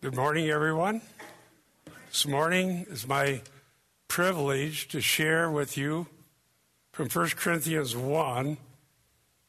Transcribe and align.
Good 0.00 0.14
morning, 0.14 0.48
everyone. 0.48 1.00
This 2.06 2.24
morning 2.24 2.86
is 2.88 3.08
my 3.08 3.42
privilege 4.06 4.86
to 4.90 5.00
share 5.00 5.50
with 5.50 5.76
you 5.76 6.06
from 6.92 7.08
1 7.08 7.30
Corinthians 7.30 7.96
1, 7.96 8.58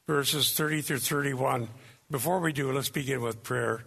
verses 0.07 0.51
30 0.55 0.81
through 0.81 0.97
31. 0.97 1.67
Before 2.09 2.39
we 2.39 2.51
do, 2.51 2.71
let's 2.71 2.89
begin 2.89 3.21
with 3.21 3.43
prayer. 3.43 3.85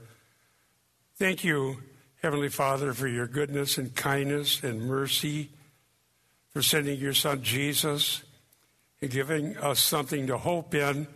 Thank 1.16 1.42
you, 1.42 1.78
Heavenly 2.22 2.48
Father, 2.48 2.92
for 2.92 3.08
your 3.08 3.26
goodness 3.26 3.76
and 3.76 3.92
kindness 3.96 4.62
and 4.62 4.82
mercy, 4.82 5.50
for 6.50 6.62
sending 6.62 6.96
your 6.96 7.12
Son 7.12 7.42
Jesus 7.42 8.22
and 9.00 9.10
giving 9.10 9.56
us 9.56 9.80
something 9.80 10.28
to 10.28 10.38
hope 10.38 10.76
in 10.76 11.08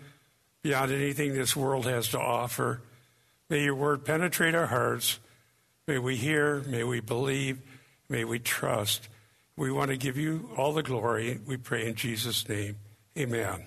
beyond 0.62 0.90
anything 0.90 1.34
this 1.34 1.54
world 1.54 1.84
has 1.86 2.08
to 2.08 2.18
offer. 2.18 2.82
May 3.48 3.62
your 3.62 3.76
word 3.76 4.04
penetrate 4.04 4.56
our 4.56 4.66
hearts. 4.66 5.20
May 5.88 5.98
we 5.98 6.16
hear, 6.16 6.64
may 6.66 6.82
we 6.82 6.98
believe, 6.98 7.60
may 8.08 8.24
we 8.24 8.40
trust. 8.40 9.08
We 9.56 9.70
want 9.70 9.92
to 9.92 9.96
give 9.96 10.16
you 10.16 10.50
all 10.56 10.72
the 10.72 10.82
glory. 10.82 11.38
We 11.46 11.58
pray 11.58 11.86
in 11.86 11.94
Jesus' 11.94 12.48
name. 12.48 12.74
Amen. 13.16 13.62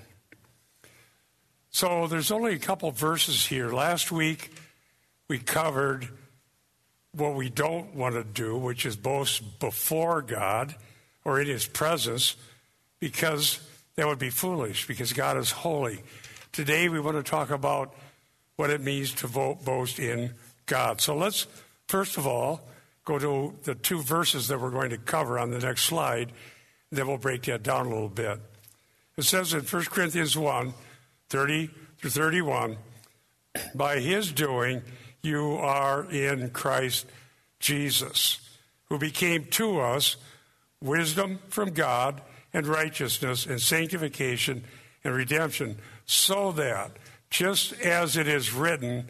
So 1.71 2.07
there's 2.07 2.29
only 2.29 2.55
a 2.55 2.59
couple 2.59 2.91
verses 2.91 3.45
here. 3.45 3.69
Last 3.69 4.11
week 4.11 4.51
we 5.29 5.39
covered 5.39 6.09
what 7.13 7.35
we 7.35 7.49
don't 7.49 7.95
want 7.95 8.15
to 8.15 8.25
do, 8.25 8.57
which 8.57 8.85
is 8.85 8.97
boast 8.97 9.59
before 9.59 10.21
God 10.21 10.75
or 11.23 11.39
in 11.39 11.47
His 11.47 11.67
presence, 11.67 12.35
because 12.99 13.61
that 13.95 14.07
would 14.07 14.19
be 14.19 14.29
foolish, 14.29 14.87
because 14.87 15.13
God 15.13 15.37
is 15.37 15.51
holy. 15.51 16.01
Today 16.51 16.89
we 16.89 16.99
want 16.99 17.15
to 17.15 17.23
talk 17.23 17.49
about 17.49 17.95
what 18.57 18.69
it 18.71 18.81
means 18.81 19.13
to 19.13 19.27
vote, 19.27 19.63
boast 19.63 19.99
in 19.99 20.33
God. 20.65 20.99
So 20.99 21.15
let's 21.15 21.47
first 21.89 22.17
of 22.17 22.27
all 22.27 22.61
go 23.03 23.17
to 23.17 23.55
the 23.63 23.73
two 23.73 23.99
verses 24.01 24.47
that 24.47 24.61
we're 24.61 24.69
going 24.69 24.91
to 24.91 24.97
cover 24.97 25.39
on 25.39 25.49
the 25.49 25.57
next 25.57 25.85
slide. 25.85 26.31
Then 26.91 27.07
we'll 27.07 27.17
break 27.17 27.43
that 27.43 27.63
down 27.63 27.87
a 27.87 27.89
little 27.89 28.07
bit. 28.07 28.39
It 29.17 29.23
says 29.23 29.53
in 29.53 29.61
1 29.61 29.85
Corinthians 29.85 30.37
1 30.37 30.73
30 31.29 31.69
through 31.97 32.09
31, 32.09 32.77
by 33.75 33.99
his 33.99 34.31
doing, 34.31 34.81
you 35.21 35.53
are 35.57 36.05
in 36.11 36.51
Christ 36.51 37.07
Jesus, 37.59 38.39
who 38.85 38.97
became 38.97 39.45
to 39.45 39.79
us 39.79 40.15
wisdom 40.81 41.39
from 41.49 41.71
God 41.71 42.21
and 42.53 42.65
righteousness 42.65 43.45
and 43.45 43.61
sanctification 43.61 44.63
and 45.03 45.15
redemption, 45.15 45.77
so 46.05 46.51
that 46.53 46.91
just 47.29 47.73
as 47.81 48.15
it 48.15 48.27
is 48.27 48.53
written, 48.53 49.09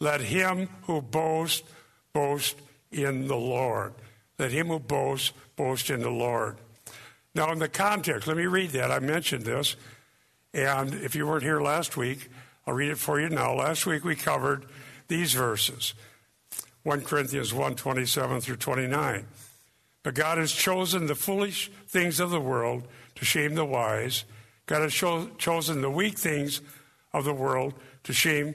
let 0.00 0.20
him 0.20 0.68
who 0.82 1.02
boasts 1.02 1.68
boast 2.12 2.56
in 2.90 3.28
the 3.28 3.36
Lord. 3.36 3.94
Let 4.38 4.52
him 4.52 4.68
who 4.68 4.78
boasts 4.78 5.32
boast 5.56 5.90
in 5.90 6.00
the 6.00 6.10
Lord. 6.10 6.56
Now, 7.34 7.52
in 7.52 7.58
the 7.58 7.68
context, 7.68 8.26
let 8.26 8.36
me 8.36 8.46
read 8.46 8.70
that. 8.70 8.90
I 8.90 8.98
mentioned 8.98 9.44
this. 9.44 9.76
And 10.54 10.94
if 10.94 11.14
you 11.14 11.26
weren't 11.26 11.42
here 11.42 11.60
last 11.60 11.96
week, 11.96 12.30
I'll 12.66 12.74
read 12.74 12.90
it 12.90 12.98
for 12.98 13.20
you 13.20 13.28
now. 13.28 13.54
Last 13.54 13.86
week 13.86 14.04
we 14.04 14.14
covered 14.14 14.66
these 15.08 15.34
verses 15.34 15.94
1 16.82 17.02
Corinthians 17.02 17.52
1 17.52 17.74
27 17.76 18.40
through 18.40 18.56
29. 18.56 19.26
But 20.02 20.14
God 20.14 20.38
has 20.38 20.52
chosen 20.52 21.06
the 21.06 21.14
foolish 21.14 21.70
things 21.86 22.20
of 22.20 22.30
the 22.30 22.40
world 22.40 22.88
to 23.16 23.24
shame 23.24 23.54
the 23.54 23.64
wise. 23.64 24.24
God 24.66 24.82
has 24.82 24.94
cho- 24.94 25.30
chosen 25.38 25.80
the 25.80 25.90
weak 25.90 26.18
things 26.18 26.60
of 27.12 27.24
the 27.24 27.32
world 27.32 27.74
to 28.04 28.12
shame 28.12 28.54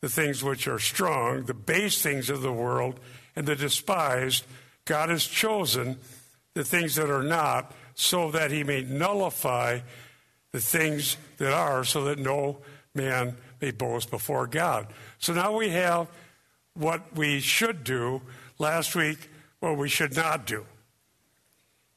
the 0.00 0.08
things 0.08 0.42
which 0.42 0.66
are 0.66 0.78
strong, 0.78 1.44
the 1.44 1.54
base 1.54 2.02
things 2.02 2.30
of 2.30 2.42
the 2.42 2.52
world, 2.52 2.98
and 3.36 3.46
the 3.46 3.56
despised. 3.56 4.44
God 4.84 5.08
has 5.10 5.24
chosen 5.24 5.98
the 6.54 6.64
things 6.64 6.94
that 6.96 7.10
are 7.10 7.22
not, 7.22 7.72
so 7.94 8.30
that 8.30 8.50
he 8.50 8.64
may 8.64 8.82
nullify 8.82 9.80
the 10.52 10.60
things 10.60 11.16
that 11.36 11.52
are, 11.52 11.84
so 11.84 12.04
that 12.04 12.18
no 12.18 12.58
man 12.94 13.36
may 13.60 13.70
boast 13.70 14.10
before 14.10 14.46
God. 14.46 14.86
So 15.18 15.32
now 15.32 15.56
we 15.56 15.68
have 15.70 16.08
what 16.74 17.14
we 17.14 17.40
should 17.40 17.84
do. 17.84 18.22
Last 18.58 18.94
week, 18.94 19.28
what 19.60 19.76
we 19.76 19.88
should 19.88 20.16
not 20.16 20.46
do. 20.46 20.66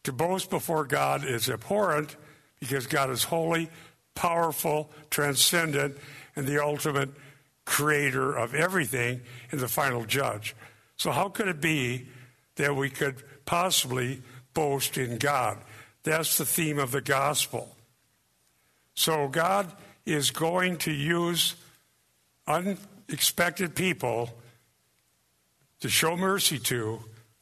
To 0.03 0.11
boast 0.11 0.49
before 0.49 0.85
God 0.85 1.23
is 1.25 1.49
abhorrent 1.49 2.15
because 2.59 2.87
God 2.87 3.09
is 3.09 3.23
holy, 3.23 3.69
powerful, 4.15 4.89
transcendent, 5.09 5.97
and 6.35 6.45
the 6.45 6.61
ultimate 6.63 7.09
creator 7.65 8.35
of 8.35 8.53
everything 8.53 9.21
and 9.51 9.59
the 9.59 9.67
final 9.67 10.05
judge. 10.05 10.55
So, 10.97 11.11
how 11.11 11.29
could 11.29 11.47
it 11.47 11.61
be 11.61 12.07
that 12.55 12.75
we 12.75 12.89
could 12.89 13.23
possibly 13.45 14.21
boast 14.53 14.97
in 14.97 15.17
God? 15.17 15.57
That's 16.03 16.37
the 16.37 16.45
theme 16.45 16.79
of 16.79 16.91
the 16.91 17.01
gospel. 17.01 17.75
So, 18.95 19.27
God 19.27 19.71
is 20.05 20.31
going 20.31 20.77
to 20.79 20.91
use 20.91 21.55
unexpected 22.47 23.75
people 23.75 24.29
to 25.79 25.89
show 25.89 26.15
mercy 26.15 26.59
to, 26.59 26.99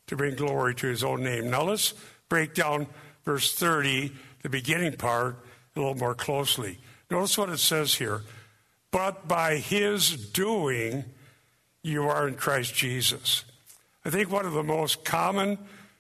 to 0.08 0.16
bring 0.16 0.36
glory 0.36 0.76
to 0.76 0.88
his 0.88 1.04
own 1.04 1.24
name. 1.24 1.50
Now, 1.50 1.64
let's 1.64 1.94
break 2.30 2.54
down 2.54 2.88
verse 3.24 3.54
30, 3.54 4.12
the 4.42 4.50
beginning 4.50 4.94
part, 4.94 5.38
a 5.76 5.80
little 5.80 5.96
more 5.96 6.16
closely. 6.16 6.80
Notice 7.10 7.38
what 7.38 7.50
it 7.50 7.60
says 7.60 7.96
here. 7.96 8.22
But 8.92 9.28
by 9.28 9.56
his 9.56 10.32
doing, 10.32 11.06
you 11.82 12.04
are 12.04 12.28
in 12.28 12.36
Christ 12.36 12.76
Jesus. 12.76 13.46
I 14.06 14.10
think 14.10 14.30
one 14.30 14.46
of 14.46 14.54
the 14.54 14.64
most 14.64 15.06
common 15.06 15.58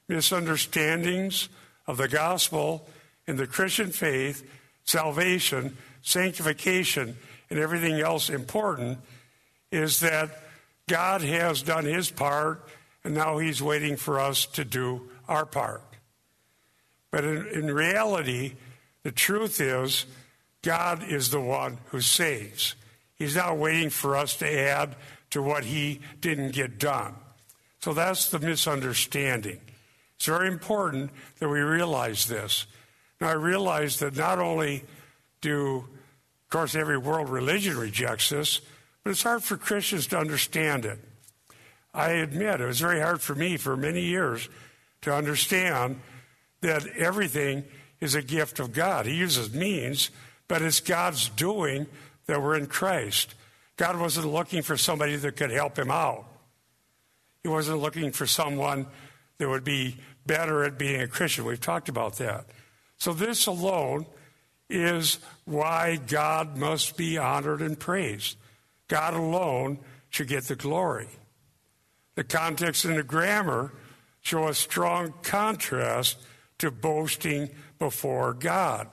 misunderstandings 0.07 1.50
of 1.88 1.97
the 1.97 2.07
gospel 2.07 2.88
in 3.28 3.38
the 3.38 3.47
Christian 3.47 3.91
faith, 3.91 4.50
salvation, 4.84 5.78
sanctification, 6.01 7.16
and 7.50 7.59
everything 7.59 8.00
else 8.00 8.30
important 8.30 9.00
is 9.72 10.00
that 10.01 10.44
God 10.88 11.22
has 11.22 11.62
done 11.62 11.85
his 11.85 12.12
part 12.12 12.68
and 13.03 13.13
now 13.13 13.38
he's 13.38 13.62
waiting 13.62 13.96
for 13.96 14.19
us 14.19 14.46
to 14.47 14.66
do 14.66 15.09
our 15.28 15.46
part. 15.46 15.84
But 17.09 17.24
in, 17.24 17.47
in 17.47 17.74
reality, 17.74 18.53
the 19.03 19.12
truth 19.12 19.59
is 19.59 20.06
God 20.62 21.03
is 21.03 21.30
the 21.30 21.41
one 21.41 21.78
who 21.88 22.01
saves. 22.01 22.75
He's 23.21 23.35
not 23.35 23.59
waiting 23.59 23.91
for 23.91 24.17
us 24.17 24.35
to 24.37 24.51
add 24.51 24.95
to 25.29 25.43
what 25.43 25.63
he 25.63 25.99
didn't 26.21 26.53
get 26.53 26.79
done. 26.79 27.13
So 27.81 27.93
that's 27.93 28.29
the 28.29 28.39
misunderstanding. 28.39 29.61
It's 30.15 30.25
very 30.25 30.47
important 30.47 31.11
that 31.37 31.47
we 31.47 31.59
realize 31.59 32.25
this. 32.25 32.65
Now, 33.19 33.29
I 33.29 33.33
realize 33.33 33.99
that 33.99 34.17
not 34.17 34.39
only 34.39 34.85
do, 35.39 35.85
of 35.85 36.49
course, 36.49 36.73
every 36.73 36.97
world 36.97 37.29
religion 37.29 37.77
rejects 37.77 38.29
this, 38.29 38.59
but 39.03 39.11
it's 39.11 39.21
hard 39.21 39.43
for 39.43 39.55
Christians 39.55 40.07
to 40.07 40.17
understand 40.17 40.83
it. 40.83 40.97
I 41.93 42.13
admit 42.13 42.59
it 42.59 42.65
was 42.65 42.79
very 42.79 43.01
hard 43.01 43.21
for 43.21 43.35
me 43.35 43.55
for 43.55 43.77
many 43.77 44.01
years 44.01 44.49
to 45.01 45.13
understand 45.13 46.01
that 46.61 46.88
everything 46.97 47.65
is 47.99 48.15
a 48.15 48.23
gift 48.23 48.59
of 48.59 48.73
God. 48.73 49.05
He 49.05 49.13
uses 49.13 49.53
means, 49.53 50.09
but 50.47 50.63
it's 50.63 50.79
God's 50.79 51.29
doing 51.29 51.85
that 52.25 52.41
we're 52.41 52.57
in 52.57 52.67
Christ. 52.67 53.35
God 53.77 53.99
wasn't 53.99 54.27
looking 54.27 54.61
for 54.61 54.77
somebody 54.77 55.15
that 55.15 55.35
could 55.35 55.51
help 55.51 55.77
him 55.77 55.91
out. 55.91 56.25
He 57.43 57.49
wasn't 57.49 57.79
looking 57.79 58.11
for 58.11 58.27
someone 58.27 58.85
that 59.37 59.49
would 59.49 59.63
be 59.63 59.97
better 60.25 60.63
at 60.63 60.77
being 60.77 61.01
a 61.01 61.07
Christian. 61.07 61.45
We've 61.45 61.59
talked 61.59 61.89
about 61.89 62.17
that. 62.17 62.45
So, 62.97 63.13
this 63.13 63.47
alone 63.47 64.05
is 64.69 65.19
why 65.45 65.97
God 65.97 66.55
must 66.57 66.95
be 66.95 67.17
honored 67.17 67.61
and 67.61 67.77
praised. 67.77 68.38
God 68.88 69.13
alone 69.13 69.79
should 70.09 70.27
get 70.27 70.43
the 70.43 70.55
glory. 70.55 71.07
The 72.15 72.23
context 72.23 72.85
and 72.85 72.97
the 72.97 73.03
grammar 73.03 73.74
show 74.21 74.47
a 74.47 74.53
strong 74.53 75.13
contrast 75.24 76.17
to 76.59 76.69
boasting 76.69 77.50
before 77.79 78.33
God. 78.33 78.88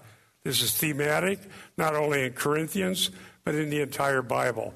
This 0.49 0.63
is 0.63 0.73
thematic, 0.73 1.41
not 1.77 1.95
only 1.95 2.25
in 2.25 2.33
Corinthians, 2.33 3.11
but 3.45 3.55
in 3.55 3.69
the 3.69 3.83
entire 3.83 4.23
Bible. 4.23 4.73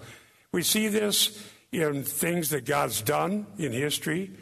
We 0.53 0.63
see 0.63 0.89
this 0.89 1.43
in 1.73 2.05
things 2.05 2.51
that 2.51 2.67
God's 2.67 3.01
done 3.01 3.47
in 3.57 3.73
history. 3.73 4.33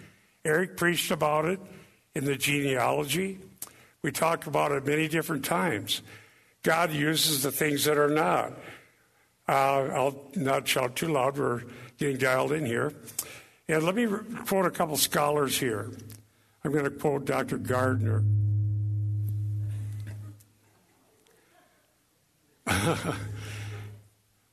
Eric 0.44 0.76
preached 0.76 1.12
about 1.12 1.44
it 1.44 1.60
in 2.16 2.24
the 2.24 2.34
genealogy. 2.34 3.38
We 4.02 4.10
talked 4.10 4.48
about 4.48 4.72
it 4.72 4.84
many 4.84 5.06
different 5.06 5.44
times. 5.44 6.02
God 6.64 6.90
uses 6.90 7.44
the 7.44 7.52
things 7.52 7.84
that 7.84 7.96
are 7.96 8.10
not. 8.10 8.54
Uh, 9.48 9.86
I'll 9.94 10.30
not 10.34 10.66
shout 10.66 10.96
too 10.96 11.12
loud. 11.12 11.38
We're 11.38 11.62
getting 11.96 12.16
dialed 12.16 12.50
in 12.50 12.66
here. 12.66 12.92
And 13.68 13.84
let 13.84 13.94
me 13.94 14.08
quote 14.46 14.66
a 14.66 14.70
couple 14.72 14.96
scholars 14.96 15.56
here. 15.56 15.92
I'm 16.64 16.72
going 16.72 16.82
to 16.82 16.90
quote 16.90 17.24
Dr. 17.24 17.56
Gardner. 17.56 18.24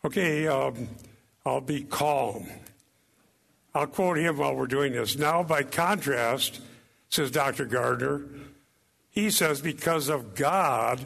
okay, 0.06 0.48
um, 0.48 0.88
I'll 1.46 1.62
be 1.62 1.84
calm. 1.84 2.48
I'll 3.74 3.88
quote 3.88 4.18
him 4.18 4.38
while 4.38 4.56
we're 4.56 4.68
doing 4.68 4.94
this. 4.94 5.18
Now, 5.18 5.44
by 5.44 5.64
contrast, 5.64 6.62
says 7.10 7.32
Dr. 7.32 7.66
Gardner, 7.66 8.26
he 9.10 9.30
says, 9.30 9.62
because 9.62 10.10
of 10.10 10.36
God, 10.36 11.06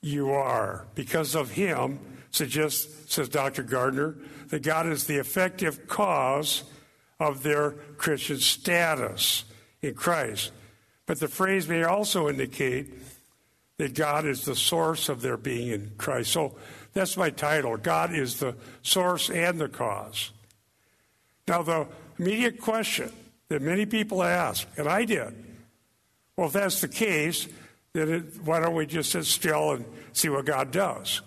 you 0.00 0.30
are. 0.30 0.86
Because 0.94 1.34
of 1.34 1.52
him, 1.52 1.98
suggests, 2.30 3.12
says 3.14 3.28
Dr. 3.28 3.62
Gardner, 3.62 4.16
that 4.48 4.62
God 4.62 4.86
is 4.86 5.04
the 5.04 5.16
effective 5.16 5.86
cause 5.86 6.64
of 7.20 7.42
their 7.42 7.70
Christian 7.70 8.38
status 8.38 9.44
in 9.80 9.94
Christ. 9.94 10.50
But 11.06 11.20
the 11.20 11.28
phrase 11.28 11.68
may 11.68 11.84
also 11.84 12.28
indicate 12.28 12.92
that 13.82 13.94
God 13.94 14.26
is 14.26 14.44
the 14.44 14.54
source 14.54 15.08
of 15.08 15.22
their 15.22 15.36
being 15.36 15.66
in 15.70 15.90
Christ. 15.98 16.30
So 16.30 16.54
that's 16.92 17.16
my 17.16 17.30
title. 17.30 17.76
God 17.76 18.14
is 18.14 18.38
the 18.38 18.54
source 18.82 19.28
and 19.28 19.60
the 19.60 19.68
cause. 19.68 20.30
Now, 21.48 21.62
the 21.62 21.88
immediate 22.16 22.60
question 22.60 23.10
that 23.48 23.60
many 23.60 23.84
people 23.84 24.22
ask, 24.22 24.68
and 24.76 24.86
I 24.86 25.04
did, 25.04 25.34
well, 26.36 26.46
if 26.46 26.52
that's 26.52 26.80
the 26.80 26.86
case, 26.86 27.48
then 27.92 28.08
it, 28.08 28.24
why 28.44 28.60
don't 28.60 28.76
we 28.76 28.86
just 28.86 29.10
sit 29.10 29.24
still 29.24 29.72
and 29.72 29.84
see 30.12 30.28
what 30.28 30.44
God 30.44 30.70
does? 30.70 31.20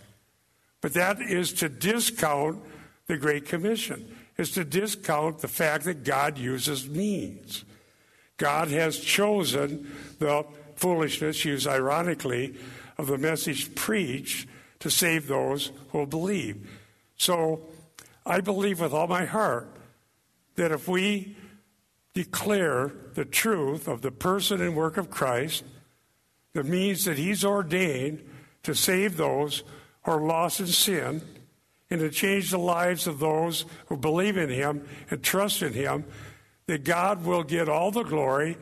But 0.80 0.94
that 0.94 1.20
is 1.20 1.52
to 1.56 1.68
discount 1.68 2.64
the 3.08 3.18
Great 3.18 3.48
Commission, 3.48 4.16
is 4.38 4.52
to 4.52 4.64
discount 4.64 5.40
the 5.40 5.50
fact 5.50 5.84
that 5.84 6.06
God 6.06 6.38
uses 6.38 6.88
means. 6.88 7.66
God 8.38 8.70
has 8.70 8.98
chosen 8.98 9.92
the 10.20 10.46
foolishness, 10.76 11.46
used 11.46 11.68
ironically, 11.68 12.56
of 12.98 13.08
the 13.08 13.18
message 13.18 13.76
preached 13.76 14.48
to 14.80 14.90
save 14.90 15.28
those 15.28 15.72
who 15.90 16.06
believe. 16.06 16.70
So 17.18 17.62
I 18.26 18.42
believe 18.42 18.80
with 18.80 18.94
all 18.94 19.08
my 19.08 19.26
heart 19.26 19.70
that 20.56 20.72
if 20.72 20.88
we 20.88 21.36
declare 22.14 22.92
the 23.14 23.26
truth 23.26 23.88
of 23.88 24.02
the 24.02 24.12
person 24.12 24.62
and 24.62 24.76
work 24.76 24.98
of 24.98 25.10
Christ, 25.10 25.64
the 26.54 26.64
means 26.64 27.06
that 27.06 27.18
He's 27.18 27.44
ordained 27.44 28.24
to 28.64 28.74
save 28.74 29.18
those 29.18 29.64
who 30.04 30.12
are 30.12 30.22
lost 30.22 30.60
in 30.60 30.68
sin 30.68 31.22
and 31.90 32.00
to 32.00 32.10
change 32.10 32.50
the 32.50 32.58
lives 32.58 33.06
of 33.06 33.20
those 33.20 33.66
who 33.88 33.98
believe 33.98 34.38
in 34.38 34.50
Him 34.50 34.88
and 35.10 35.22
trust 35.22 35.62
in 35.62 35.74
Him, 35.74 36.06
that 36.68 36.84
God 36.84 37.26
will 37.26 37.44
get 37.44 37.70
all 37.70 37.92
the 37.92 38.04
glory 38.04 38.58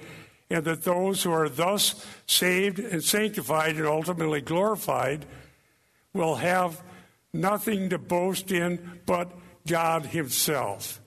and 0.53 0.65
that 0.65 0.83
those 0.83 1.23
who 1.23 1.31
are 1.31 1.49
thus 1.49 2.05
saved 2.27 2.77
and 2.77 3.03
sanctified 3.03 3.75
and 3.75 3.87
ultimately 3.87 4.39
glorified 4.39 5.25
will 6.13 6.35
have 6.35 6.83
nothing 7.33 7.89
to 7.89 7.97
boast 7.97 8.51
in 8.51 9.01
but 9.07 9.31
God 9.65 10.05
Himself. 10.05 11.01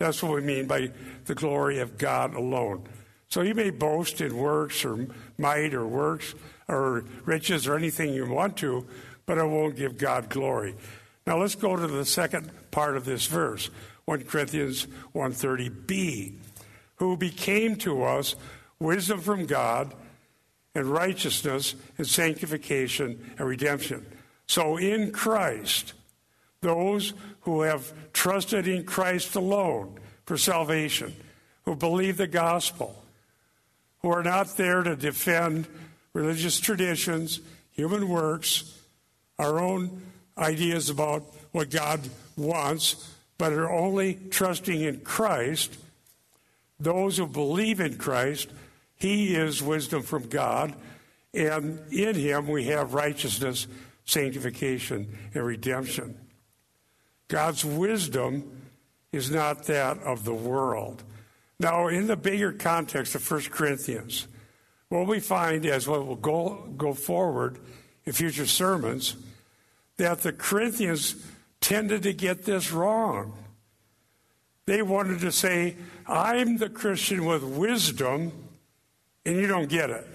That's 0.00 0.20
what 0.24 0.34
we 0.34 0.40
mean 0.40 0.66
by 0.66 0.90
the 1.26 1.36
glory 1.36 1.78
of 1.78 1.98
God 1.98 2.34
alone. 2.34 2.82
So 3.28 3.42
you 3.42 3.54
may 3.54 3.70
boast 3.70 4.20
in 4.20 4.36
works 4.36 4.84
or 4.84 5.06
might 5.38 5.72
or 5.72 5.86
works 5.86 6.34
or 6.66 7.04
riches 7.24 7.68
or 7.68 7.76
anything 7.76 8.12
you 8.12 8.28
want 8.28 8.56
to, 8.56 8.84
but 9.24 9.38
it 9.38 9.44
won't 9.44 9.76
give 9.76 9.98
God 9.98 10.28
glory. 10.28 10.74
Now 11.28 11.38
let's 11.38 11.54
go 11.54 11.76
to 11.76 11.86
the 11.86 12.04
second 12.04 12.50
part 12.72 12.96
of 12.96 13.04
this 13.04 13.26
verse, 13.26 13.70
1 14.06 14.24
Corinthians 14.24 14.88
130b, 15.14 16.34
who 16.98 17.16
became 17.16 17.76
to 17.76 18.02
us 18.02 18.34
wisdom 18.78 19.20
from 19.20 19.46
God 19.46 19.94
and 20.74 20.86
righteousness 20.86 21.74
and 21.96 22.06
sanctification 22.06 23.34
and 23.38 23.48
redemption. 23.48 24.06
So 24.46 24.76
in 24.76 25.12
Christ, 25.12 25.94
those 26.60 27.14
who 27.42 27.62
have 27.62 27.92
trusted 28.12 28.66
in 28.66 28.84
Christ 28.84 29.34
alone 29.34 29.98
for 30.24 30.36
salvation, 30.36 31.14
who 31.64 31.74
believe 31.74 32.16
the 32.16 32.26
gospel, 32.26 33.02
who 34.00 34.10
are 34.10 34.22
not 34.22 34.56
there 34.56 34.82
to 34.82 34.96
defend 34.96 35.66
religious 36.12 36.60
traditions, 36.60 37.40
human 37.70 38.08
works, 38.08 38.78
our 39.38 39.60
own 39.60 40.02
ideas 40.36 40.90
about 40.90 41.24
what 41.52 41.70
God 41.70 42.00
wants, 42.36 43.14
but 43.38 43.52
are 43.52 43.70
only 43.70 44.18
trusting 44.30 44.80
in 44.80 45.00
Christ. 45.00 45.76
Those 46.80 47.16
who 47.16 47.26
believe 47.26 47.80
in 47.80 47.98
Christ, 47.98 48.50
He 48.96 49.34
is 49.34 49.62
wisdom 49.62 50.02
from 50.02 50.28
God, 50.28 50.74
and 51.34 51.80
in 51.92 52.14
Him 52.14 52.46
we 52.46 52.64
have 52.64 52.94
righteousness, 52.94 53.66
sanctification, 54.04 55.18
and 55.34 55.44
redemption. 55.44 56.18
God's 57.28 57.64
wisdom 57.64 58.50
is 59.12 59.30
not 59.30 59.64
that 59.64 59.98
of 59.98 60.24
the 60.24 60.34
world. 60.34 61.02
Now, 61.60 61.88
in 61.88 62.06
the 62.06 62.16
bigger 62.16 62.52
context 62.52 63.14
of 63.14 63.28
1 63.28 63.42
Corinthians, 63.50 64.28
what 64.88 65.06
we 65.06 65.20
find 65.20 65.66
as 65.66 65.88
what 65.88 66.06
will 66.06 66.16
go, 66.16 66.68
go 66.76 66.94
forward 66.94 67.58
in 68.04 68.12
future 68.12 68.46
sermons, 68.46 69.16
that 69.96 70.20
the 70.20 70.32
Corinthians 70.32 71.16
tended 71.60 72.04
to 72.04 72.12
get 72.12 72.44
this 72.44 72.72
wrong. 72.72 73.34
They 74.66 74.82
wanted 74.82 75.20
to 75.20 75.32
say, 75.32 75.76
I'm 76.08 76.56
the 76.56 76.70
Christian 76.70 77.26
with 77.26 77.44
wisdom, 77.44 78.32
and 79.26 79.36
you 79.36 79.46
don't 79.46 79.68
get 79.68 79.90
it. 79.90 80.06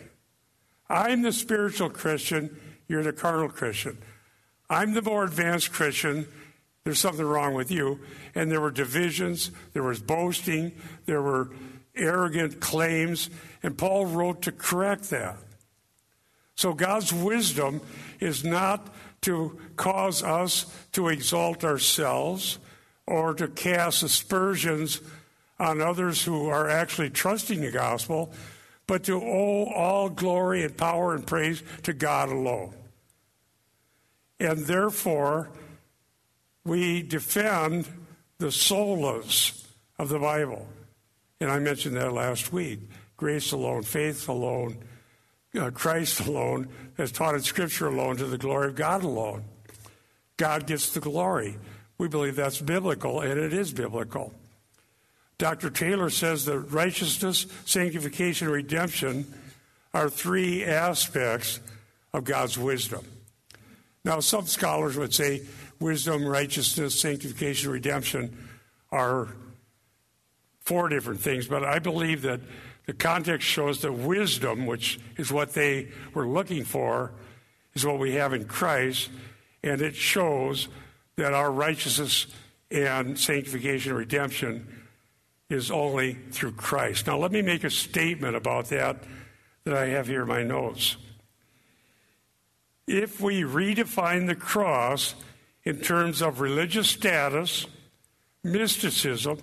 I'm 0.89 1.21
the 1.21 1.31
spiritual 1.31 1.89
Christian, 1.89 2.59
you're 2.87 3.03
the 3.03 3.13
carnal 3.13 3.49
Christian. 3.49 3.97
I'm 4.69 4.93
the 4.93 5.01
more 5.03 5.23
advanced 5.23 5.71
Christian, 5.71 6.27
there's 6.83 6.99
something 6.99 7.25
wrong 7.25 7.53
with 7.53 7.71
you. 7.71 7.99
And 8.35 8.51
there 8.51 8.59
were 8.59 8.71
divisions, 8.71 9.51
there 9.73 9.83
was 9.83 9.99
boasting, 10.01 10.73
there 11.05 11.21
were 11.21 11.51
arrogant 11.95 12.59
claims, 12.59 13.29
and 13.61 13.77
Paul 13.77 14.07
wrote 14.07 14.41
to 14.43 14.51
correct 14.51 15.09
that. 15.11 15.37
So 16.55 16.73
God's 16.73 17.13
wisdom 17.13 17.81
is 18.19 18.43
not 18.43 18.93
to 19.21 19.59
cause 19.75 20.21
us 20.23 20.65
to 20.91 21.07
exalt 21.07 21.63
ourselves 21.63 22.59
or 23.07 23.33
to 23.35 23.47
cast 23.47 24.03
aspersions 24.03 25.01
on 25.63 25.81
others 25.81 26.23
who 26.23 26.49
are 26.49 26.69
actually 26.69 27.09
trusting 27.09 27.61
the 27.61 27.71
gospel, 27.71 28.31
but 28.85 29.03
to 29.05 29.21
owe 29.21 29.65
all 29.73 30.09
glory 30.09 30.63
and 30.63 30.75
power 30.75 31.15
and 31.15 31.25
praise 31.25 31.63
to 31.83 31.93
God 31.93 32.29
alone. 32.29 32.73
And 34.39 34.59
therefore, 34.65 35.49
we 36.65 37.01
defend 37.01 37.87
the 38.39 38.47
solas 38.47 39.65
of 39.97 40.09
the 40.09 40.19
Bible. 40.19 40.67
And 41.39 41.49
I 41.49 41.59
mentioned 41.59 41.95
that 41.95 42.11
last 42.11 42.51
week. 42.51 42.79
Grace 43.15 43.53
alone, 43.53 43.83
faith 43.83 44.27
alone, 44.27 44.77
uh, 45.57 45.69
Christ 45.71 46.27
alone, 46.27 46.67
as 46.97 47.11
taught 47.11 47.35
in 47.35 47.41
Scripture 47.41 47.87
alone, 47.87 48.17
to 48.17 48.25
the 48.25 48.37
glory 48.37 48.67
of 48.67 48.75
God 48.75 49.03
alone. 49.03 49.43
God 50.35 50.67
gets 50.67 50.91
the 50.91 50.99
glory. 50.99 51.57
We 51.97 52.09
believe 52.09 52.35
that's 52.35 52.59
biblical, 52.59 53.21
and 53.21 53.39
it 53.39 53.53
is 53.53 53.71
biblical. 53.71 54.33
Dr. 55.37 55.69
Taylor 55.69 56.09
says 56.09 56.45
that 56.45 56.59
righteousness, 56.59 57.47
sanctification, 57.65 58.49
redemption 58.49 59.25
are 59.93 60.09
three 60.09 60.63
aspects 60.63 61.59
of 62.13 62.23
God's 62.23 62.57
wisdom. 62.57 63.05
Now, 64.05 64.19
some 64.19 64.45
scholars 64.47 64.97
would 64.97 65.13
say 65.13 65.43
wisdom, 65.79 66.25
righteousness, 66.25 66.99
sanctification, 66.99 67.71
redemption 67.71 68.37
are 68.91 69.29
four 70.61 70.89
different 70.89 71.19
things, 71.19 71.47
but 71.47 71.63
I 71.63 71.79
believe 71.79 72.21
that 72.23 72.41
the 72.85 72.93
context 72.93 73.47
shows 73.47 73.81
that 73.81 73.93
wisdom, 73.93 74.65
which 74.65 74.99
is 75.17 75.31
what 75.31 75.53
they 75.53 75.89
were 76.13 76.27
looking 76.27 76.63
for, 76.63 77.11
is 77.73 77.85
what 77.85 77.99
we 77.99 78.13
have 78.13 78.33
in 78.33 78.45
Christ, 78.45 79.09
and 79.63 79.81
it 79.81 79.95
shows 79.95 80.67
that 81.15 81.33
our 81.33 81.51
righteousness 81.51 82.27
and 82.71 83.17
sanctification 83.17 83.91
and 83.91 83.99
redemption 83.99 84.82
is 85.53 85.71
only 85.71 86.15
through 86.31 86.53
Christ. 86.53 87.07
Now, 87.07 87.17
let 87.17 87.31
me 87.31 87.41
make 87.41 87.63
a 87.63 87.69
statement 87.69 88.35
about 88.35 88.65
that 88.69 88.97
that 89.63 89.73
I 89.75 89.87
have 89.87 90.07
here 90.07 90.23
in 90.23 90.27
my 90.27 90.43
notes. 90.43 90.97
If 92.85 93.21
we 93.21 93.43
redefine 93.43 94.27
the 94.27 94.35
cross 94.35 95.15
in 95.63 95.77
terms 95.77 96.21
of 96.21 96.41
religious 96.41 96.89
status, 96.89 97.65
mysticism, 98.43 99.39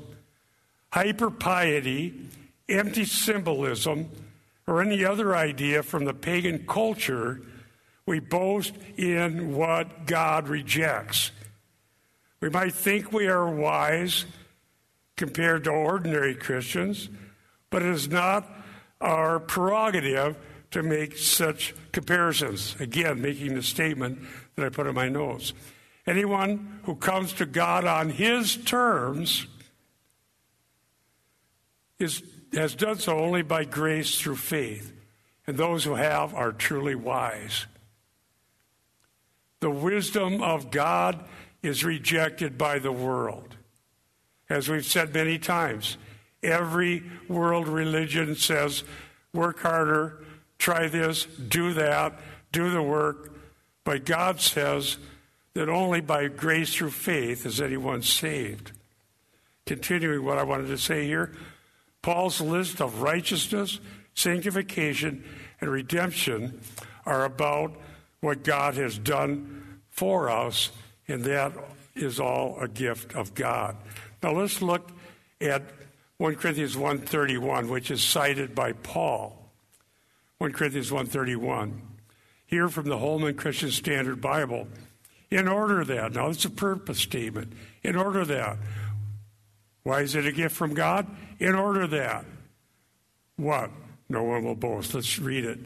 hyper 0.92 1.30
piety, 1.30 2.12
empty 2.68 3.06
symbolism, 3.06 4.10
or 4.66 4.82
any 4.82 5.04
other 5.04 5.34
idea 5.34 5.82
from 5.82 6.04
the 6.04 6.12
pagan 6.12 6.66
culture, 6.66 7.40
we 8.04 8.20
boast 8.20 8.74
in 8.96 9.54
what 9.54 10.06
God 10.06 10.48
rejects. 10.48 11.30
We 12.40 12.50
might 12.50 12.74
think 12.74 13.12
we 13.12 13.26
are 13.26 13.48
wise 13.48 14.26
compared 15.20 15.64
to 15.64 15.70
ordinary 15.70 16.34
Christians, 16.34 17.10
but 17.68 17.82
it 17.82 17.90
is 17.90 18.08
not 18.08 18.50
our 19.02 19.38
prerogative 19.38 20.34
to 20.70 20.82
make 20.82 21.14
such 21.18 21.74
comparisons. 21.92 22.74
Again, 22.80 23.20
making 23.20 23.54
the 23.54 23.62
statement 23.62 24.18
that 24.56 24.64
I 24.64 24.70
put 24.70 24.86
in 24.86 24.94
my 24.94 25.10
notes. 25.10 25.52
Anyone 26.06 26.80
who 26.84 26.94
comes 26.94 27.34
to 27.34 27.44
God 27.44 27.84
on 27.84 28.08
his 28.08 28.56
terms 28.56 29.46
is, 31.98 32.22
has 32.54 32.74
done 32.74 32.98
so 32.98 33.18
only 33.18 33.42
by 33.42 33.64
grace 33.64 34.18
through 34.18 34.36
faith, 34.36 34.90
and 35.46 35.58
those 35.58 35.84
who 35.84 35.96
have 35.96 36.34
are 36.34 36.50
truly 36.50 36.94
wise. 36.94 37.66
The 39.60 39.68
wisdom 39.68 40.42
of 40.42 40.70
God 40.70 41.22
is 41.62 41.84
rejected 41.84 42.56
by 42.56 42.78
the 42.78 42.90
world. 42.90 43.58
As 44.50 44.68
we've 44.68 44.84
said 44.84 45.14
many 45.14 45.38
times, 45.38 45.96
every 46.42 47.04
world 47.28 47.68
religion 47.68 48.34
says, 48.34 48.82
work 49.32 49.60
harder, 49.60 50.24
try 50.58 50.88
this, 50.88 51.24
do 51.24 51.72
that, 51.74 52.18
do 52.50 52.70
the 52.70 52.82
work. 52.82 53.32
But 53.84 54.04
God 54.04 54.40
says 54.40 54.98
that 55.54 55.68
only 55.68 56.00
by 56.00 56.26
grace 56.26 56.74
through 56.74 56.90
faith 56.90 57.46
is 57.46 57.60
anyone 57.60 58.02
saved. 58.02 58.72
Continuing 59.66 60.24
what 60.24 60.38
I 60.38 60.42
wanted 60.42 60.66
to 60.66 60.78
say 60.78 61.06
here, 61.06 61.32
Paul's 62.02 62.40
list 62.40 62.80
of 62.80 63.02
righteousness, 63.02 63.78
sanctification, 64.14 65.24
and 65.60 65.70
redemption 65.70 66.60
are 67.06 67.24
about 67.24 67.76
what 68.20 68.42
God 68.42 68.74
has 68.74 68.98
done 68.98 69.80
for 69.90 70.28
us, 70.28 70.70
and 71.06 71.22
that 71.24 71.52
is 71.94 72.18
all 72.18 72.58
a 72.60 72.66
gift 72.66 73.14
of 73.14 73.34
God. 73.34 73.76
Now 74.22 74.32
let's 74.32 74.60
look 74.60 74.90
at 75.40 75.62
1 76.18 76.36
Corinthians 76.36 76.76
1:31, 76.76 77.68
which 77.68 77.90
is 77.90 78.02
cited 78.02 78.54
by 78.54 78.72
Paul. 78.72 79.50
1 80.38 80.52
Corinthians 80.52 80.90
1:31. 80.90 81.80
Here 82.46 82.68
from 82.68 82.88
the 82.88 82.98
Holman 82.98 83.34
Christian 83.34 83.70
Standard 83.70 84.20
Bible. 84.20 84.68
In 85.30 85.46
order 85.46 85.84
that, 85.84 86.12
now 86.12 86.28
it's 86.28 86.44
a 86.44 86.50
purpose 86.50 86.98
statement. 86.98 87.52
In 87.82 87.96
order 87.96 88.24
that. 88.24 88.58
Why 89.82 90.02
is 90.02 90.14
it 90.14 90.26
a 90.26 90.32
gift 90.32 90.56
from 90.56 90.74
God? 90.74 91.06
In 91.38 91.54
order 91.54 91.86
that. 91.86 92.26
What? 93.36 93.70
No 94.08 94.24
one 94.24 94.44
will 94.44 94.56
boast. 94.56 94.92
Let's 94.92 95.18
read 95.18 95.44
it. 95.44 95.60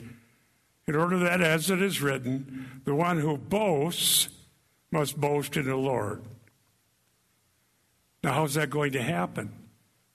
In 0.87 0.95
order 0.95 1.19
that, 1.19 1.41
as 1.41 1.71
it 1.71 1.81
is 1.81 2.03
written, 2.03 2.83
the 2.85 2.95
one 2.95 3.19
who 3.19 3.39
boasts 3.39 4.29
must 4.93 5.19
boast 5.19 5.57
in 5.57 5.65
the 5.65 5.77
Lord. 5.77 6.23
Now, 8.25 8.33
how's 8.33 8.55
that 8.55 8.71
going 8.71 8.93
to 8.93 9.03
happen? 9.03 9.53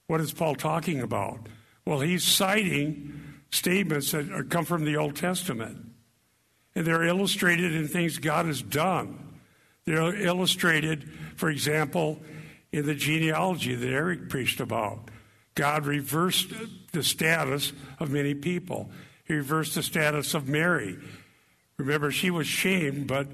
What 0.08 0.20
is 0.20 0.32
Paul 0.32 0.56
talking 0.56 1.00
about? 1.00 1.46
Well, 1.86 2.00
he's 2.00 2.24
citing 2.24 3.22
statements 3.52 4.10
that 4.10 4.48
come 4.50 4.64
from 4.64 4.84
the 4.84 4.96
Old 4.96 5.14
Testament. 5.14 5.92
And 6.74 6.84
they're 6.84 7.04
illustrated 7.04 7.72
in 7.72 7.86
things 7.86 8.18
God 8.18 8.46
has 8.46 8.62
done. 8.62 9.38
They're 9.84 10.14
illustrated, 10.26 11.08
for 11.36 11.50
example, 11.50 12.20
in 12.72 12.84
the 12.84 12.96
genealogy 12.96 13.76
that 13.76 13.88
Eric 13.88 14.28
preached 14.28 14.58
about. 14.58 15.08
God 15.54 15.86
reversed 15.86 16.52
the 16.90 17.04
status 17.04 17.72
of 18.00 18.10
many 18.10 18.34
people. 18.34 18.90
He 19.24 19.34
reversed 19.34 19.76
the 19.76 19.84
status 19.84 20.34
of 20.34 20.48
Mary. 20.48 20.98
Remember, 21.76 22.10
she 22.10 22.32
was 22.32 22.48
shamed, 22.48 23.06
but 23.06 23.28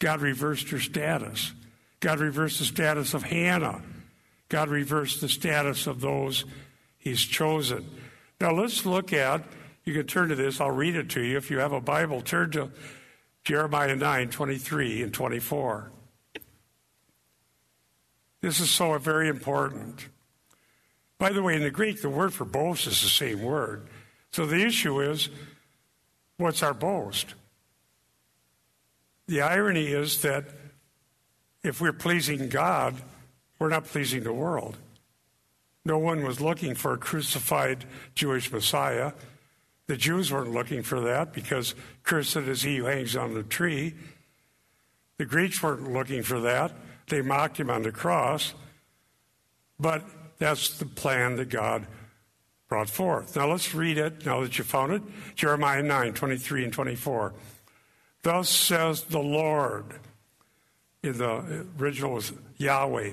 God 0.00 0.20
reversed 0.20 0.70
her 0.70 0.80
status. 0.80 1.52
God 2.00 2.18
reversed 2.18 2.58
the 2.58 2.64
status 2.64 3.14
of 3.14 3.22
Hannah. 3.22 3.80
God 4.48 4.68
reversed 4.68 5.20
the 5.20 5.28
status 5.28 5.86
of 5.86 6.00
those 6.00 6.44
he's 6.96 7.22
chosen. 7.22 7.88
Now 8.40 8.52
let's 8.52 8.86
look 8.86 9.12
at, 9.12 9.44
you 9.84 9.92
can 9.92 10.06
turn 10.06 10.28
to 10.28 10.34
this, 10.34 10.60
I'll 10.60 10.70
read 10.70 10.96
it 10.96 11.10
to 11.10 11.20
you. 11.20 11.36
If 11.36 11.50
you 11.50 11.58
have 11.58 11.72
a 11.72 11.80
Bible, 11.80 12.20
turn 12.20 12.50
to 12.52 12.70
Jeremiah 13.44 13.96
9 13.96 14.30
23 14.30 15.02
and 15.02 15.12
24. 15.12 15.90
This 18.40 18.60
is 18.60 18.70
so 18.70 18.96
very 18.98 19.28
important. 19.28 20.08
By 21.18 21.30
the 21.30 21.42
way, 21.42 21.56
in 21.56 21.62
the 21.62 21.70
Greek, 21.70 22.00
the 22.00 22.08
word 22.08 22.32
for 22.32 22.44
boast 22.44 22.86
is 22.86 23.02
the 23.02 23.08
same 23.08 23.42
word. 23.42 23.88
So 24.30 24.46
the 24.46 24.64
issue 24.64 25.00
is 25.00 25.28
what's 26.36 26.62
our 26.62 26.74
boast? 26.74 27.34
The 29.26 29.42
irony 29.42 29.88
is 29.88 30.22
that 30.22 30.44
if 31.64 31.80
we're 31.80 31.92
pleasing 31.92 32.48
God, 32.48 32.94
we're 33.58 33.68
not 33.68 33.84
pleasing 33.84 34.22
the 34.22 34.32
world. 34.32 34.76
No 35.84 35.98
one 35.98 36.22
was 36.22 36.40
looking 36.40 36.74
for 36.74 36.92
a 36.92 36.98
crucified 36.98 37.84
Jewish 38.14 38.52
Messiah. 38.52 39.12
The 39.86 39.96
Jews 39.96 40.30
weren't 40.30 40.52
looking 40.52 40.82
for 40.82 41.00
that 41.00 41.32
because 41.32 41.74
cursed 42.02 42.36
is 42.36 42.62
he 42.62 42.76
who 42.76 42.84
hangs 42.84 43.16
on 43.16 43.34
the 43.34 43.42
tree. 43.42 43.94
The 45.16 45.24
Greeks 45.24 45.62
weren't 45.62 45.92
looking 45.92 46.22
for 46.22 46.40
that. 46.40 46.72
They 47.08 47.22
mocked 47.22 47.58
him 47.58 47.70
on 47.70 47.82
the 47.82 47.90
cross. 47.90 48.54
But 49.80 50.04
that's 50.38 50.78
the 50.78 50.86
plan 50.86 51.36
that 51.36 51.48
God 51.48 51.86
brought 52.68 52.90
forth. 52.90 53.34
Now 53.34 53.50
let's 53.50 53.74
read 53.74 53.98
it 53.98 54.26
now 54.26 54.42
that 54.42 54.58
you 54.58 54.64
found 54.64 54.92
it. 54.92 55.02
Jeremiah 55.34 55.82
9, 55.82 56.12
23 56.12 56.64
and 56.64 56.72
24. 56.72 57.32
Thus 58.22 58.48
says 58.48 59.04
the 59.04 59.20
Lord. 59.20 59.84
In 61.02 61.16
the 61.16 61.66
original 61.78 62.14
was 62.14 62.32
Yahweh. 62.58 63.12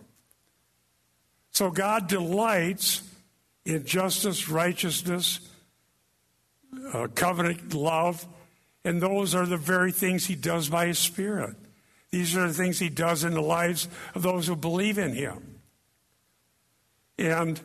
So 1.61 1.69
God 1.69 2.07
delights 2.07 3.03
in 3.65 3.85
justice, 3.85 4.49
righteousness, 4.49 5.47
uh, 6.91 7.05
covenant 7.13 7.75
love, 7.75 8.25
and 8.83 8.99
those 8.99 9.35
are 9.35 9.45
the 9.45 9.57
very 9.57 9.91
things 9.91 10.25
He 10.25 10.33
does 10.33 10.69
by 10.69 10.87
His 10.87 10.97
Spirit. 10.97 11.55
These 12.09 12.35
are 12.35 12.47
the 12.47 12.53
things 12.55 12.79
He 12.79 12.89
does 12.89 13.23
in 13.23 13.35
the 13.35 13.43
lives 13.43 13.87
of 14.15 14.23
those 14.23 14.47
who 14.47 14.55
believe 14.55 14.97
in 14.97 15.13
Him. 15.13 15.59
And 17.19 17.61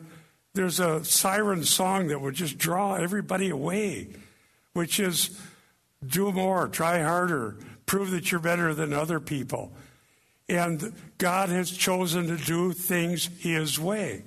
there's 0.53 0.79
a 0.79 1.03
siren 1.03 1.63
song 1.63 2.09
that 2.09 2.21
would 2.21 2.35
just 2.35 2.59
draw 2.59 2.93
everybody 2.93 3.49
away, 3.49 4.09
which 4.73 4.99
is 4.99 5.41
do 6.05 6.31
more, 6.31 6.67
try 6.67 7.01
harder, 7.01 7.57
prove 7.87 8.11
that 8.11 8.31
you're 8.31 8.39
better 8.41 8.75
than 8.75 8.93
other 8.93 9.19
people. 9.19 9.71
And 10.47 10.93
God 11.17 11.49
has 11.49 11.71
chosen 11.71 12.27
to 12.27 12.37
do 12.37 12.73
things 12.73 13.29
His 13.39 13.79
way. 13.79 14.23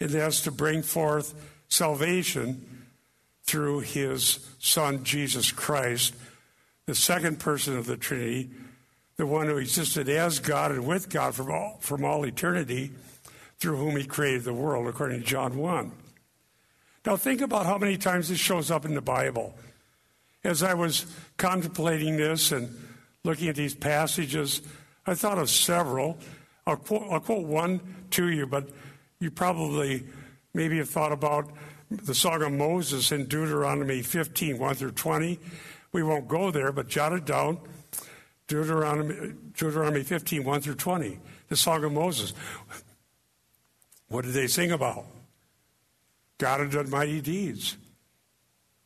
And 0.00 0.10
that's 0.10 0.42
to 0.42 0.52
bring 0.52 0.82
forth 0.82 1.34
salvation 1.68 2.86
through 3.42 3.80
His 3.80 4.46
Son, 4.58 5.02
Jesus 5.04 5.50
Christ, 5.50 6.14
the 6.86 6.94
second 6.94 7.40
person 7.40 7.76
of 7.76 7.86
the 7.86 7.96
Trinity, 7.96 8.50
the 9.16 9.26
one 9.26 9.46
who 9.46 9.56
existed 9.56 10.08
as 10.08 10.38
God 10.38 10.70
and 10.70 10.86
with 10.86 11.08
God 11.08 11.34
from 11.34 11.50
all, 11.50 11.78
from 11.80 12.04
all 12.04 12.24
eternity, 12.24 12.92
through 13.58 13.76
whom 13.76 13.96
He 13.96 14.04
created 14.04 14.44
the 14.44 14.54
world, 14.54 14.86
according 14.86 15.20
to 15.20 15.26
John 15.26 15.56
1. 15.56 15.92
Now, 17.04 17.16
think 17.16 17.40
about 17.40 17.66
how 17.66 17.78
many 17.78 17.96
times 17.96 18.28
this 18.28 18.38
shows 18.38 18.70
up 18.70 18.84
in 18.84 18.94
the 18.94 19.00
Bible. 19.00 19.54
As 20.44 20.62
I 20.62 20.74
was 20.74 21.06
contemplating 21.36 22.16
this 22.16 22.52
and 22.52 22.68
looking 23.24 23.48
at 23.48 23.56
these 23.56 23.74
passages, 23.74 24.62
I 25.08 25.14
thought 25.14 25.38
of 25.38 25.48
several. 25.48 26.18
I'll 26.66 26.76
quote, 26.76 27.06
I'll 27.10 27.20
quote 27.20 27.46
one 27.46 27.80
to 28.10 28.28
you, 28.28 28.46
but 28.46 28.68
you 29.20 29.30
probably 29.30 30.06
maybe 30.52 30.76
have 30.76 30.90
thought 30.90 31.12
about 31.12 31.50
the 31.90 32.14
Song 32.14 32.42
of 32.42 32.52
Moses 32.52 33.10
in 33.10 33.24
Deuteronomy 33.24 34.02
15, 34.02 34.58
1 34.58 34.74
through 34.74 34.90
20. 34.90 35.40
We 35.92 36.02
won't 36.02 36.28
go 36.28 36.50
there, 36.50 36.72
but 36.72 36.88
jot 36.88 37.14
it 37.14 37.24
down. 37.24 37.58
Deuteronomy, 38.48 39.32
Deuteronomy 39.56 40.02
15, 40.02 40.44
1 40.44 40.60
through 40.60 40.74
20. 40.74 41.18
The 41.48 41.56
Song 41.56 41.84
of 41.84 41.92
Moses. 41.92 42.34
What 44.08 44.26
did 44.26 44.34
they 44.34 44.46
sing 44.46 44.72
about? 44.72 45.06
God 46.36 46.60
had 46.60 46.70
done 46.70 46.90
mighty 46.90 47.22
deeds. 47.22 47.78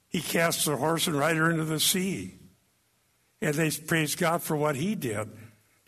He 0.09 0.21
cast 0.21 0.67
the 0.67 0.77
horse 0.77 1.09
and 1.09 1.19
rider 1.19 1.51
into 1.51 1.65
the 1.65 1.81
sea. 1.81 2.37
And 3.41 3.57
they 3.57 3.73
praised 3.73 4.19
God 4.19 4.41
for 4.41 4.57
what 4.57 4.77
he 4.77 4.95
did. 4.95 5.29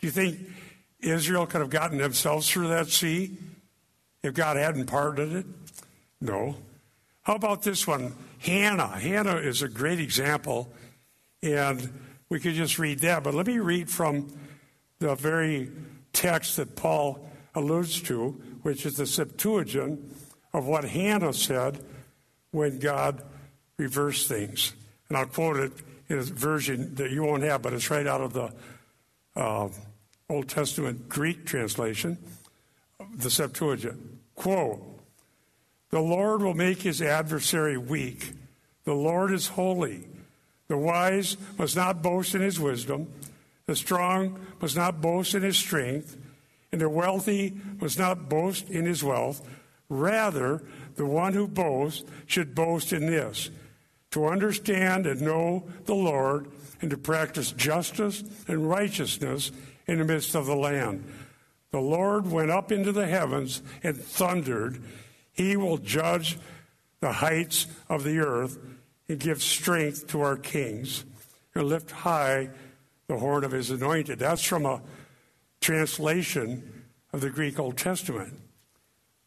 Do 0.05 0.09
you 0.09 0.29
think 0.29 0.49
Israel 0.99 1.47
could 1.47 1.61
have 1.61 1.71
gotten 1.71 1.97
themselves 1.97 2.47
through 2.47 2.67
that 2.67 2.89
sea 2.89 3.39
if 4.21 4.35
God 4.35 4.55
hadn't 4.55 4.85
parted 4.85 5.33
it? 5.33 5.45
No. 6.21 6.57
How 7.23 7.33
about 7.33 7.63
this 7.63 7.87
one? 7.87 8.13
Hannah. 8.37 8.99
Hannah 8.99 9.37
is 9.37 9.63
a 9.63 9.67
great 9.67 9.99
example, 9.99 10.71
and 11.41 11.91
we 12.29 12.39
could 12.39 12.53
just 12.53 12.77
read 12.77 12.99
that. 12.99 13.23
But 13.23 13.33
let 13.33 13.47
me 13.47 13.57
read 13.57 13.89
from 13.89 14.31
the 14.99 15.15
very 15.15 15.71
text 16.13 16.57
that 16.57 16.75
Paul 16.75 17.27
alludes 17.55 17.99
to, 18.03 18.39
which 18.61 18.85
is 18.85 18.97
the 18.97 19.07
Septuagint 19.07 19.99
of 20.53 20.67
what 20.67 20.85
Hannah 20.85 21.33
said 21.33 21.83
when 22.51 22.77
God 22.77 23.23
reversed 23.79 24.27
things. 24.27 24.73
And 25.09 25.17
I'll 25.17 25.25
quote 25.25 25.57
it 25.57 25.71
in 26.09 26.19
a 26.19 26.21
version 26.21 26.93
that 26.93 27.09
you 27.09 27.23
won't 27.23 27.41
have, 27.41 27.63
but 27.63 27.73
it's 27.73 27.89
right 27.89 28.05
out 28.05 28.21
of 28.21 28.33
the 28.33 28.53
uh, 29.35 29.69
Old 30.29 30.47
Testament 30.47 31.07
Greek 31.07 31.45
translation, 31.45 32.17
the 33.15 33.29
Septuagint. 33.29 33.99
Quote, 34.33 34.81
The 35.91 35.99
Lord 35.99 36.41
will 36.41 36.55
make 36.55 36.81
his 36.81 37.01
adversary 37.01 37.77
weak. 37.77 38.31
The 38.85 38.93
Lord 38.93 39.31
is 39.31 39.47
holy. 39.47 40.07
The 40.67 40.77
wise 40.77 41.37
must 41.59 41.75
not 41.75 42.01
boast 42.01 42.33
in 42.33 42.41
his 42.41 42.59
wisdom. 42.59 43.07
The 43.67 43.75
strong 43.75 44.39
must 44.59 44.75
not 44.75 44.99
boast 44.99 45.35
in 45.35 45.43
his 45.43 45.57
strength. 45.57 46.17
And 46.71 46.81
the 46.81 46.89
wealthy 46.89 47.55
must 47.79 47.99
not 47.99 48.27
boast 48.27 48.69
in 48.69 48.85
his 48.85 49.03
wealth. 49.03 49.47
Rather, 49.89 50.63
the 50.95 51.05
one 51.05 51.33
who 51.33 51.47
boasts 51.47 52.03
should 52.25 52.55
boast 52.55 52.93
in 52.93 53.05
this 53.05 53.51
to 54.11 54.25
understand 54.25 55.05
and 55.05 55.21
know 55.21 55.65
the 55.85 55.93
Lord 55.93 56.47
and 56.81 56.89
to 56.89 56.97
practice 56.97 57.51
justice 57.51 58.23
and 58.47 58.67
righteousness 58.67 59.51
in 59.87 59.99
the 59.99 60.05
midst 60.05 60.35
of 60.35 60.45
the 60.45 60.55
land. 60.55 61.03
The 61.71 61.79
Lord 61.79 62.31
went 62.31 62.51
up 62.51 62.71
into 62.71 62.91
the 62.91 63.07
heavens 63.07 63.61
and 63.83 63.97
thundered. 63.97 64.81
He 65.33 65.57
will 65.57 65.77
judge 65.77 66.37
the 67.01 67.11
heights 67.11 67.67
of 67.89 68.03
the 68.03 68.19
earth 68.19 68.57
and 69.07 69.19
give 69.19 69.43
strength 69.43 70.07
to 70.07 70.21
our 70.21 70.37
kings 70.37 71.05
and 71.53 71.65
lift 71.65 71.91
high 71.91 72.49
the 73.07 73.17
horn 73.17 73.43
of 73.43 73.51
his 73.51 73.69
anointed. 73.69 74.19
That's 74.19 74.43
from 74.43 74.65
a 74.65 74.81
translation 75.61 76.85
of 77.13 77.21
the 77.21 77.29
Greek 77.29 77.59
Old 77.59 77.77
Testament. 77.77 78.39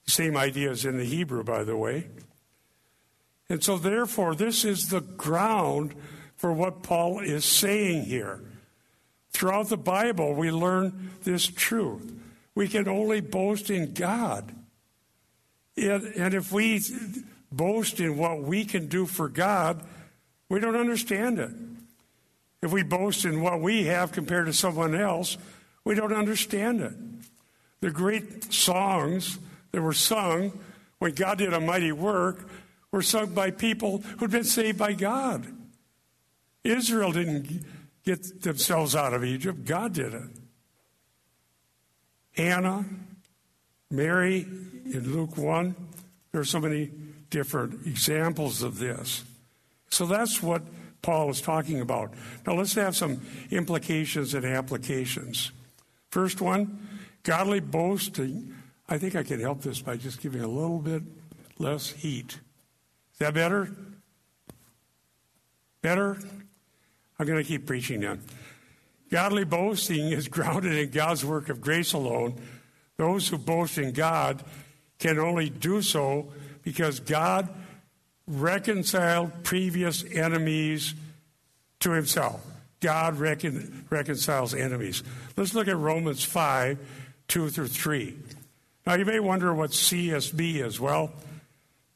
Same 0.07 0.37
idea 0.37 0.71
as 0.71 0.85
in 0.85 0.97
the 0.97 1.05
Hebrew, 1.05 1.45
by 1.45 1.65
the 1.65 1.77
way. 1.77 2.09
And 3.49 3.62
so, 3.62 3.79
therefore, 3.79 4.35
this 4.35 4.65
is 4.65 4.88
the 4.88 5.00
ground 5.00 5.95
for 6.37 6.53
what 6.53 6.83
Paul 6.83 7.21
is 7.21 7.45
saying 7.45 8.05
here. 8.05 8.43
Throughout 9.30 9.68
the 9.68 9.76
Bible, 9.76 10.35
we 10.35 10.50
learn 10.50 11.11
this 11.23 11.47
truth. 11.47 12.12
We 12.54 12.66
can 12.68 12.88
only 12.88 13.20
boast 13.20 13.70
in 13.70 13.94
God. 13.94 14.52
And 15.76 16.35
if 16.35 16.50
we 16.50 16.82
boast 17.52 18.00
in 18.00 18.18
what 18.18 18.42
we 18.42 18.64
can 18.64 18.88
do 18.88 19.06
for 19.06 19.28
God, 19.28 19.82
we 20.49 20.58
don't 20.58 20.76
understand 20.76 21.38
it. 21.38 21.50
If 22.62 22.73
we 22.73 22.82
boast 22.82 23.25
in 23.25 23.42
what 23.42 23.61
we 23.61 23.85
have 23.85 24.11
compared 24.11 24.47
to 24.47 24.52
someone 24.52 24.94
else, 24.94 25.37
we 25.85 25.94
don't 25.94 26.12
understand 26.12 26.80
it. 26.80 26.94
The 27.80 27.90
great 27.90 28.52
songs 28.52 29.38
that 29.70 29.80
were 29.80 29.92
sung 29.92 30.58
when 30.99 31.12
God 31.12 31.38
did 31.38 31.52
a 31.52 31.61
mighty 31.61 31.92
work 31.92 32.49
were 32.90 33.02
sung 33.02 33.35
by 33.35 33.52
people 33.52 33.99
who'd 34.18 34.32
been 34.32 34.42
saved 34.42 34.78
by 34.78 34.94
God. 34.94 35.47
Israel 36.64 37.12
didn't 37.12 37.64
get 38.09 38.41
themselves 38.41 38.97
out 38.97 39.12
of 39.12 39.23
Egypt, 39.23 39.67
God 39.67 39.93
did 39.93 40.15
it. 40.15 40.31
Anna, 42.38 42.87
Mary 43.91 44.47
in 44.87 45.12
Luke 45.12 45.37
1, 45.37 45.77
there 46.33 46.41
are 46.41 46.45
so 46.45 46.59
many 46.59 46.91
different 47.29 47.87
examples 47.87 48.62
of 48.62 48.79
this. 48.79 49.25
So 49.91 50.07
that's 50.07 50.43
what 50.43 50.62
Paul 51.03 51.29
is 51.29 51.43
talking 51.43 51.83
about. 51.83 52.15
Now 52.47 52.55
let's 52.55 52.75
have 52.77 52.97
some 52.97 53.21
implications 53.50 54.33
and 54.33 54.47
applications. 54.47 55.53
First 56.11 56.41
one, 56.41 56.88
godly 57.25 57.61
boasting. 57.61 58.55
I 58.88 58.97
think 58.97 59.17
I 59.17 59.23
can 59.23 59.38
help 59.38 59.61
this 59.61 59.83
by 59.83 59.99
just 59.99 60.23
giving 60.23 60.41
a 60.41 60.49
little 60.49 60.79
bit 60.79 61.03
less 61.59 61.91
heat. 61.91 62.38
Is 63.12 63.19
that 63.19 63.35
better? 63.35 63.71
Better? 65.82 66.17
I'm 67.19 67.26
going 67.26 67.43
to 67.43 67.49
keep 67.49 67.67
preaching 67.67 68.00
now. 68.00 68.19
Godly 69.11 69.45
boasting 69.45 70.13
is 70.13 70.28
grounded 70.28 70.75
in 70.75 70.91
God's 70.91 71.25
work 71.25 71.49
of 71.49 71.61
grace 71.61 71.93
alone. 71.93 72.35
Those 72.97 73.28
who 73.28 73.39
boast 73.39 73.78
in 73.78 73.93
God 73.93 74.43
can 74.99 75.19
only 75.19 75.50
do 75.50 75.83
so 75.83 76.33
because 76.63 77.00
God 77.00 77.49
reconciled 78.26 79.45
previous 79.45 80.04
enemies 80.04 80.95
to 81.81 81.93
himself. 81.93 82.45
God 82.81 83.19
recon, 83.19 83.87
reconciles 83.91 84.54
enemies. 84.54 85.02
Let's 85.37 85.54
look 85.54 85.69
at 85.69 85.76
Romans 85.76 86.25
5 86.25 86.78
2 87.28 87.50
through 87.50 87.69
3. 87.69 88.17
Now, 88.87 88.95
you 88.95 89.04
may 89.04 89.21
wonder 89.21 89.52
what 89.52 89.71
CSB 89.71 90.65
is. 90.65 90.81
Well, 90.81 91.13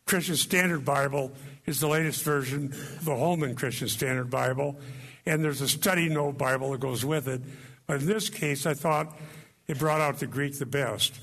Christian 0.05 0.37
Standard 0.37 0.85
Bible 0.85 1.33
is 1.65 1.81
the 1.81 1.89
latest 1.89 2.23
version 2.23 2.67
of 2.67 3.05
the 3.05 3.17
Holman 3.17 3.55
Christian 3.55 3.89
Standard 3.89 4.31
Bible, 4.31 4.77
and 5.27 5.45
there's 5.45 5.61
a 5.61 5.69
study 5.69 6.09
note 6.09 6.39
Bible 6.39 6.73
that 6.73 6.81
goes 6.81 7.05
with 7.05 7.29
it. 7.29 7.43
But 7.87 8.01
in 8.01 8.07
this 8.07 8.29
case, 8.29 8.67
I 8.67 8.75
thought 8.75 9.17
it 9.67 9.79
brought 9.79 10.01
out 10.01 10.19
the 10.19 10.27
Greek 10.27 10.59
the 10.59 10.67
best. 10.67 11.15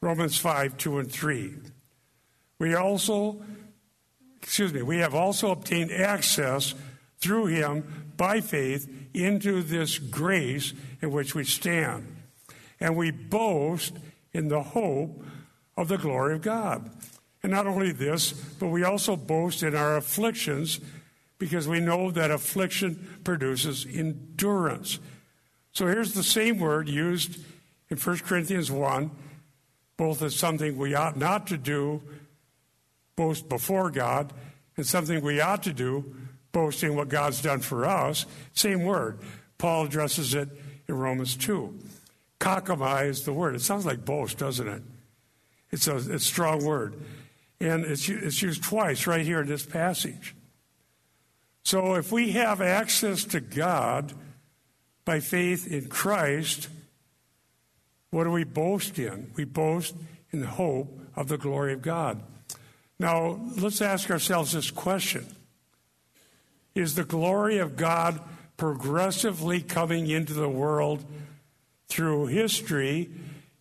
Romans 0.00 0.36
5 0.38 0.76
2 0.76 0.98
and 0.98 1.10
3. 1.10 1.54
We 2.58 2.74
also 2.74 3.42
excuse 4.42 4.72
me, 4.72 4.82
we 4.82 4.98
have 4.98 5.14
also 5.14 5.50
obtained 5.50 5.92
access 5.92 6.74
through 7.18 7.46
him 7.46 8.12
by 8.16 8.40
faith 8.40 8.88
into 9.12 9.62
this 9.62 9.98
grace 9.98 10.72
in 11.02 11.10
which 11.10 11.34
we 11.34 11.44
stand. 11.44 12.16
And 12.80 12.96
we 12.96 13.10
boast 13.10 13.98
in 14.32 14.48
the 14.48 14.62
hope 14.62 15.22
of 15.76 15.88
the 15.88 15.98
glory 15.98 16.34
of 16.34 16.42
God. 16.42 16.90
And 17.42 17.52
not 17.52 17.66
only 17.66 17.92
this, 17.92 18.32
but 18.32 18.68
we 18.68 18.84
also 18.84 19.16
boast 19.16 19.62
in 19.62 19.74
our 19.74 19.96
afflictions 19.96 20.80
because 21.38 21.68
we 21.68 21.80
know 21.80 22.10
that 22.10 22.30
affliction 22.30 23.20
produces 23.24 23.86
endurance. 23.86 24.98
So 25.72 25.86
here's 25.86 26.14
the 26.14 26.24
same 26.24 26.58
word 26.58 26.88
used 26.88 27.38
in 27.88 27.96
1 27.96 28.18
Corinthians 28.18 28.70
1, 28.70 29.10
both 29.96 30.22
as 30.22 30.34
something 30.34 30.76
we 30.76 30.94
ought 30.94 31.16
not 31.16 31.46
to 31.48 31.56
do 31.56 32.02
boast 33.16 33.48
before 33.48 33.90
God, 33.90 34.32
and 34.76 34.86
something 34.86 35.20
we 35.22 35.40
ought 35.40 35.64
to 35.64 35.72
do, 35.72 36.14
boasting 36.52 36.94
what 36.94 37.08
God's 37.08 37.42
done 37.42 37.60
for 37.60 37.84
us. 37.84 38.26
Same 38.54 38.84
word. 38.84 39.18
Paul 39.58 39.86
addresses 39.86 40.34
it 40.34 40.48
in 40.86 40.96
Romans 40.96 41.36
2. 41.36 41.76
Kauchaomai 42.38 43.08
is 43.08 43.24
the 43.24 43.32
word. 43.32 43.56
It 43.56 43.62
sounds 43.62 43.84
like 43.84 44.04
boast, 44.04 44.38
doesn't 44.38 44.68
it? 44.68 44.82
It's 45.72 45.88
a, 45.88 45.96
it's 45.96 46.06
a 46.06 46.18
strong 46.20 46.64
word. 46.64 46.94
And 47.60 47.84
it's, 47.84 48.08
it's 48.08 48.40
used 48.40 48.62
twice 48.62 49.08
right 49.08 49.24
here 49.24 49.40
in 49.40 49.48
this 49.48 49.66
passage. 49.66 50.36
So 51.64 51.94
if 51.94 52.10
we 52.10 52.32
have 52.32 52.60
access 52.60 53.24
to 53.24 53.40
God 53.40 54.14
by 55.04 55.20
faith 55.20 55.70
in 55.70 55.88
Christ, 55.88 56.68
what 58.10 58.24
do 58.24 58.30
we 58.30 58.44
boast 58.44 58.98
in? 58.98 59.32
We 59.36 59.44
boast 59.44 59.94
in 60.30 60.40
the 60.40 60.46
hope 60.46 60.98
of 61.14 61.28
the 61.28 61.38
glory 61.38 61.72
of 61.72 61.82
God. 61.82 62.22
Now, 62.98 63.40
let's 63.56 63.80
ask 63.80 64.10
ourselves 64.10 64.52
this 64.52 64.70
question 64.70 65.26
Is 66.74 66.94
the 66.94 67.04
glory 67.04 67.58
of 67.58 67.76
God 67.76 68.20
progressively 68.56 69.60
coming 69.60 70.08
into 70.08 70.34
the 70.34 70.48
world 70.48 71.04
through 71.88 72.26
history 72.26 73.10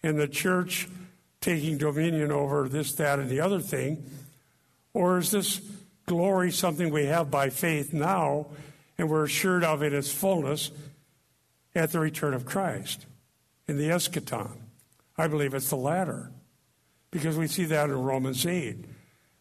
and 0.04 0.18
the 0.18 0.28
church 0.28 0.88
taking 1.40 1.78
dominion 1.78 2.32
over 2.32 2.68
this, 2.68 2.94
that, 2.94 3.20
and 3.20 3.30
the 3.30 3.40
other 3.40 3.60
thing? 3.60 4.10
Or 4.94 5.20
is 5.20 5.32
this 5.32 5.62
glory 6.08 6.52
something 6.52 6.90
we 6.90 7.06
have 7.06 7.30
by 7.30 7.50
faith 7.50 7.94
now 7.94 8.48
and 8.98 9.10
we're 9.10 9.26
assured 9.26 9.64
of 9.64 9.84
in 9.84 9.94
its 9.94 10.12
fullness 10.12 10.72
at 11.76 11.92
the 11.92 12.00
return 12.00 12.34
of 12.34 12.46
Christ 12.46 13.06
in 13.68 13.78
the 13.78 13.90
eschaton? 13.90 14.58
I 15.18 15.28
believe 15.28 15.54
it's 15.54 15.70
the 15.70 15.78
latter 15.78 16.32
because 17.12 17.38
we 17.38 17.48
see 17.48 17.66
that 17.66 17.90
in 17.90 18.02
Romans 18.02 18.46
8 18.46 18.86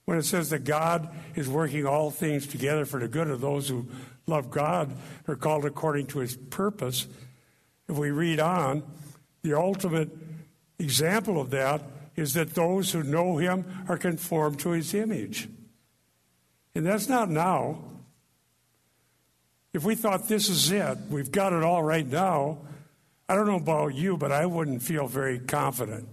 when 0.05 0.19
it 0.19 0.25
says 0.25 0.51
that 0.51 0.65
God 0.65 1.09
is 1.35 1.49
working 1.49 1.85
all 1.85 2.11
things 2.11 2.47
together 2.47 2.85
for 2.85 3.01
the 3.01 3.09
good 3.09 3.29
of 3.29 3.41
those 3.41 3.69
who 3.69 3.87
love 4.27 4.51
God, 4.51 4.93
are 5.29 5.37
called 5.37 5.65
according 5.65 6.07
to 6.09 6.19
his 6.19 6.37
purpose. 6.37 7.07
If 7.89 7.97
we 7.97 8.11
read 8.11 8.41
on, 8.41 8.83
the 9.43 9.55
ultimate 9.55 10.11
example 10.79 11.41
of 11.41 11.51
that 11.51 11.83
is 12.17 12.35
that 12.35 12.55
those 12.55 12.93
who 12.93 13.03
know 13.03 13.37
him 13.37 13.65
are 13.89 13.99
conformed 13.99 14.59
to 14.61 14.71
his 14.71 14.95
image. 14.95 15.49
And 16.77 16.85
that's 16.85 17.09
not 17.09 17.31
now. 17.31 17.79
If 19.73 19.83
we 19.83 19.95
thought 19.95 20.29
this 20.29 20.51
is 20.51 20.71
it, 20.71 20.99
we've 21.09 21.33
got 21.33 21.55
it 21.55 21.63
all 21.63 21.83
right 21.83 22.07
now, 22.07 22.59
I 23.31 23.35
don't 23.35 23.47
know 23.47 23.57
about 23.57 23.95
you, 23.95 24.19
but 24.19 24.31
I 24.31 24.45
wouldn't 24.45 24.83
feel 24.83 25.07
very 25.07 25.39
confident. 25.39 26.03
In 26.03 26.09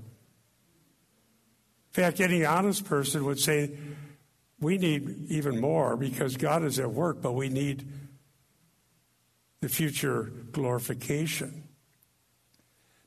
fact, 1.91 2.21
any 2.21 2.45
honest 2.45 2.85
person 2.85 3.25
would 3.25 3.41
say, 3.41 3.71
we 4.61 4.77
need 4.77 5.25
even 5.27 5.59
more 5.59 5.97
because 5.97 6.37
God 6.37 6.63
is 6.63 6.79
at 6.79 6.93
work, 6.93 7.21
but 7.21 7.33
we 7.33 7.49
need 7.49 7.85
the 9.59 9.67
future 9.67 10.31
glorification. 10.53 11.67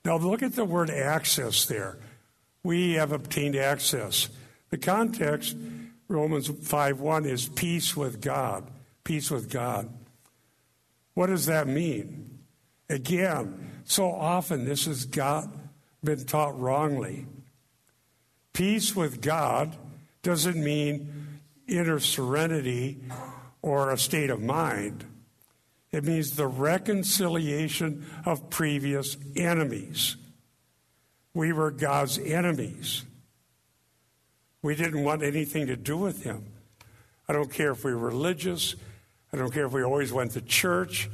Now, 0.05 0.19
look 0.19 0.43
at 0.43 0.53
the 0.53 0.67
word 0.67 0.91
access 0.91 1.65
there. 1.65 1.97
We 2.63 2.93
have 2.95 3.13
obtained 3.13 3.57
access. 3.57 4.29
The 4.69 4.77
context, 4.77 5.57
Romans 6.09 6.49
5 6.49 7.01
1, 7.01 7.25
is 7.27 7.49
peace 7.49 7.97
with 7.97 8.21
God. 8.21 8.71
Peace 9.05 9.31
with 9.31 9.51
God. 9.51 9.89
What 11.15 11.27
does 11.27 11.47
that 11.47 11.67
mean? 11.67 12.39
Again, 12.89 13.83
so 13.85 14.11
often 14.11 14.65
this 14.65 14.87
has 14.87 15.05
got, 15.07 15.49
been 16.05 16.25
taught 16.25 16.59
wrongly. 16.59 17.27
Peace 18.53 18.95
with 18.95 19.21
God 19.21 19.77
doesn't 20.23 20.63
mean 20.63 21.41
inner 21.67 21.99
serenity 21.99 22.99
or 23.63 23.91
a 23.91 23.99
state 23.99 24.31
of 24.31 24.41
mind. 24.41 25.05
It 25.93 26.05
means 26.05 26.33
the 26.33 26.47
reconciliation 26.47 28.07
of 28.25 28.51
previous 28.51 29.17
enemies. 29.35 30.17
We 31.35 31.53
were 31.53 31.71
God's 31.71 32.19
enemies. 32.19 33.05
We 34.63 34.75
didn't 34.75 35.05
want 35.05 35.23
anything 35.23 35.67
to 35.67 35.77
do 35.77 35.97
with 35.97 36.25
Him. 36.25 36.45
I 37.29 37.33
don't 37.33 37.53
care 37.53 37.73
if 37.73 37.85
we 37.85 37.95
were 37.95 38.09
religious, 38.09 38.77
I 39.33 39.37
don't 39.37 39.53
care 39.53 39.67
if 39.67 39.73
we 39.73 39.83
always 39.83 40.13
went 40.13 40.33
to 40.33 40.41
church, 40.41 41.11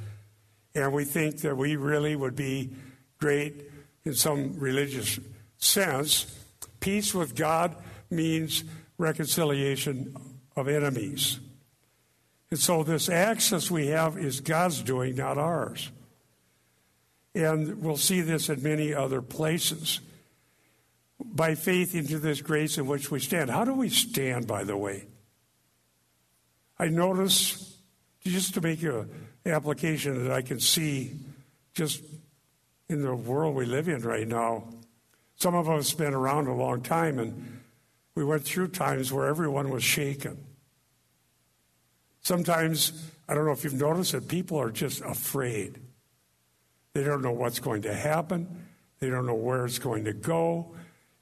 and 0.75 0.93
we 0.93 1.05
think 1.05 1.39
that 1.39 1.57
we 1.57 1.77
really 1.77 2.17
would 2.17 2.37
be 2.37 2.71
great 3.19 3.71
in 4.05 4.15
some 4.15 4.59
religious 4.59 5.19
sense. 5.59 6.27
Peace 6.81 7.15
with 7.15 7.35
God 7.35 7.77
means 8.11 8.65
reconciliation 8.99 10.15
of 10.57 10.69
enemies. 10.69 11.41
And 12.51 12.59
so 12.59 12.83
this 12.83 13.09
access 13.09 13.71
we 13.71 13.87
have 13.89 14.19
is 14.19 14.41
God's 14.41 14.83
doing, 14.83 15.17
not 15.17 15.39
ours. 15.39 15.91
And 17.35 17.83
we'll 17.83 17.97
see 17.97 18.21
this 18.21 18.51
in 18.51 18.63
many 18.63 18.93
other 18.93 19.23
places. 19.23 20.01
By 21.25 21.55
faith 21.55 21.95
into 21.95 22.19
this 22.19 22.41
grace 22.41 22.79
in 22.79 22.87
which 22.87 23.11
we 23.11 23.21
stand. 23.21 23.51
How 23.51 23.65
do 23.65 23.75
we 23.75 23.89
stand, 23.89 24.47
by 24.47 24.65
the 24.65 24.77
way? 24.77 25.07
I 26.79 26.89
notice, 26.89 27.77
just 28.25 28.55
to 28.55 28.61
make 28.61 28.83
an 28.83 29.09
application 29.47 30.25
that 30.25 30.33
I 30.33 30.43
can 30.43 30.61
see 30.61 31.13
just 31.75 32.03
in 32.89 33.03
the 33.03 33.15
world 33.15 33.55
we 33.55 33.67
live 33.67 33.89
in 33.89 34.03
right 34.03 34.27
now, 34.27 34.65
some 35.37 35.55
of 35.55 35.69
us 35.69 35.91
have 35.91 35.99
been 35.99 36.15
around 36.15 36.47
a 36.47 36.55
long 36.55 36.83
time 36.83 37.19
and 37.19 37.61
we 38.15 38.25
went 38.25 38.45
through 38.45 38.69
times 38.69 39.13
where 39.13 39.27
everyone 39.27 39.71
was 39.71 39.83
shaken. 39.83 40.39
Sometimes, 42.21 43.11
I 43.29 43.35
don't 43.35 43.47
know 43.47 43.53
if 43.53 43.65
you've 43.65 43.75
noticed 43.75 44.15
it, 44.15 44.29
people 44.29 44.61
are 44.61 44.71
just 44.71 45.01
afraid. 45.03 45.81
They 46.93 47.03
don't 47.03 47.23
know 47.23 47.33
what's 47.33 47.59
going 47.59 47.83
to 47.83 47.95
happen, 47.95 48.67
they 49.01 49.09
don't 49.09 49.27
know 49.27 49.35
where 49.35 49.65
it's 49.65 49.79
going 49.79 50.05
to 50.05 50.13
go. 50.13 50.75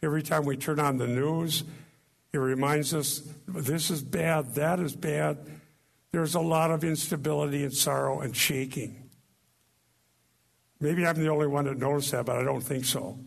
Every 0.03 0.23
time 0.23 0.45
we 0.45 0.57
turn 0.57 0.81
on 0.81 0.97
the 0.97 1.07
news, 1.07 1.65
it 2.33 2.39
reminds 2.39 2.95
us 2.95 3.23
this 3.47 3.91
is 3.91 4.03
bad, 4.03 4.55
that 4.55 4.81
is 4.81 4.95
bad. 4.95 5.39
There's 6.13 6.35
a 6.35 6.41
lot 6.41 6.71
of 6.71 6.85
instability 6.85 7.65
and 7.65 7.73
sorrow 7.73 8.21
and 8.21 8.35
shaking. 8.35 9.11
Maybe 10.81 11.07
I'm 11.07 11.19
the 11.19 11.29
only 11.29 11.47
one 11.47 11.67
that 11.67 11.79
noticed 11.79 12.13
that, 12.13 12.25
but 12.25 12.37
I 12.37 12.43
don't 12.43 12.63
think 12.63 12.85
so. 12.85 13.19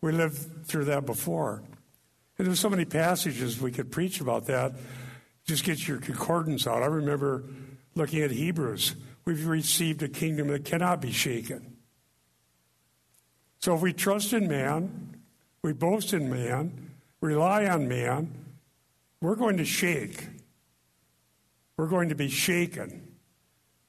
We 0.00 0.12
lived 0.12 0.66
through 0.66 0.86
that 0.86 1.06
before. 1.06 1.62
And 2.38 2.46
there's 2.46 2.60
so 2.60 2.68
many 2.68 2.84
passages 2.84 3.60
we 3.60 3.72
could 3.72 3.90
preach 3.90 4.20
about 4.20 4.46
that 4.46 4.72
just 5.44 5.64
get 5.64 5.86
your 5.88 5.98
concordance 5.98 6.66
out. 6.66 6.82
I 6.82 6.86
remember 6.86 7.44
looking 7.94 8.22
at 8.22 8.30
Hebrews. 8.30 8.94
We've 9.24 9.46
received 9.46 10.02
a 10.02 10.08
kingdom 10.08 10.48
that 10.48 10.64
cannot 10.64 11.00
be 11.00 11.12
shaken. 11.12 11.76
So 13.58 13.74
if 13.74 13.80
we 13.80 13.92
trust 13.92 14.32
in 14.32 14.48
man, 14.48 15.11
we 15.62 15.72
boast 15.72 16.12
in 16.12 16.28
man, 16.28 16.90
rely 17.20 17.66
on 17.66 17.88
man, 17.88 18.34
we're 19.20 19.36
going 19.36 19.56
to 19.58 19.64
shake. 19.64 20.26
We're 21.76 21.86
going 21.86 22.08
to 22.08 22.14
be 22.14 22.28
shaken. 22.28 23.14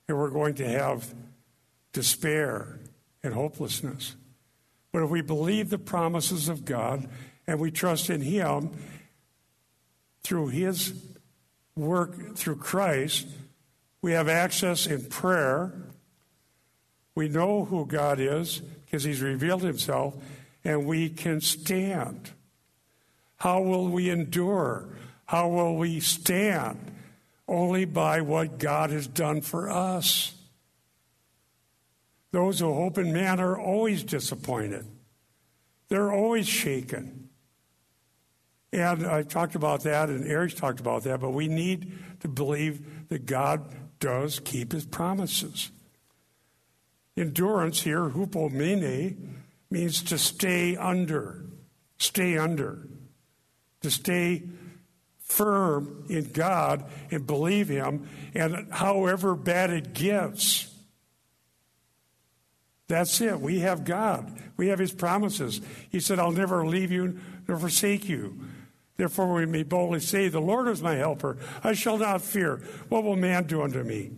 And 0.07 0.17
we're 0.17 0.29
going 0.29 0.55
to 0.55 0.67
have 0.67 1.13
despair 1.91 2.79
and 3.23 3.33
hopelessness. 3.33 4.15
But 4.91 5.03
if 5.03 5.09
we 5.09 5.21
believe 5.21 5.69
the 5.69 5.79
promises 5.79 6.49
of 6.49 6.65
God 6.65 7.09
and 7.47 7.59
we 7.59 7.71
trust 7.71 8.09
in 8.09 8.21
Him 8.21 8.71
through 10.23 10.49
His 10.49 10.93
work 11.75 12.35
through 12.35 12.57
Christ, 12.57 13.27
we 14.01 14.11
have 14.11 14.29
access 14.29 14.85
in 14.85 15.05
prayer. 15.05 15.73
We 17.15 17.29
know 17.29 17.65
who 17.65 17.85
God 17.85 18.19
is 18.19 18.59
because 18.85 19.03
He's 19.03 19.21
revealed 19.21 19.63
Himself, 19.63 20.13
and 20.63 20.85
we 20.85 21.09
can 21.09 21.41
stand. 21.41 22.31
How 23.37 23.61
will 23.61 23.87
we 23.87 24.09
endure? 24.09 24.87
How 25.25 25.49
will 25.49 25.75
we 25.75 25.99
stand? 25.99 26.91
Only 27.47 27.85
by 27.85 28.21
what 28.21 28.57
God 28.57 28.89
has 28.89 29.07
done 29.07 29.41
for 29.41 29.69
us. 29.69 30.33
Those 32.31 32.59
who 32.59 32.73
hope 32.73 32.97
in 32.97 33.13
man 33.13 33.39
are 33.39 33.59
always 33.59 34.03
disappointed. 34.03 34.85
They're 35.89 36.11
always 36.11 36.47
shaken. 36.47 37.29
And 38.71 39.05
I 39.05 39.21
talked 39.21 39.53
about 39.53 39.83
that, 39.83 40.09
and 40.09 40.25
Eric's 40.25 40.55
talked 40.55 40.79
about 40.79 41.03
that, 41.03 41.19
but 41.19 41.29
we 41.29 41.47
need 41.47 41.91
to 42.21 42.27
believe 42.27 43.07
that 43.09 43.27
God 43.27 43.63
does 43.99 44.39
keep 44.39 44.71
his 44.71 44.85
promises. 44.85 45.69
Endurance 47.15 47.81
here, 47.81 48.09
hupomene, 48.09 49.15
means 49.73 50.03
to 50.03 50.17
stay 50.17 50.77
under, 50.77 51.43
stay 51.97 52.37
under, 52.37 52.87
to 53.81 53.91
stay 53.91 54.43
firm 55.23 56.05
in 56.09 56.31
God 56.31 56.85
and 57.11 57.25
believe 57.25 57.67
Him, 57.67 58.07
and 58.33 58.71
however 58.71 59.35
bad 59.35 59.71
it 59.71 59.93
gets. 59.93 60.69
That's 62.87 63.19
it. 63.19 63.39
We 63.39 63.59
have 63.61 63.83
God. 63.83 64.31
We 64.55 64.67
have 64.67 64.79
His 64.79 64.93
promises. 64.93 65.59
He 65.89 65.99
said, 65.99 66.19
I'll 66.19 66.31
never 66.31 66.65
leave 66.65 66.91
you 66.91 67.19
nor 67.47 67.57
forsake 67.57 68.07
you. 68.07 68.39
Therefore, 68.95 69.33
we 69.33 69.47
may 69.47 69.63
boldly 69.63 69.99
say, 69.99 70.27
The 70.27 70.39
Lord 70.39 70.67
is 70.67 70.83
my 70.83 70.95
helper. 70.95 71.37
I 71.63 71.73
shall 71.73 71.97
not 71.97 72.21
fear. 72.21 72.57
What 72.89 73.03
will 73.03 73.15
man 73.15 73.45
do 73.45 73.63
unto 73.63 73.81
me? 73.83 74.11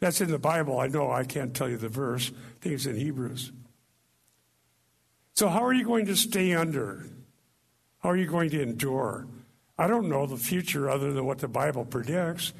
That's 0.00 0.20
in 0.20 0.30
the 0.30 0.38
Bible. 0.38 0.80
I 0.80 0.88
know 0.88 1.10
I 1.10 1.24
can't 1.24 1.54
tell 1.54 1.68
you 1.68 1.76
the 1.76 1.88
verse. 1.88 2.30
I 2.30 2.60
think 2.60 2.74
it's 2.74 2.86
in 2.86 2.96
Hebrews. 2.96 3.52
So, 5.34 5.48
how 5.48 5.64
are 5.64 5.72
you 5.72 5.84
going 5.84 6.06
to 6.06 6.16
stay 6.16 6.54
under? 6.54 7.04
How 7.98 8.10
are 8.10 8.16
you 8.16 8.26
going 8.26 8.50
to 8.50 8.62
endure? 8.62 9.26
I 9.76 9.88
don't 9.88 10.08
know 10.08 10.26
the 10.26 10.36
future 10.36 10.88
other 10.88 11.12
than 11.12 11.24
what 11.24 11.38
the 11.38 11.48
Bible 11.48 11.84
predicts, 11.84 12.52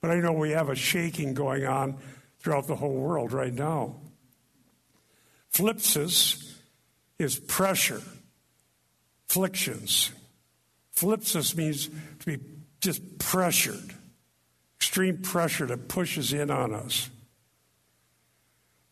but 0.00 0.10
I 0.10 0.20
know 0.20 0.32
we 0.32 0.52
have 0.52 0.70
a 0.70 0.74
shaking 0.74 1.34
going 1.34 1.66
on 1.66 1.98
throughout 2.38 2.66
the 2.66 2.76
whole 2.76 2.94
world 2.94 3.32
right 3.32 3.52
now. 3.52 3.96
Thlipsis 5.52 6.54
is 7.18 7.38
pressure, 7.38 8.02
afflictions. 9.28 10.12
Thlipsis 10.94 11.54
means 11.54 11.88
to 12.20 12.26
be 12.26 12.38
just 12.80 13.18
pressured, 13.18 13.94
extreme 14.78 15.18
pressure 15.18 15.66
that 15.66 15.88
pushes 15.88 16.32
in 16.32 16.50
on 16.50 16.72
us. 16.72 17.10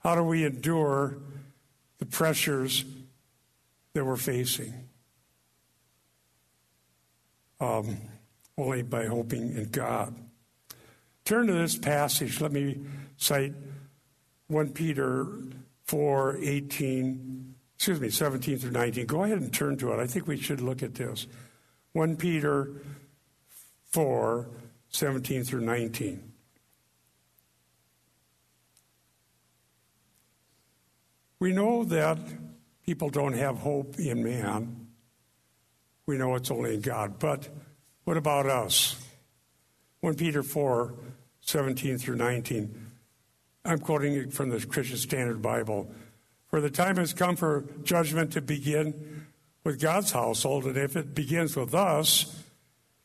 How 0.00 0.14
do 0.14 0.22
we 0.22 0.44
endure 0.44 1.16
the 1.98 2.06
pressures 2.06 2.84
that 3.94 4.04
we're 4.04 4.16
facing? 4.16 4.88
Um, 7.60 7.96
only 8.58 8.82
by 8.82 9.06
hoping 9.06 9.56
in 9.56 9.70
God. 9.70 10.14
Turn 11.24 11.46
to 11.46 11.54
this 11.54 11.78
passage. 11.78 12.40
Let 12.40 12.52
me 12.52 12.80
cite 13.16 13.54
1 14.48 14.70
Peter 14.70 15.26
4 15.84 16.36
18, 16.36 17.54
excuse 17.76 18.00
me, 18.00 18.10
17 18.10 18.58
through 18.58 18.70
19. 18.72 19.06
Go 19.06 19.24
ahead 19.24 19.38
and 19.38 19.52
turn 19.52 19.76
to 19.78 19.92
it. 19.92 20.00
I 20.00 20.06
think 20.06 20.26
we 20.26 20.36
should 20.36 20.60
look 20.60 20.82
at 20.82 20.94
this. 20.94 21.26
1 21.92 22.16
Peter 22.16 22.72
4 23.90 24.48
17 24.90 25.44
through 25.44 25.60
19. 25.62 26.32
We 31.40 31.52
know 31.52 31.84
that 31.84 32.18
people 32.84 33.08
don't 33.08 33.34
have 33.34 33.58
hope 33.58 33.98
in 33.98 34.22
man. 34.22 34.88
We 36.06 36.18
know 36.18 36.34
it's 36.34 36.50
only 36.50 36.74
in 36.74 36.80
God. 36.80 37.18
But 37.18 37.48
what 38.04 38.16
about 38.16 38.46
us? 38.46 39.02
1 40.00 40.14
Peter 40.16 40.42
4 40.42 40.94
17 41.40 41.98
through 41.98 42.16
19. 42.16 42.90
I'm 43.66 43.78
quoting 43.78 44.14
it 44.14 44.32
from 44.32 44.48
the 44.48 44.64
Christian 44.64 44.96
Standard 44.96 45.42
Bible. 45.42 45.90
For 46.48 46.60
the 46.60 46.70
time 46.70 46.96
has 46.96 47.12
come 47.12 47.36
for 47.36 47.64
judgment 47.82 48.32
to 48.32 48.40
begin 48.40 49.26
with 49.62 49.80
God's 49.80 50.12
household, 50.12 50.64
and 50.64 50.76
if 50.76 50.96
it 50.96 51.14
begins 51.14 51.56
with 51.56 51.74
us, 51.74 52.44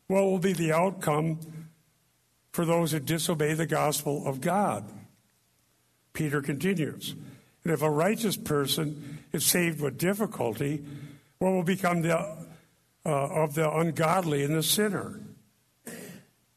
what 0.08 0.24
will 0.24 0.40
be 0.40 0.54
the 0.54 0.74
outcome 0.74 1.40
for 2.52 2.66
those 2.66 2.92
who 2.92 3.00
disobey 3.00 3.54
the 3.54 3.66
gospel 3.66 4.26
of 4.26 4.42
God? 4.42 4.90
Peter 6.14 6.42
continues. 6.42 7.16
And 7.64 7.74
if 7.74 7.82
a 7.82 7.90
righteous 7.90 8.36
person 8.36 9.19
is 9.32 9.46
saved 9.46 9.82
with 9.82 9.98
difficulty, 9.98 10.84
what 11.38 11.52
will 11.52 11.64
become 11.64 12.02
the 12.02 12.18
uh, 13.06 13.10
of 13.10 13.56
the 13.56 13.72
ungodly 13.72 14.44
and 14.44 14.56
the 14.56 14.64
sinner. 14.64 15.20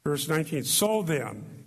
Verse 0.04 0.28
19 0.28 0.64
So 0.64 1.02
then, 1.02 1.66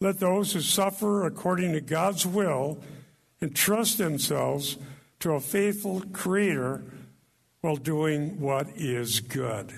let 0.00 0.18
those 0.18 0.52
who 0.52 0.60
suffer 0.60 1.26
according 1.26 1.72
to 1.72 1.80
God's 1.80 2.26
will 2.26 2.78
entrust 3.40 3.98
themselves 3.98 4.78
to 5.20 5.32
a 5.32 5.40
faithful 5.40 6.02
Creator 6.12 6.82
while 7.60 7.76
doing 7.76 8.40
what 8.40 8.68
is 8.76 9.20
good. 9.20 9.72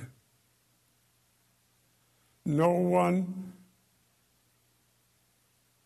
No 2.45 2.71
one 2.71 3.53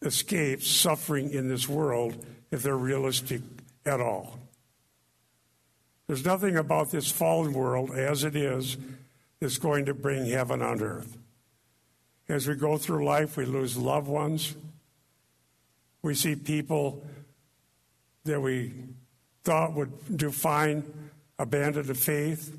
escapes 0.03 0.69
suffering 0.69 1.31
in 1.31 1.49
this 1.49 1.69
world 1.69 2.25
if 2.51 2.63
they're 2.63 2.77
realistic 2.77 3.41
at 3.85 4.01
all. 4.01 4.39
There's 6.07 6.25
nothing 6.25 6.57
about 6.57 6.91
this 6.91 7.11
fallen 7.11 7.53
world 7.53 7.91
as 7.93 8.25
it 8.25 8.37
is 8.37 8.77
that's 9.41 9.59
going 9.59 9.87
to 9.87 9.95
bring 9.95 10.27
heaven 10.27 10.63
on 10.63 10.83
earth. 10.83 11.17
As 12.29 12.47
we 12.47 12.55
go 12.55 12.77
through 12.77 13.05
life, 13.05 13.37
we 13.37 13.45
lose 13.45 13.77
loved 13.77 14.09
ones. 14.09 14.57
We 16.03 16.15
see 16.15 16.35
people 16.35 17.05
that 18.25 18.41
we 18.41 18.73
thought 19.45 19.75
would 19.75 20.17
do 20.17 20.31
fine 20.31 20.85
abandon 21.39 21.87
the 21.87 21.95
faith. 21.95 22.57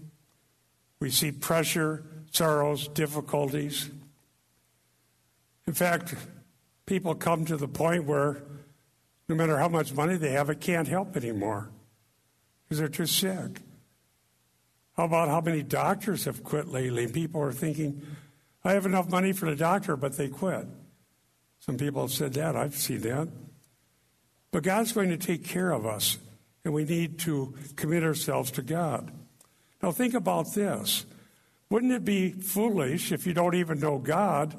We 1.00 1.10
see 1.10 1.32
pressure, 1.32 2.04
sorrows, 2.32 2.88
difficulties. 2.90 3.90
In 5.66 5.74
fact, 5.74 6.16
people 6.86 7.16
come 7.16 7.46
to 7.46 7.56
the 7.56 7.68
point 7.68 8.06
where 8.06 8.44
no 9.28 9.36
matter 9.36 9.58
how 9.58 9.70
much 9.70 9.94
money 9.94 10.18
they 10.18 10.32
have, 10.32 10.50
it 10.50 10.60
can't 10.60 10.88
help 10.88 11.16
anymore 11.16 11.70
because 12.64 12.80
they're 12.80 12.88
too 12.88 13.06
sick. 13.06 13.62
How 14.96 15.06
about 15.06 15.30
how 15.30 15.42
many 15.42 15.64
doctors 15.64 16.26
have 16.26 16.44
quit 16.44 16.68
lately? 16.68 17.08
People 17.08 17.42
are 17.42 17.52
thinking, 17.52 18.02
I 18.64 18.74
have 18.74 18.86
enough 18.86 19.10
money 19.10 19.32
for 19.32 19.50
the 19.50 19.56
doctor, 19.56 19.98
but 19.98 20.18
they 20.18 20.28
quit. 20.28 20.68
Some 21.60 21.78
people 21.78 22.02
have 22.02 22.12
said 22.12 22.34
that. 22.34 22.56
I've 22.56 22.76
seen 22.76 23.02
that. 23.02 23.28
But 24.52 24.64
God's 24.64 24.92
going 24.92 25.10
to 25.10 25.18
take 25.18 25.44
care 25.44 25.72
of 25.72 25.86
us, 25.86 26.18
and 26.64 26.74
we 26.74 26.84
need 26.84 27.20
to 27.20 27.56
commit 27.76 28.04
ourselves 28.04 28.52
to 28.52 28.62
God. 28.62 29.12
Now, 29.82 29.92
think 29.92 30.14
about 30.14 30.54
this. 30.54 31.06
Wouldn't 31.70 31.92
it 31.92 32.06
be 32.06 32.32
foolish 32.32 33.12
if 33.12 33.26
you 33.26 33.34
don't 33.34 33.56
even 33.56 33.80
know 33.80 33.98
God 33.98 34.56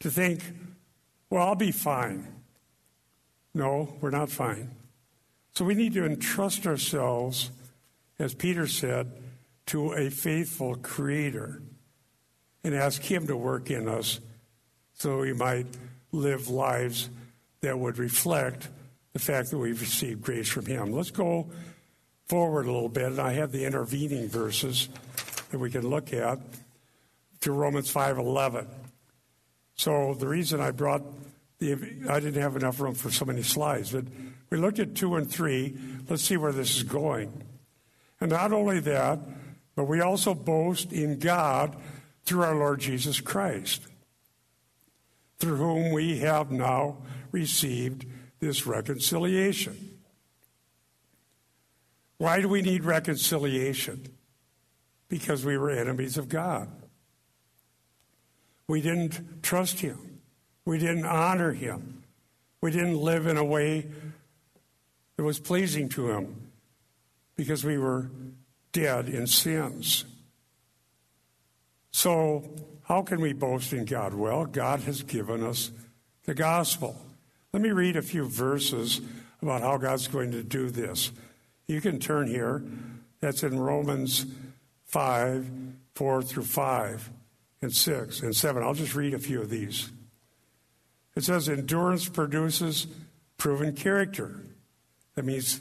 to 0.00 0.10
think, 0.10 0.42
well, 1.30 1.46
I'll 1.46 1.54
be 1.54 1.70
fine? 1.70 2.26
No, 3.54 3.94
we're 4.00 4.10
not 4.10 4.30
fine. 4.30 4.70
So 5.54 5.64
we 5.64 5.74
need 5.74 5.92
to 5.94 6.06
entrust 6.06 6.66
ourselves, 6.66 7.50
as 8.18 8.34
Peter 8.34 8.66
said, 8.66 9.12
to 9.66 9.92
a 9.92 10.10
faithful 10.10 10.76
Creator 10.76 11.62
and 12.64 12.74
ask 12.74 13.02
Him 13.02 13.26
to 13.26 13.36
work 13.36 13.70
in 13.70 13.88
us 13.88 14.20
so 14.94 15.18
we 15.18 15.32
might 15.32 15.66
live 16.12 16.48
lives 16.48 17.10
that 17.60 17.78
would 17.78 17.98
reflect 17.98 18.68
the 19.12 19.18
fact 19.18 19.50
that 19.50 19.58
we've 19.58 19.80
received 19.80 20.22
grace 20.22 20.48
from 20.48 20.66
Him. 20.66 20.92
Let's 20.92 21.10
go 21.10 21.50
forward 22.26 22.66
a 22.66 22.72
little 22.72 22.88
bit, 22.88 23.04
and 23.04 23.20
I 23.20 23.34
have 23.34 23.52
the 23.52 23.64
intervening 23.64 24.28
verses 24.28 24.88
that 25.50 25.58
we 25.58 25.70
can 25.70 25.88
look 25.88 26.12
at 26.12 26.38
to 27.40 27.52
Romans 27.52 27.92
5:11. 27.92 28.66
So 29.74 30.14
the 30.14 30.28
reason 30.28 30.60
I 30.60 30.70
brought 30.70 31.02
I 31.62 32.20
didn't 32.20 32.42
have 32.42 32.56
enough 32.56 32.80
room 32.80 32.94
for 32.94 33.10
so 33.10 33.24
many 33.24 33.42
slides, 33.42 33.92
but 33.92 34.04
we 34.50 34.58
looked 34.58 34.78
at 34.78 34.94
two 34.94 35.16
and 35.16 35.30
three. 35.30 35.76
Let's 36.08 36.22
see 36.22 36.36
where 36.36 36.52
this 36.52 36.76
is 36.76 36.82
going. 36.82 37.44
And 38.20 38.30
not 38.30 38.52
only 38.52 38.80
that, 38.80 39.20
but 39.74 39.84
we 39.84 40.00
also 40.00 40.34
boast 40.34 40.92
in 40.92 41.18
God 41.18 41.76
through 42.24 42.42
our 42.42 42.54
Lord 42.54 42.80
Jesus 42.80 43.20
Christ, 43.20 43.86
through 45.38 45.56
whom 45.56 45.92
we 45.92 46.18
have 46.18 46.50
now 46.50 46.98
received 47.30 48.06
this 48.40 48.66
reconciliation. 48.66 49.98
Why 52.18 52.40
do 52.40 52.48
we 52.48 52.62
need 52.62 52.84
reconciliation? 52.84 54.06
Because 55.08 55.44
we 55.44 55.58
were 55.58 55.70
enemies 55.70 56.16
of 56.16 56.28
God. 56.28 56.70
We 58.68 58.80
didn't 58.80 59.42
trust 59.42 59.80
Him. 59.80 60.11
We 60.64 60.78
didn't 60.78 61.06
honor 61.06 61.52
Him. 61.52 62.02
We 62.60 62.70
didn't 62.70 62.98
live 62.98 63.26
in 63.26 63.36
a 63.36 63.44
way 63.44 63.86
that 65.16 65.24
was 65.24 65.40
pleasing 65.40 65.88
to 65.90 66.10
Him 66.10 66.50
because 67.36 67.64
we 67.64 67.78
were 67.78 68.10
dead 68.72 69.08
in 69.08 69.26
sins. 69.26 70.04
So, 71.90 72.44
how 72.84 73.02
can 73.02 73.20
we 73.20 73.32
boast 73.32 73.72
in 73.72 73.84
God? 73.84 74.14
Well, 74.14 74.46
God 74.46 74.80
has 74.80 75.02
given 75.02 75.42
us 75.42 75.70
the 76.24 76.34
gospel. 76.34 76.96
Let 77.52 77.62
me 77.62 77.70
read 77.70 77.96
a 77.96 78.02
few 78.02 78.26
verses 78.26 79.00
about 79.42 79.62
how 79.62 79.76
God's 79.76 80.08
going 80.08 80.30
to 80.32 80.42
do 80.42 80.70
this. 80.70 81.12
You 81.66 81.80
can 81.80 81.98
turn 81.98 82.28
here. 82.28 82.62
That's 83.20 83.42
in 83.42 83.58
Romans 83.58 84.26
5, 84.86 85.50
4 85.94 86.22
through 86.22 86.44
5, 86.44 87.10
and 87.60 87.72
6, 87.72 88.20
and 88.20 88.34
7. 88.34 88.62
I'll 88.62 88.74
just 88.74 88.94
read 88.94 89.14
a 89.14 89.18
few 89.18 89.40
of 89.40 89.50
these. 89.50 89.90
It 91.14 91.24
says, 91.24 91.48
Endurance 91.48 92.08
produces 92.08 92.86
proven 93.36 93.74
character. 93.74 94.44
That 95.14 95.24
means 95.24 95.60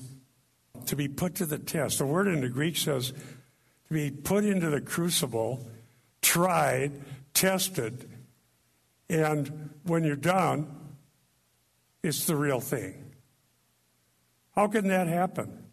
to 0.86 0.96
be 0.96 1.08
put 1.08 1.36
to 1.36 1.46
the 1.46 1.60
test. 1.60 1.98
The 1.98 2.06
word 2.06 2.28
in 2.28 2.42
the 2.42 2.50
Greek 2.50 2.78
says 2.78 3.12
to 3.12 3.94
be 3.94 4.12
put 4.12 4.46
into 4.46 4.70
the 4.70 4.82
crucible 4.82 5.68
tried, 6.22 6.92
tested, 7.34 8.10
and 9.10 9.72
when 9.84 10.04
you're 10.04 10.16
done, 10.16 10.68
it's 12.04 12.26
the 12.26 12.36
real 12.36 12.60
thing. 12.60 13.12
How 14.56 14.68
can 14.68 14.88
that 14.88 15.08
happen? 15.08 15.66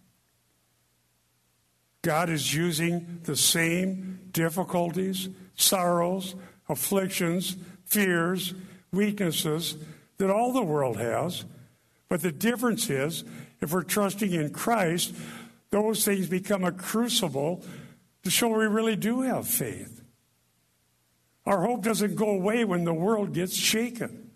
God 2.03 2.31
is 2.31 2.55
using 2.55 3.21
the 3.25 3.37
same 3.37 4.21
difficulties, 4.33 5.29
sorrows, 5.57 6.35
afflictions, 6.69 7.57
fears, 7.85 8.55
weaknesses 8.92 9.77
that 10.18 10.31
all 10.31 10.53
the 10.53 10.62
world 10.62 10.96
has. 10.96 11.44
But 12.09 12.22
the 12.22 12.33
difference 12.33 12.88
is, 12.90 13.24
if 13.61 13.72
we're 13.72 13.83
trusting 13.83 14.33
in 14.33 14.51
Christ, 14.51 15.14
those 15.70 16.05
things 16.05 16.29
become 16.29 16.64
a 16.64 16.72
crucible 16.72 17.64
to 18.22 18.31
show 18.31 18.48
we 18.48 18.66
really 18.66 18.96
do 18.96 19.22
have 19.22 19.46
faith. 19.46 20.03
Our 21.46 21.64
hope 21.64 21.83
doesn't 21.83 22.14
go 22.14 22.31
away 22.31 22.64
when 22.64 22.85
the 22.85 22.94
world 22.94 23.33
gets 23.33 23.57
shaken. 23.57 24.31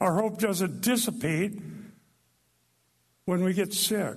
Our 0.00 0.14
hope 0.14 0.38
doesn't 0.38 0.80
dissipate 0.80 1.58
when 3.24 3.42
we 3.42 3.52
get 3.52 3.74
sick 3.74 4.16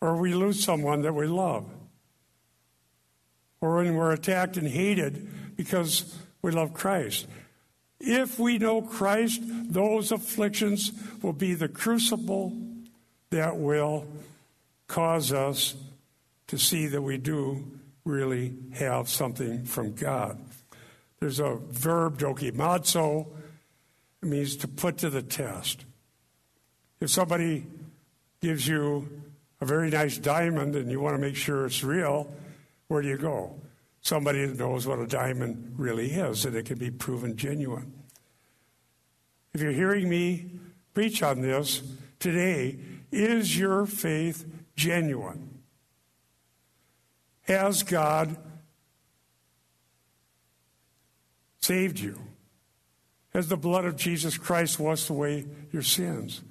or 0.00 0.16
we 0.16 0.34
lose 0.34 0.62
someone 0.62 1.02
that 1.02 1.12
we 1.12 1.26
love 1.26 1.68
or 3.60 3.76
when 3.76 3.94
we're 3.94 4.12
attacked 4.12 4.56
and 4.56 4.68
hated 4.68 5.28
because 5.60 6.16
we 6.40 6.50
love 6.50 6.72
Christ. 6.72 7.26
If 8.00 8.38
we 8.38 8.56
know 8.56 8.80
Christ, 8.80 9.42
those 9.44 10.10
afflictions 10.10 10.90
will 11.20 11.34
be 11.34 11.52
the 11.52 11.68
crucible 11.68 12.56
that 13.28 13.58
will 13.58 14.06
cause 14.86 15.34
us 15.34 15.74
to 16.46 16.56
see 16.56 16.86
that 16.86 17.02
we 17.02 17.18
do 17.18 17.62
really 18.06 18.54
have 18.72 19.10
something 19.10 19.66
from 19.66 19.92
God. 19.92 20.38
There's 21.20 21.40
a 21.40 21.56
verb, 21.56 22.18
dokimazo, 22.18 23.26
it 24.22 24.26
means 24.26 24.56
to 24.56 24.68
put 24.68 24.96
to 24.98 25.10
the 25.10 25.22
test. 25.22 25.84
If 27.00 27.10
somebody 27.10 27.66
gives 28.40 28.66
you 28.66 29.10
a 29.60 29.66
very 29.66 29.90
nice 29.90 30.16
diamond 30.16 30.74
and 30.74 30.90
you 30.90 31.00
want 31.00 31.16
to 31.16 31.20
make 31.20 31.36
sure 31.36 31.66
it's 31.66 31.84
real, 31.84 32.32
where 32.88 33.02
do 33.02 33.08
you 33.08 33.18
go? 33.18 33.60
Somebody 34.02 34.46
that 34.46 34.58
knows 34.58 34.86
what 34.86 34.98
a 34.98 35.06
diamond 35.06 35.74
really 35.76 36.12
is 36.12 36.44
and 36.44 36.56
it 36.56 36.66
can 36.66 36.78
be 36.78 36.90
proven 36.90 37.36
genuine. 37.36 37.92
If 39.52 39.60
you're 39.60 39.72
hearing 39.72 40.08
me 40.08 40.52
preach 40.94 41.22
on 41.22 41.40
this 41.40 41.82
today, 42.18 42.78
is 43.12 43.58
your 43.58 43.86
faith 43.86 44.46
genuine? 44.76 45.62
Has 47.42 47.82
God 47.82 48.36
saved 51.60 51.98
you? 51.98 52.18
Has 53.34 53.48
the 53.48 53.56
blood 53.56 53.84
of 53.84 53.96
Jesus 53.96 54.38
Christ 54.38 54.78
washed 54.78 55.10
away 55.10 55.46
your 55.72 55.82
sins? 55.82 56.42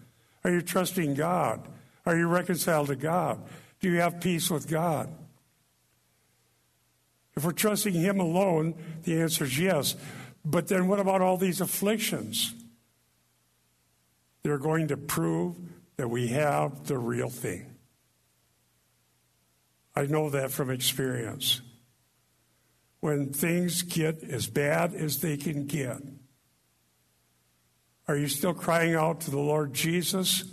Are 0.43 0.51
you 0.51 0.61
trusting 0.61 1.15
God? 1.15 1.67
Are 2.05 2.17
you 2.17 2.27
reconciled 2.27 2.87
to 2.87 2.95
God? 2.95 3.41
Do 3.81 3.89
you 3.89 3.99
have 3.99 4.21
peace 4.21 4.49
with 4.49 4.67
God? 4.67 5.09
If 7.39 7.45
we're 7.45 7.53
trusting 7.53 7.93
Him 7.93 8.19
alone, 8.19 8.75
the 9.03 9.21
answer 9.21 9.45
is 9.45 9.57
yes. 9.57 9.95
But 10.43 10.67
then 10.67 10.89
what 10.89 10.99
about 10.99 11.21
all 11.21 11.37
these 11.37 11.61
afflictions? 11.61 12.53
They're 14.43 14.57
going 14.57 14.89
to 14.89 14.97
prove 14.97 15.55
that 15.95 16.09
we 16.09 16.27
have 16.27 16.85
the 16.87 16.97
real 16.97 17.29
thing. 17.29 17.77
I 19.95 20.05
know 20.07 20.29
that 20.31 20.51
from 20.51 20.69
experience. 20.69 21.61
When 22.99 23.31
things 23.31 23.83
get 23.83 24.21
as 24.21 24.47
bad 24.47 24.93
as 24.93 25.21
they 25.21 25.37
can 25.37 25.65
get, 25.65 26.01
are 28.09 28.17
you 28.17 28.27
still 28.27 28.53
crying 28.53 28.95
out 28.95 29.21
to 29.21 29.31
the 29.31 29.39
Lord 29.39 29.73
Jesus? 29.73 30.43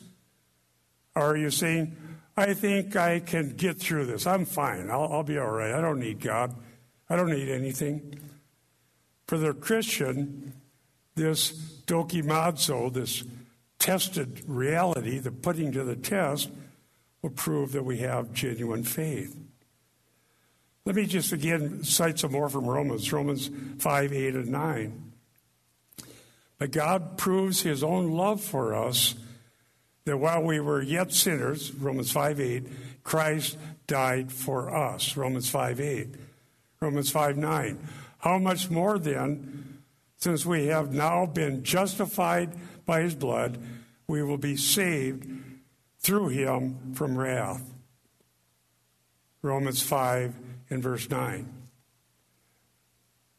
Or 1.17 1.33
are 1.33 1.37
you 1.37 1.51
saying, 1.51 1.97
I 2.37 2.55
think 2.55 2.95
I 2.95 3.19
can 3.19 3.57
get 3.57 3.79
through 3.79 4.07
this. 4.07 4.25
I'm 4.25 4.45
fine. 4.45 4.89
I'll, 4.89 5.13
I'll 5.13 5.25
be 5.25 5.37
all 5.37 5.51
right. 5.51 5.75
I 5.75 5.81
don't 5.81 5.99
need 5.99 6.21
God. 6.21 6.55
I 7.09 7.17
don't 7.17 7.31
need 7.31 7.49
anything. 7.49 8.19
For 9.27 9.39
the 9.39 9.55
Christian, 9.55 10.53
this 11.15 11.53
dokimazo, 11.87 12.93
this 12.93 13.25
tested 13.79 14.43
reality, 14.47 15.19
the 15.19 15.33
putting 15.33 15.73
to 15.73 15.85
the 15.85 15.97
test, 15.97 16.51
will 17.23 17.31
prove 17.31 17.73
that 17.73 17.85
we 17.85 17.99
have 17.99 18.33
genuine 18.33 18.85
faith. 18.85 19.37
Let 20.85 20.95
me 20.95 21.07
just 21.07 21.33
again 21.33 21.83
cite 21.83 22.21
some 22.21 22.33
more 22.33 22.49
from 22.49 22.67
Romans, 22.67 23.13
Romans 23.13 23.51
5, 23.79 24.13
8, 24.13 24.35
and 24.35 24.49
9. 24.49 25.13
But 26.59 26.71
God 26.71 27.19
proves 27.19 27.63
his 27.63 27.83
own 27.83 28.13
love 28.13 28.41
for 28.41 28.75
us 28.75 29.17
that 30.05 30.19
while 30.19 30.43
we 30.43 30.61
were 30.61 30.81
yet 30.81 31.13
sinners, 31.13 31.73
Romans 31.75 32.13
5, 32.13 32.41
8, 32.41 32.67
Christ 33.03 33.59
died 33.89 34.31
for 34.31 34.75
us, 34.75 35.17
Romans 35.17 35.51
5, 35.51 35.81
8. 35.81 36.15
Romans 36.81 37.11
5, 37.11 37.37
9. 37.37 37.89
How 38.19 38.39
much 38.39 38.71
more 38.71 38.99
then, 38.99 39.83
since 40.17 40.45
we 40.45 40.67
have 40.67 40.93
now 40.93 41.27
been 41.27 41.63
justified 41.63 42.55
by 42.85 43.03
his 43.03 43.15
blood, 43.15 43.59
we 44.09 44.23
will 44.23 44.39
be 44.39 44.57
saved 44.57 45.27
through 45.99 46.29
him 46.29 46.95
from 46.95 47.19
wrath. 47.19 47.63
Romans 49.43 49.83
5 49.83 50.35
and 50.71 50.83
verse 50.83 51.09
9. 51.09 51.53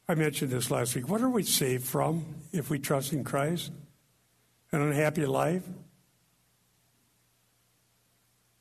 I 0.09 0.15
mentioned 0.15 0.51
this 0.51 0.71
last 0.71 0.95
week. 0.95 1.09
What 1.09 1.21
are 1.21 1.29
we 1.29 1.43
saved 1.43 1.85
from 1.85 2.25
if 2.53 2.69
we 2.69 2.79
trust 2.79 3.11
in 3.11 3.23
Christ? 3.25 3.71
An 4.71 4.81
unhappy 4.81 5.25
life? 5.25 5.63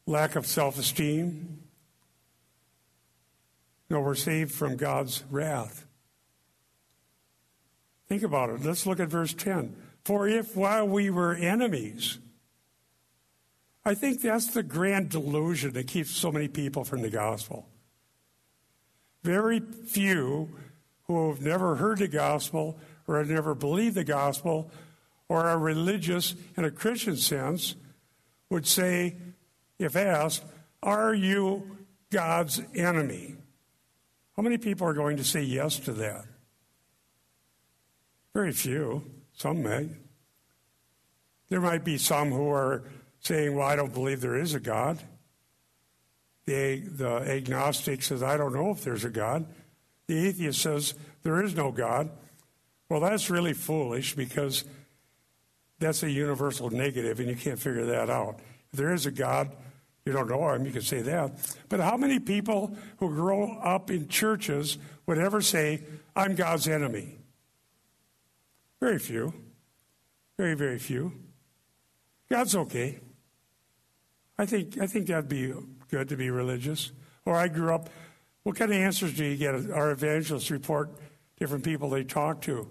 Lack 0.07 0.37
of 0.37 0.47
self 0.47 0.79
esteem? 0.79 1.66
No, 3.89 4.01
we're 4.01 4.15
saved 4.15 4.53
from 4.53 4.77
God's 4.77 5.23
wrath. 5.31 5.87
Think 8.09 8.23
about 8.23 8.51
it. 8.51 8.65
Let's 8.65 8.87
look 8.87 9.01
at 9.01 9.09
verse 9.09 9.35
10. 9.35 9.77
For 10.05 10.29
if 10.29 10.57
while 10.57 10.87
we 10.87 11.11
were 11.11 11.35
enemies, 11.35 12.19
I 13.85 13.95
think 13.95 14.21
that's 14.21 14.49
the 14.49 14.63
grand 14.63 15.11
delusion 15.11 15.73
that 15.75 15.87
keeps 15.87 16.11
so 16.11 16.33
many 16.33 16.49
people 16.49 16.85
from 16.85 17.03
the 17.03 17.11
gospel. 17.11 17.69
Very 19.23 19.61
few 19.61 20.51
who 21.05 21.29
have 21.31 21.41
never 21.41 21.77
heard 21.77 21.99
the 21.99 22.09
gospel 22.09 22.79
or 23.07 23.19
have 23.19 23.31
never 23.31 23.55
believed 23.55 23.97
the 23.97 24.05
gospel 24.05 24.71
or 25.29 25.45
are 25.45 25.59
religious 25.59 26.35
in 26.57 26.65
a 26.65 26.71
Christian 26.71 27.17
sense 27.17 27.75
would 28.51 28.67
say, 28.67 29.17
if 29.79 29.97
asked, 29.97 30.45
Are 30.83 31.15
you 31.15 31.79
God's 32.11 32.61
enemy? 32.75 33.37
How 34.37 34.43
many 34.43 34.59
people 34.59 34.87
are 34.87 34.93
going 34.93 35.17
to 35.17 35.25
say 35.25 35.43
yes 35.43 35.79
to 35.81 35.93
that? 35.95 36.25
Very 38.35 38.53
few. 38.53 39.03
Some 39.33 39.63
may. 39.63 39.89
There 41.49 41.61
might 41.61 41.85
be 41.85 41.97
some 41.97 42.31
who 42.31 42.51
are 42.51 42.85
saying, 43.21 43.57
Well, 43.57 43.67
I 43.67 43.77
don't 43.77 43.95
believe 43.95 44.21
there 44.21 44.37
is 44.37 44.55
a 44.55 44.61
God. 44.61 44.99
The, 46.45 46.81
the 46.81 47.09
agnostic 47.09 48.03
says, 48.03 48.23
I 48.23 48.37
don't 48.37 48.55
know 48.55 48.71
if 48.71 48.85
there's 48.85 49.05
a 49.05 49.11
God. 49.11 49.47
The 50.07 50.27
atheist 50.27 50.61
says, 50.61 50.95
There 51.23 51.43
is 51.43 51.55
no 51.55 51.73
God. 51.73 52.11
Well, 52.89 53.01
that's 53.01 53.31
really 53.31 53.55
foolish 53.55 54.15
because 54.15 54.65
that's 55.79 56.03
a 56.03 56.11
universal 56.11 56.71
negative 56.71 57.21
and 57.21 57.29
you 57.29 57.37
can't 57.37 57.59
figure 57.59 57.87
that 57.87 58.11
out. 58.11 58.39
If 58.73 58.79
there 58.79 58.93
is 58.93 59.07
a 59.07 59.11
God, 59.11 59.51
you 60.07 60.13
don't 60.13 60.29
know 60.29 60.49
him, 60.51 60.65
you 60.65 60.73
can 60.73 60.83
say 60.83 61.03
that. 61.03 61.33
But 61.69 61.81
how 61.81 61.97
many 61.97 62.21
people 62.21 62.77
who 62.99 63.09
grow 63.09 63.59
up 63.59 63.91
in 63.91 64.07
churches 64.09 64.79
would 65.05 65.19
ever 65.19 65.41
say, 65.41 65.83
I'm 66.15 66.37
God's 66.37 66.69
enemy? 66.69 67.19
Very 68.81 69.01
few. 69.01 69.35
Very, 70.39 70.55
very 70.55 70.79
few. 70.79 71.13
God's 72.31 72.55
okay. 72.55 73.01
I 74.39 74.47
think, 74.47 74.79
I 74.81 74.87
think 74.87 75.09
that'd 75.09 75.29
be 75.29 75.53
good 75.91 76.09
to 76.09 76.17
be 76.17 76.31
religious. 76.31 76.93
Or 77.25 77.35
I 77.35 77.49
grew 77.49 77.75
up, 77.75 77.91
what 78.45 78.55
kind 78.55 78.71
of 78.71 78.77
answers 78.77 79.15
do 79.15 79.25
you 79.25 79.37
get? 79.37 79.55
Our 79.73 79.91
evangelists 79.91 80.51
report 80.51 80.91
different 81.37 81.65
people 81.65 81.91
they 81.91 82.05
talk 82.05 82.43
to. 82.43 82.69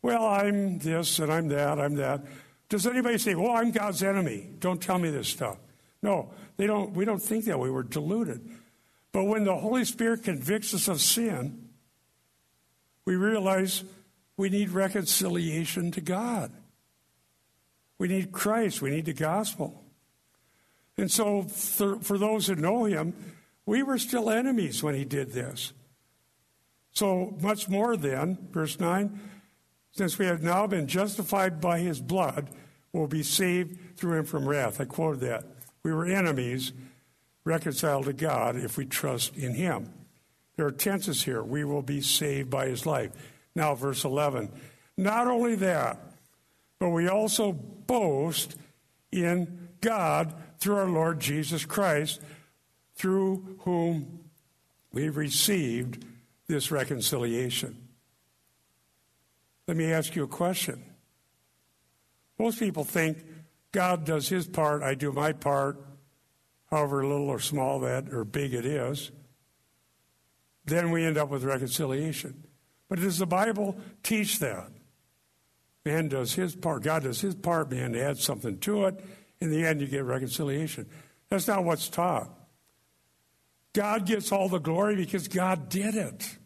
Well, 0.00 0.24
I'm 0.24 0.78
this 0.78 1.18
and 1.18 1.32
I'm 1.32 1.48
that, 1.48 1.80
I'm 1.80 1.96
that. 1.96 2.24
Does 2.68 2.86
anybody 2.86 3.18
say, 3.18 3.34
well, 3.34 3.50
I'm 3.50 3.72
God's 3.72 4.02
enemy? 4.02 4.48
Don't 4.60 4.80
tell 4.80 4.98
me 4.98 5.10
this 5.10 5.26
stuff. 5.26 5.56
No, 6.02 6.30
they 6.56 6.66
don't, 6.66 6.92
we 6.92 7.04
don't 7.04 7.22
think 7.22 7.44
that 7.46 7.58
way. 7.58 7.70
We're 7.70 7.82
deluded. 7.82 8.48
But 9.12 9.24
when 9.24 9.44
the 9.44 9.56
Holy 9.56 9.84
Spirit 9.84 10.24
convicts 10.24 10.74
us 10.74 10.88
of 10.88 11.00
sin, 11.00 11.68
we 13.04 13.16
realize 13.16 13.84
we 14.36 14.50
need 14.50 14.70
reconciliation 14.70 15.90
to 15.92 16.00
God. 16.00 16.52
We 17.98 18.08
need 18.08 18.32
Christ. 18.32 18.82
We 18.82 18.90
need 18.90 19.06
the 19.06 19.14
gospel. 19.14 19.82
And 20.98 21.10
so, 21.10 21.42
for, 21.42 21.98
for 22.00 22.18
those 22.18 22.46
who 22.46 22.56
know 22.56 22.84
him, 22.84 23.14
we 23.64 23.82
were 23.82 23.98
still 23.98 24.30
enemies 24.30 24.82
when 24.82 24.94
he 24.94 25.04
did 25.04 25.32
this. 25.32 25.72
So, 26.92 27.36
much 27.40 27.68
more 27.68 27.96
then, 27.96 28.48
verse 28.50 28.80
9, 28.80 29.18
since 29.92 30.18
we 30.18 30.26
have 30.26 30.42
now 30.42 30.66
been 30.66 30.86
justified 30.86 31.60
by 31.60 31.78
his 31.78 32.00
blood, 32.00 32.50
we'll 32.92 33.06
be 33.06 33.22
saved 33.22 33.96
through 33.96 34.18
him 34.18 34.24
from 34.24 34.48
wrath. 34.48 34.80
I 34.80 34.84
quoted 34.84 35.20
that. 35.20 35.44
We 35.86 35.92
were 35.92 36.06
enemies 36.06 36.72
reconciled 37.44 38.06
to 38.06 38.12
God 38.12 38.56
if 38.56 38.76
we 38.76 38.86
trust 38.86 39.36
in 39.36 39.54
Him. 39.54 39.88
There 40.56 40.66
are 40.66 40.72
tenses 40.72 41.22
here. 41.22 41.44
We 41.44 41.62
will 41.62 41.80
be 41.80 42.00
saved 42.00 42.50
by 42.50 42.66
His 42.66 42.86
life. 42.86 43.12
Now, 43.54 43.72
verse 43.76 44.02
11. 44.02 44.50
Not 44.96 45.28
only 45.28 45.54
that, 45.54 46.00
but 46.80 46.88
we 46.88 47.06
also 47.06 47.52
boast 47.52 48.56
in 49.12 49.68
God 49.80 50.34
through 50.58 50.74
our 50.74 50.88
Lord 50.88 51.20
Jesus 51.20 51.64
Christ, 51.64 52.20
through 52.96 53.60
whom 53.60 54.24
we've 54.92 55.16
received 55.16 56.04
this 56.48 56.72
reconciliation. 56.72 57.76
Let 59.68 59.76
me 59.76 59.92
ask 59.92 60.16
you 60.16 60.24
a 60.24 60.26
question. 60.26 60.82
Most 62.40 62.58
people 62.58 62.82
think 62.82 63.18
God 63.76 64.06
does 64.06 64.30
his 64.30 64.46
part, 64.46 64.82
I 64.82 64.94
do 64.94 65.12
my 65.12 65.34
part, 65.34 65.78
however 66.70 67.04
little 67.04 67.28
or 67.28 67.38
small 67.38 67.80
that 67.80 68.10
or 68.10 68.24
big 68.24 68.54
it 68.54 68.64
is. 68.64 69.12
Then 70.64 70.90
we 70.92 71.04
end 71.04 71.18
up 71.18 71.28
with 71.28 71.44
reconciliation. 71.44 72.44
But 72.88 73.00
does 73.00 73.18
the 73.18 73.26
Bible 73.26 73.76
teach 74.02 74.38
that? 74.38 74.70
Man 75.84 76.08
does 76.08 76.32
his 76.32 76.56
part, 76.56 76.84
God 76.84 77.02
does 77.02 77.20
his 77.20 77.34
part, 77.34 77.70
man 77.70 77.94
adds 77.94 78.24
something 78.24 78.56
to 78.60 78.86
it. 78.86 79.04
In 79.42 79.50
the 79.50 79.66
end, 79.66 79.82
you 79.82 79.88
get 79.88 80.04
reconciliation. 80.04 80.86
That's 81.28 81.46
not 81.46 81.62
what's 81.62 81.90
taught. 81.90 82.30
God 83.74 84.06
gets 84.06 84.32
all 84.32 84.48
the 84.48 84.58
glory 84.58 84.96
because 84.96 85.28
God 85.28 85.68
did 85.68 85.96
it. 85.96 86.38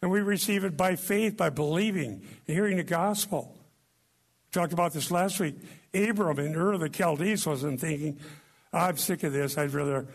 And 0.00 0.12
we 0.12 0.20
receive 0.20 0.62
it 0.62 0.76
by 0.76 0.94
faith, 0.94 1.36
by 1.36 1.50
believing, 1.50 2.22
hearing 2.46 2.76
the 2.76 2.84
gospel. 2.84 3.52
We 3.56 4.60
talked 4.60 4.72
about 4.72 4.92
this 4.92 5.10
last 5.10 5.40
week. 5.40 5.56
Abram 5.94 6.38
in 6.38 6.54
Ur 6.54 6.74
of 6.74 6.80
the 6.80 6.92
Chaldees 6.92 7.46
wasn't 7.46 7.80
thinking, 7.80 8.18
I'm 8.72 8.96
sick 8.96 9.22
of 9.22 9.32
this. 9.32 9.56
I'd 9.56 9.72
rather 9.72 10.06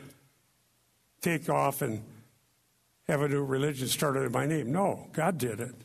take 1.21 1.49
off 1.49 1.81
and 1.81 2.03
have 3.07 3.21
a 3.21 3.27
new 3.27 3.43
religion 3.43 3.87
started 3.87 4.21
in 4.21 4.31
my 4.31 4.45
name. 4.45 4.71
No, 4.71 5.07
God 5.13 5.37
did 5.37 5.59
it. 5.59 5.75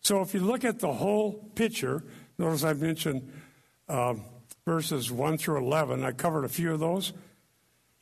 So 0.00 0.20
if 0.20 0.34
you 0.34 0.40
look 0.40 0.64
at 0.64 0.80
the 0.80 0.92
whole 0.92 1.32
picture, 1.54 2.02
notice 2.38 2.64
I 2.64 2.72
mentioned 2.72 3.32
um, 3.88 4.22
verses 4.64 5.10
1 5.10 5.38
through 5.38 5.58
11. 5.58 6.04
I 6.04 6.12
covered 6.12 6.44
a 6.44 6.48
few 6.48 6.72
of 6.72 6.80
those. 6.80 7.12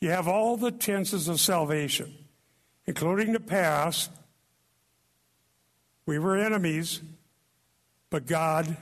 You 0.01 0.09
have 0.09 0.27
all 0.27 0.57
the 0.57 0.71
tenses 0.71 1.27
of 1.27 1.39
salvation, 1.39 2.13
including 2.85 3.33
the 3.33 3.39
past. 3.39 4.11
We 6.05 6.19
were 6.19 6.35
enemies, 6.35 7.01
but 8.09 8.25
God 8.25 8.75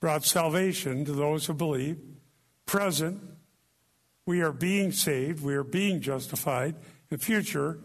brought 0.00 0.24
salvation 0.24 1.04
to 1.04 1.12
those 1.12 1.46
who 1.46 1.54
believe. 1.54 1.98
Present, 2.66 3.20
we 4.26 4.40
are 4.40 4.52
being 4.52 4.92
saved, 4.92 5.42
we 5.42 5.54
are 5.54 5.64
being 5.64 6.00
justified. 6.00 6.74
In 7.10 7.18
the 7.18 7.18
future, 7.18 7.78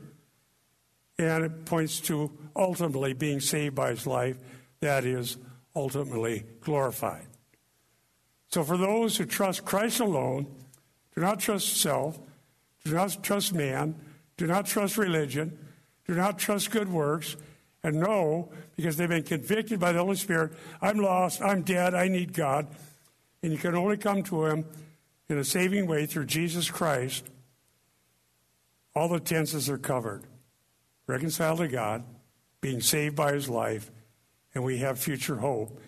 and 1.17 1.43
it 1.43 1.65
points 1.65 1.99
to 2.01 2.31
ultimately 2.55 3.13
being 3.13 3.39
saved 3.39 3.75
by 3.75 3.89
his 3.89 4.05
life, 4.05 4.37
that 4.79 5.05
is, 5.05 5.37
ultimately 5.75 6.43
glorified. 6.61 7.27
So, 8.49 8.63
for 8.63 8.77
those 8.77 9.17
who 9.17 9.25
trust 9.25 9.65
Christ 9.65 9.99
alone, 9.99 10.47
do 11.15 11.21
not 11.21 11.39
trust 11.39 11.77
self, 11.77 12.19
Do 12.85 12.93
not 12.93 13.23
trust 13.23 13.53
man. 13.53 13.95
Do 14.37 14.45
not 14.45 14.67
trust 14.67 14.97
religion. 14.97 15.57
Do 16.07 16.13
not 16.13 16.37
trust 16.37 16.69
good 16.69 16.87
works. 16.87 17.35
And 17.85 17.99
know, 17.99 18.49
because 18.75 18.97
they've 18.97 19.07
been 19.07 19.21
convicted 19.21 19.79
by 19.79 19.91
the 19.91 19.99
Holy 19.99 20.15
Spirit, 20.15 20.53
I'm 20.81 20.97
lost, 20.97 21.39
I'm 21.39 21.61
dead, 21.61 21.93
I 21.93 22.07
need 22.07 22.33
God. 22.33 22.65
And 23.43 23.51
you 23.51 23.59
can 23.59 23.75
only 23.75 23.95
come 23.95 24.23
to 24.23 24.45
Him 24.45 24.65
in 25.29 25.37
a 25.37 25.43
saving 25.43 25.85
way 25.85 26.07
through 26.07 26.25
Jesus 26.25 26.71
Christ. 26.71 27.29
All 28.95 29.07
the 29.07 29.19
tenses 29.19 29.69
are 29.69 29.77
covered 29.77 30.23
reconciled 31.05 31.59
to 31.59 31.67
God, 31.67 32.03
being 32.59 32.81
saved 32.81 33.15
by 33.15 33.33
His 33.33 33.47
life, 33.47 33.91
and 34.55 34.63
we 34.63 34.79
have 34.79 34.97
future 34.97 35.35
hope 35.35 35.79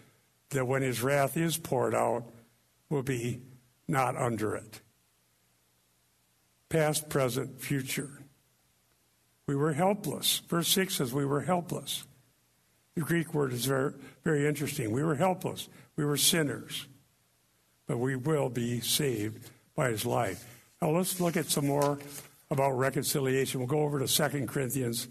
that 0.52 0.68
when 0.68 0.84
His 0.84 1.02
wrath 1.02 1.36
is 1.36 1.58
poured 1.58 1.96
out, 1.96 2.26
we'll 2.92 3.02
be 3.02 3.42
not 3.88 4.16
under 4.16 4.56
it. 4.56 4.82
Past, 6.70 7.10
present, 7.10 7.60
future. 7.60 8.17
We 9.48 9.56
were 9.56 9.74
helpless. 9.74 10.42
Verse 10.50 10.68
6 10.68 10.96
says 10.96 11.14
we 11.14 11.26
were 11.26 11.42
helpless. 11.42 12.06
The 12.96 13.02
Greek 13.02 13.34
word 13.34 13.54
is 13.54 13.66
very, 13.66 13.94
very 14.24 14.48
interesting. 14.48 14.92
We 14.92 15.04
were 15.04 15.16
helpless. 15.16 15.70
We 15.96 16.04
were 16.04 16.18
sinners. 16.18 16.88
But 17.88 18.00
we 18.00 18.16
will 18.16 18.50
be 18.50 18.82
saved 18.82 19.50
by 19.76 19.90
his 19.90 20.06
life. 20.06 20.46
Now 20.82 20.90
let's 20.90 21.22
look 21.22 21.38
at 21.38 21.46
some 21.46 21.68
more 21.68 21.98
about 22.52 22.72
reconciliation. 22.72 23.62
We'll 23.62 23.68
go 23.68 23.84
over 23.84 24.06
to 24.06 24.08
2 24.08 24.46
Corinthians 24.46 25.08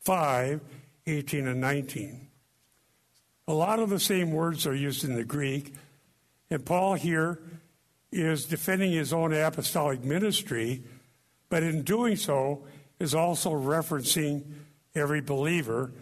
5 0.00 0.60
18 1.06 1.46
and 1.46 1.60
19. 1.60 2.28
A 3.46 3.52
lot 3.52 3.78
of 3.78 3.90
the 3.90 4.00
same 4.00 4.32
words 4.32 4.66
are 4.66 4.74
used 4.74 5.04
in 5.04 5.14
the 5.14 5.24
Greek, 5.24 5.74
and 6.48 6.64
Paul 6.64 6.94
here 6.94 7.40
is 8.10 8.46
defending 8.46 8.92
his 8.92 9.12
own 9.12 9.34
apostolic 9.34 10.02
ministry, 10.02 10.82
but 11.50 11.62
in 11.62 11.82
doing 11.82 12.16
so, 12.16 12.64
is 12.98 13.14
also 13.14 13.50
referencing 13.50 14.44
every 14.94 15.20
believer 15.20 15.92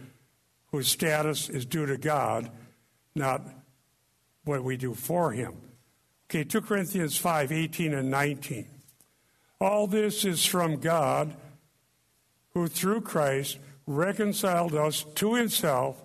whose 0.70 0.88
status 0.88 1.48
is 1.48 1.66
due 1.66 1.86
to 1.86 1.96
God, 1.96 2.50
not 3.14 3.42
what 4.44 4.64
we 4.64 4.76
do 4.76 4.94
for 4.94 5.32
him. 5.32 5.54
Okay, 6.26 6.44
2 6.44 6.62
Corinthians 6.62 7.16
5 7.16 7.52
18 7.52 7.94
and 7.94 8.10
19. 8.10 8.66
All 9.60 9.86
this 9.86 10.24
is 10.24 10.44
from 10.44 10.78
God, 10.78 11.34
who 12.54 12.68
through 12.68 13.02
Christ 13.02 13.58
reconciled 13.86 14.74
us 14.74 15.04
to 15.16 15.34
himself 15.34 16.02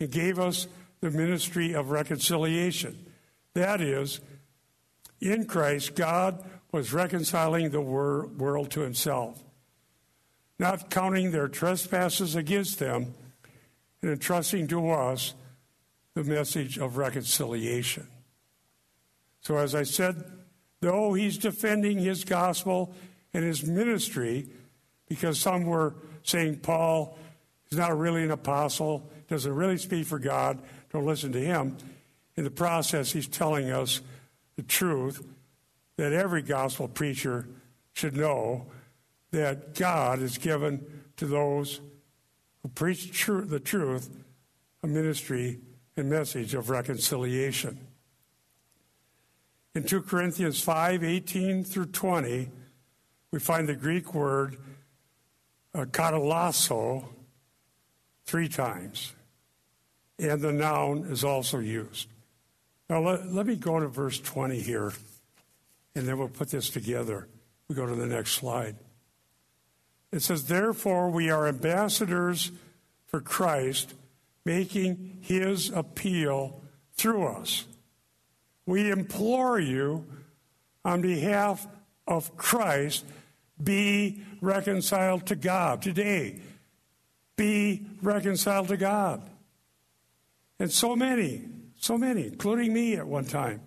and 0.00 0.10
gave 0.10 0.38
us 0.38 0.66
the 1.00 1.10
ministry 1.10 1.72
of 1.72 1.90
reconciliation. 1.90 3.06
That 3.54 3.80
is, 3.80 4.20
in 5.20 5.46
Christ, 5.46 5.94
God 5.94 6.44
was 6.72 6.92
reconciling 6.92 7.70
the 7.70 7.80
wor- 7.80 8.26
world 8.26 8.70
to 8.72 8.80
himself 8.80 9.42
not 10.58 10.90
counting 10.90 11.30
their 11.30 11.48
trespasses 11.48 12.34
against 12.34 12.78
them, 12.78 13.14
and 14.02 14.10
entrusting 14.10 14.66
to 14.68 14.90
us 14.90 15.34
the 16.14 16.24
message 16.24 16.78
of 16.78 16.96
reconciliation. 16.96 18.06
So, 19.40 19.56
as 19.56 19.74
I 19.74 19.84
said, 19.84 20.24
though 20.80 21.14
he's 21.14 21.38
defending 21.38 21.98
his 21.98 22.24
gospel 22.24 22.94
and 23.32 23.44
his 23.44 23.64
ministry, 23.64 24.48
because 25.08 25.38
some 25.38 25.64
were 25.64 25.94
saying 26.22 26.58
Paul 26.58 27.16
is 27.70 27.78
not 27.78 27.96
really 27.96 28.22
an 28.22 28.30
apostle, 28.30 29.10
doesn't 29.28 29.52
really 29.52 29.78
speak 29.78 30.06
for 30.06 30.18
God, 30.18 30.60
don't 30.92 31.06
listen 31.06 31.32
to 31.32 31.40
him. 31.40 31.76
In 32.36 32.44
the 32.44 32.50
process, 32.50 33.12
he's 33.12 33.28
telling 33.28 33.70
us 33.70 34.00
the 34.56 34.62
truth 34.62 35.24
that 35.96 36.12
every 36.12 36.42
gospel 36.42 36.88
preacher 36.88 37.46
should 37.92 38.16
know 38.16 38.66
that 39.30 39.74
God 39.74 40.20
has 40.20 40.38
given 40.38 41.02
to 41.16 41.26
those 41.26 41.80
who 42.62 42.68
preach 42.68 43.12
tr- 43.12 43.40
the 43.40 43.60
truth 43.60 44.10
a 44.82 44.86
ministry 44.86 45.58
and 45.96 46.08
message 46.08 46.54
of 46.54 46.70
reconciliation. 46.70 47.78
In 49.74 49.84
2 49.84 50.02
Corinthians 50.02 50.60
5 50.62 51.04
18 51.04 51.64
through 51.64 51.86
20, 51.86 52.50
we 53.30 53.38
find 53.38 53.68
the 53.68 53.74
Greek 53.74 54.14
word 54.14 54.56
uh, 55.74 55.84
katalasso 55.84 57.04
three 58.24 58.48
times, 58.48 59.14
and 60.18 60.40
the 60.40 60.52
noun 60.52 61.06
is 61.10 61.24
also 61.24 61.58
used. 61.58 62.08
Now, 62.88 63.00
let, 63.00 63.30
let 63.32 63.46
me 63.46 63.56
go 63.56 63.78
to 63.78 63.88
verse 63.88 64.18
20 64.18 64.60
here, 64.60 64.92
and 65.94 66.08
then 66.08 66.18
we'll 66.18 66.28
put 66.28 66.50
this 66.50 66.70
together. 66.70 67.28
We 67.68 67.74
go 67.74 67.86
to 67.86 67.94
the 67.94 68.06
next 68.06 68.32
slide. 68.32 68.76
It 70.12 70.22
says, 70.22 70.44
Therefore, 70.44 71.10
we 71.10 71.30
are 71.30 71.46
ambassadors 71.46 72.50
for 73.06 73.20
Christ, 73.20 73.94
making 74.44 75.18
his 75.20 75.70
appeal 75.70 76.62
through 76.94 77.26
us. 77.26 77.66
We 78.66 78.90
implore 78.90 79.58
you 79.58 80.06
on 80.84 81.00
behalf 81.00 81.66
of 82.06 82.36
Christ, 82.36 83.04
be 83.62 84.22
reconciled 84.40 85.26
to 85.26 85.36
God. 85.36 85.82
Today, 85.82 86.40
be 87.36 87.86
reconciled 88.02 88.68
to 88.68 88.76
God. 88.76 89.28
And 90.58 90.70
so 90.72 90.96
many, 90.96 91.44
so 91.78 91.96
many, 91.96 92.26
including 92.26 92.72
me 92.72 92.96
at 92.96 93.06
one 93.06 93.26
time, 93.26 93.60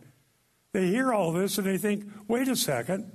they 0.74 0.88
hear 0.88 1.14
all 1.14 1.32
this 1.32 1.58
and 1.58 1.68
they 1.68 1.78
think, 1.78 2.06
wait 2.28 2.48
a 2.48 2.56
second. 2.56 3.12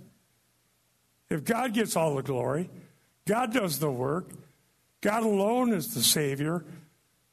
If 1.28 1.44
God 1.44 1.74
gets 1.74 1.96
all 1.96 2.14
the 2.14 2.22
glory, 2.22 2.70
God 3.26 3.52
does 3.52 3.78
the 3.78 3.90
work. 3.90 4.30
God 5.00 5.22
alone 5.22 5.72
is 5.72 5.94
the 5.94 6.02
Savior. 6.02 6.64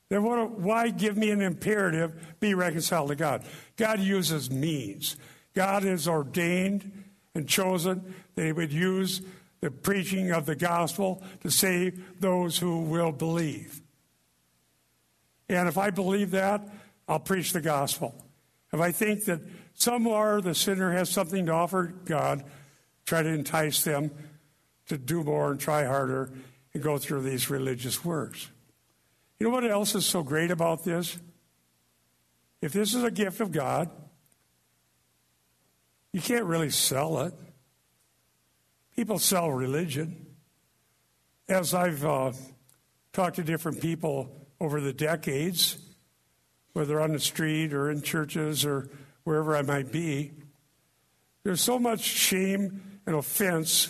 Then 0.09 0.23
what, 0.23 0.59
why 0.59 0.89
give 0.89 1.17
me 1.17 1.31
an 1.31 1.41
imperative, 1.41 2.35
be 2.39 2.53
reconciled 2.53 3.09
to 3.09 3.15
God? 3.15 3.43
God 3.77 3.99
uses 3.99 4.51
means. 4.51 5.15
God 5.53 5.83
has 5.83 6.07
ordained 6.07 7.03
and 7.33 7.47
chosen 7.47 8.13
that 8.35 8.45
He 8.45 8.51
would 8.51 8.73
use 8.73 9.21
the 9.61 9.71
preaching 9.71 10.31
of 10.31 10.45
the 10.45 10.55
gospel 10.55 11.23
to 11.41 11.49
save 11.49 12.19
those 12.19 12.57
who 12.57 12.81
will 12.81 13.11
believe. 13.11 13.81
And 15.47 15.67
if 15.67 15.77
I 15.77 15.89
believe 15.89 16.31
that, 16.31 16.67
I'll 17.07 17.19
preach 17.19 17.53
the 17.53 17.61
gospel. 17.61 18.15
If 18.71 18.79
I 18.79 18.91
think 18.91 19.25
that 19.25 19.41
somewhere 19.73 20.41
the 20.41 20.55
sinner 20.55 20.91
has 20.91 21.09
something 21.09 21.45
to 21.45 21.51
offer 21.51 21.93
God, 22.05 22.43
try 23.05 23.21
to 23.21 23.29
entice 23.29 23.83
them 23.83 24.11
to 24.87 24.97
do 24.97 25.23
more 25.23 25.51
and 25.51 25.59
try 25.59 25.85
harder 25.85 26.31
and 26.73 26.83
go 26.83 26.97
through 26.97 27.21
these 27.21 27.49
religious 27.49 28.03
works. 28.03 28.49
You 29.39 29.47
know 29.47 29.53
what 29.53 29.69
else 29.69 29.95
is 29.95 30.05
so 30.05 30.23
great 30.23 30.51
about 30.51 30.83
this? 30.83 31.17
If 32.61 32.73
this 32.73 32.93
is 32.93 33.03
a 33.03 33.11
gift 33.11 33.41
of 33.41 33.51
God, 33.51 33.89
you 36.13 36.21
can't 36.21 36.45
really 36.45 36.69
sell 36.69 37.19
it. 37.21 37.33
People 38.95 39.19
sell 39.19 39.51
religion. 39.51 40.27
As 41.49 41.73
I've 41.73 42.05
uh, 42.05 42.31
talked 43.11 43.35
to 43.35 43.43
different 43.43 43.81
people 43.81 44.47
over 44.61 44.79
the 44.79 44.93
decades, 44.93 45.77
whether 46.73 47.01
on 47.01 47.11
the 47.11 47.19
street 47.19 47.73
or 47.73 47.89
in 47.89 48.01
churches 48.01 48.63
or 48.63 48.89
wherever 49.23 49.55
I 49.55 49.61
might 49.61 49.91
be, 49.91 50.31
there's 51.43 51.61
so 51.61 51.77
much 51.77 52.01
shame 52.01 53.01
and 53.05 53.15
offense 53.15 53.89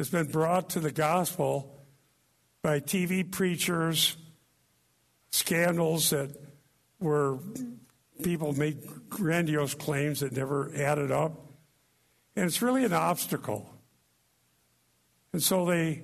has 0.00 0.08
been 0.08 0.28
brought 0.28 0.70
to 0.70 0.80
the 0.80 0.90
gospel 0.90 1.78
by 2.62 2.80
TV 2.80 3.30
preachers, 3.30 4.16
scandals 5.30 6.08
that 6.08 6.30
were 7.00 7.38
people 8.22 8.54
made 8.54 8.78
grandiose 9.10 9.74
claims 9.74 10.20
that 10.20 10.32
never 10.32 10.72
added 10.74 11.10
up. 11.10 11.32
And 12.34 12.46
it's 12.46 12.62
really 12.62 12.86
an 12.86 12.94
obstacle. 12.94 13.74
And 15.34 15.42
so 15.42 15.66
they, 15.66 16.02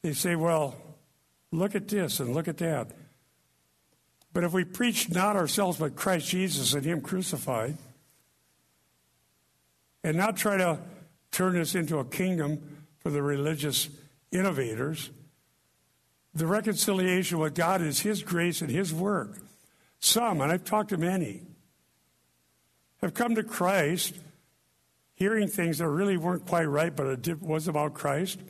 they 0.00 0.14
say, 0.14 0.36
well, 0.36 0.74
look 1.52 1.74
at 1.74 1.86
this 1.86 2.20
and 2.20 2.32
look 2.32 2.48
at 2.48 2.56
that. 2.56 2.92
But 4.32 4.44
if 4.44 4.54
we 4.54 4.64
preach 4.64 5.10
not 5.10 5.36
ourselves, 5.36 5.76
but 5.78 5.96
Christ 5.96 6.28
Jesus 6.28 6.72
and 6.72 6.82
Him 6.82 7.02
crucified, 7.02 7.76
and 10.02 10.16
not 10.16 10.38
try 10.38 10.56
to 10.56 10.78
turn 11.30 11.56
this 11.56 11.74
into 11.74 11.98
a 11.98 12.06
kingdom 12.06 12.73
for 13.04 13.10
the 13.10 13.22
religious 13.22 13.90
innovators. 14.32 15.10
The 16.34 16.46
reconciliation 16.46 17.38
with 17.38 17.54
God 17.54 17.82
is 17.82 18.00
His 18.00 18.22
grace 18.22 18.62
and 18.62 18.70
His 18.70 18.92
work. 18.92 19.38
Some, 20.00 20.40
and 20.40 20.50
I've 20.50 20.64
talked 20.64 20.88
to 20.88 20.96
many, 20.96 21.42
have 23.02 23.12
come 23.12 23.34
to 23.34 23.42
Christ 23.42 24.14
hearing 25.14 25.48
things 25.48 25.78
that 25.78 25.88
really 25.88 26.16
weren't 26.16 26.46
quite 26.46 26.64
right, 26.64 26.96
but 26.96 27.28
it 27.28 27.42
was 27.42 27.68
about 27.68 27.92
Christ, 27.92 28.40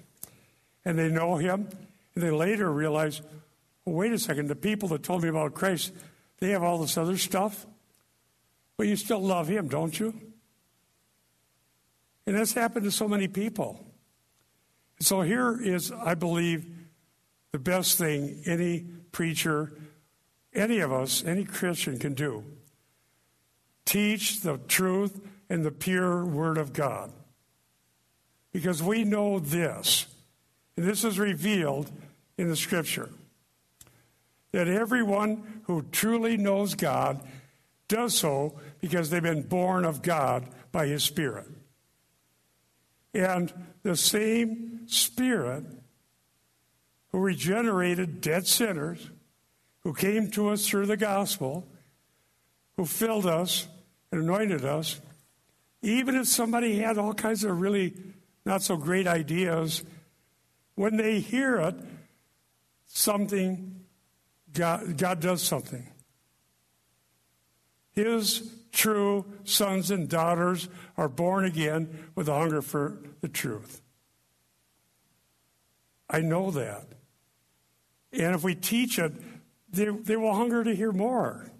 and 0.84 0.96
they 0.96 1.08
know 1.08 1.36
Him, 1.36 1.68
and 2.14 2.22
they 2.22 2.30
later 2.30 2.72
realize, 2.72 3.20
well, 3.84 3.96
wait 3.96 4.12
a 4.12 4.18
second, 4.18 4.48
the 4.48 4.54
people 4.54 4.88
that 4.90 5.02
told 5.02 5.22
me 5.24 5.28
about 5.28 5.54
Christ, 5.54 5.92
they 6.38 6.50
have 6.50 6.62
all 6.62 6.78
this 6.78 6.96
other 6.96 7.18
stuff, 7.18 7.66
but 8.76 8.86
you 8.86 8.94
still 8.94 9.20
love 9.20 9.48
Him, 9.48 9.66
don't 9.66 9.98
you? 9.98 10.14
And 12.24 12.36
that's 12.36 12.54
happened 12.54 12.84
to 12.84 12.92
so 12.92 13.08
many 13.08 13.26
people. 13.26 13.83
So 15.00 15.22
here 15.22 15.60
is, 15.60 15.92
I 15.92 16.14
believe, 16.14 16.66
the 17.52 17.58
best 17.58 17.98
thing 17.98 18.42
any 18.46 18.86
preacher, 19.12 19.72
any 20.54 20.80
of 20.80 20.92
us, 20.92 21.24
any 21.24 21.44
Christian 21.44 21.98
can 21.98 22.14
do. 22.14 22.44
Teach 23.84 24.40
the 24.40 24.58
truth 24.68 25.20
and 25.48 25.64
the 25.64 25.70
pure 25.70 26.24
Word 26.24 26.58
of 26.58 26.72
God. 26.72 27.12
Because 28.52 28.82
we 28.82 29.04
know 29.04 29.38
this, 29.38 30.06
and 30.76 30.86
this 30.86 31.04
is 31.04 31.18
revealed 31.18 31.90
in 32.38 32.48
the 32.48 32.56
Scripture, 32.56 33.10
that 34.52 34.68
everyone 34.68 35.62
who 35.64 35.82
truly 35.92 36.36
knows 36.36 36.74
God 36.74 37.20
does 37.88 38.16
so 38.16 38.58
because 38.80 39.10
they've 39.10 39.22
been 39.22 39.42
born 39.42 39.84
of 39.84 40.02
God 40.02 40.46
by 40.72 40.86
His 40.86 41.02
Spirit. 41.02 41.46
And 43.14 43.52
the 43.82 43.96
same 43.96 44.88
Spirit 44.88 45.64
who 47.12 47.20
regenerated 47.20 48.20
dead 48.20 48.46
sinners, 48.46 49.08
who 49.84 49.94
came 49.94 50.30
to 50.32 50.48
us 50.48 50.66
through 50.66 50.86
the 50.86 50.96
gospel, 50.96 51.66
who 52.76 52.84
filled 52.84 53.24
us 53.24 53.68
and 54.10 54.22
anointed 54.22 54.64
us, 54.64 55.00
even 55.80 56.16
if 56.16 56.26
somebody 56.26 56.78
had 56.78 56.98
all 56.98 57.14
kinds 57.14 57.44
of 57.44 57.60
really 57.60 57.94
not 58.44 58.62
so 58.62 58.76
great 58.76 59.06
ideas, 59.06 59.84
when 60.74 60.96
they 60.96 61.20
hear 61.20 61.56
it, 61.60 61.74
something, 62.86 63.84
God, 64.52 64.96
God 64.96 65.20
does 65.20 65.42
something. 65.42 65.86
His 67.92 68.50
true 68.74 69.24
sons 69.44 69.90
and 69.90 70.08
daughters 70.08 70.68
are 70.96 71.08
born 71.08 71.44
again 71.44 72.10
with 72.14 72.28
a 72.28 72.34
hunger 72.34 72.60
for 72.60 72.98
the 73.20 73.28
truth. 73.28 73.80
I 76.10 76.20
know 76.20 76.50
that. 76.50 76.86
And 78.12 78.34
if 78.34 78.44
we 78.44 78.54
teach 78.54 78.98
it, 78.98 79.12
they, 79.70 79.86
they 79.86 80.16
will 80.16 80.34
hunger 80.34 80.62
to 80.62 80.74
hear 80.74 80.92
more. 80.92 81.50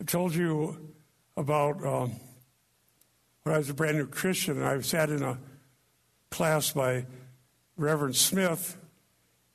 I 0.00 0.04
told 0.04 0.34
you 0.34 0.94
about 1.36 1.84
um, 1.84 2.12
when 3.42 3.54
I 3.54 3.58
was 3.58 3.70
a 3.70 3.74
brand 3.74 3.98
new 3.98 4.06
Christian 4.06 4.58
and 4.58 4.66
I 4.66 4.80
sat 4.80 5.10
in 5.10 5.22
a 5.22 5.38
class 6.30 6.72
by 6.72 7.06
Reverend 7.76 8.16
Smith, 8.16 8.76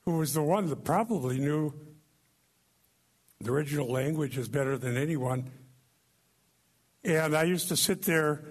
who 0.06 0.18
was 0.18 0.34
the 0.34 0.44
one 0.44 0.68
that 0.68 0.84
probably 0.84 1.40
knew 1.40 1.74
the 3.40 3.52
original 3.52 3.92
language 3.92 4.38
is 4.38 4.48
better 4.48 4.78
than 4.78 4.98
anyone. 4.98 5.52
And 7.04 7.36
I 7.36 7.44
used 7.44 7.70
to 7.70 7.78
sit 7.78 8.04
there 8.04 8.44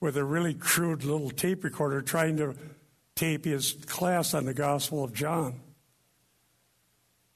with 0.00 0.16
a 0.16 0.24
really 0.24 0.54
crude 0.54 1.04
little 1.04 1.30
tape 1.30 1.64
recorder 1.64 2.02
trying 2.02 2.36
to 2.36 2.54
tape 3.14 3.44
his 3.44 3.72
class 3.86 4.34
on 4.34 4.44
the 4.44 4.54
Gospel 4.54 5.04
of 5.04 5.12
John. 5.12 5.60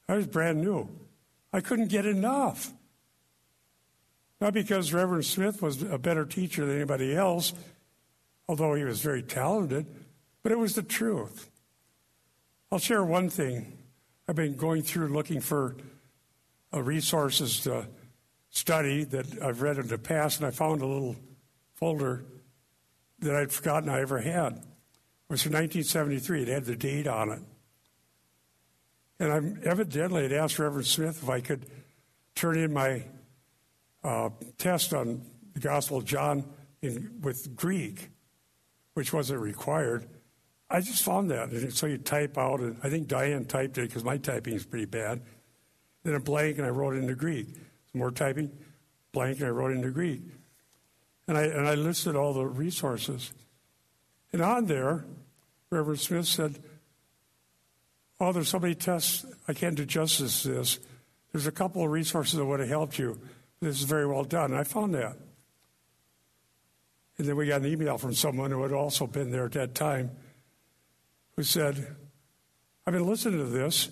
I 0.08 0.16
was 0.16 0.26
brand 0.26 0.60
new. 0.60 0.88
I 1.52 1.60
couldn't 1.60 1.88
get 1.88 2.06
enough. 2.06 2.72
Not 4.40 4.52
because 4.52 4.92
Reverend 4.92 5.24
Smith 5.24 5.62
was 5.62 5.82
a 5.82 5.98
better 5.98 6.24
teacher 6.24 6.66
than 6.66 6.76
anybody 6.76 7.14
else, 7.16 7.54
although 8.48 8.74
he 8.74 8.84
was 8.84 9.00
very 9.00 9.22
talented, 9.22 9.86
but 10.42 10.52
it 10.52 10.58
was 10.58 10.74
the 10.74 10.82
truth. 10.82 11.50
I'll 12.70 12.78
share 12.78 13.02
one 13.02 13.30
thing. 13.30 13.78
I've 14.28 14.36
been 14.36 14.56
going 14.56 14.82
through 14.82 15.08
looking 15.08 15.40
for 15.40 15.76
uh, 16.74 16.82
resources 16.82 17.60
to 17.60 17.86
study 18.56 19.04
that 19.04 19.42
I've 19.42 19.60
read 19.60 19.76
in 19.76 19.86
the 19.86 19.98
past, 19.98 20.40
and 20.40 20.46
I 20.46 20.50
found 20.50 20.80
a 20.80 20.86
little 20.86 21.14
folder 21.74 22.24
that 23.18 23.36
I'd 23.36 23.52
forgotten 23.52 23.90
I 23.90 24.00
ever 24.00 24.18
had. 24.18 24.54
It 24.54 24.62
was 25.28 25.42
from 25.42 25.52
1973. 25.52 26.42
It 26.42 26.48
had 26.48 26.64
the 26.64 26.74
date 26.74 27.06
on 27.06 27.30
it. 27.30 27.42
And 29.18 29.32
I'm 29.32 29.60
evidently 29.64 30.22
had 30.22 30.32
asked 30.32 30.58
Reverend 30.58 30.86
Smith 30.86 31.22
if 31.22 31.28
I 31.28 31.40
could 31.40 31.66
turn 32.34 32.58
in 32.58 32.72
my 32.72 33.02
uh, 34.02 34.30
test 34.56 34.94
on 34.94 35.22
the 35.52 35.60
Gospel 35.60 35.98
of 35.98 36.06
John 36.06 36.44
in, 36.80 37.10
with 37.20 37.56
Greek, 37.56 38.08
which 38.94 39.12
wasn't 39.12 39.40
required. 39.40 40.06
I 40.70 40.80
just 40.80 41.02
found 41.02 41.30
that. 41.30 41.50
And 41.50 41.72
so 41.72 41.86
you 41.86 41.98
type 41.98 42.38
out, 42.38 42.60
and 42.60 42.78
I 42.82 42.88
think 42.88 43.08
Diane 43.08 43.44
typed 43.44 43.76
it 43.78 43.88
because 43.88 44.04
my 44.04 44.16
typing 44.16 44.54
is 44.54 44.64
pretty 44.64 44.86
bad. 44.86 45.22
Then 46.04 46.14
a 46.14 46.20
blank, 46.20 46.56
and 46.56 46.66
I 46.66 46.70
wrote 46.70 46.94
it 46.94 46.98
into 46.98 47.14
Greek. 47.14 47.48
More 47.96 48.10
typing, 48.10 48.50
blank, 49.12 49.38
and 49.38 49.46
I 49.46 49.50
wrote 49.50 49.72
into 49.72 49.90
Greek. 49.90 50.22
And 51.26 51.36
I, 51.36 51.44
and 51.44 51.66
I 51.66 51.74
listed 51.74 52.14
all 52.14 52.32
the 52.32 52.46
resources. 52.46 53.32
And 54.32 54.42
on 54.42 54.66
there, 54.66 55.04
Reverend 55.70 56.00
Smith 56.00 56.26
said, 56.26 56.62
Oh, 58.20 58.32
there's 58.32 58.48
so 58.48 58.58
many 58.58 58.74
tests, 58.74 59.26
I 59.46 59.52
can't 59.52 59.76
do 59.76 59.84
justice 59.84 60.42
to 60.42 60.48
this. 60.48 60.78
There's 61.32 61.46
a 61.46 61.52
couple 61.52 61.84
of 61.84 61.90
resources 61.90 62.38
that 62.38 62.44
would 62.44 62.60
have 62.60 62.68
helped 62.68 62.98
you. 62.98 63.20
This 63.60 63.78
is 63.78 63.84
very 63.84 64.06
well 64.06 64.24
done. 64.24 64.52
And 64.52 64.60
I 64.60 64.64
found 64.64 64.94
that. 64.94 65.16
And 67.18 67.26
then 67.26 67.36
we 67.36 67.46
got 67.46 67.60
an 67.62 67.66
email 67.66 67.98
from 67.98 68.14
someone 68.14 68.50
who 68.50 68.62
had 68.62 68.72
also 68.72 69.06
been 69.06 69.30
there 69.30 69.46
at 69.46 69.52
that 69.52 69.74
time 69.74 70.10
who 71.36 71.42
said, 71.42 71.94
I've 72.86 72.94
been 72.94 73.06
listening 73.06 73.38
to 73.38 73.46
this, 73.46 73.90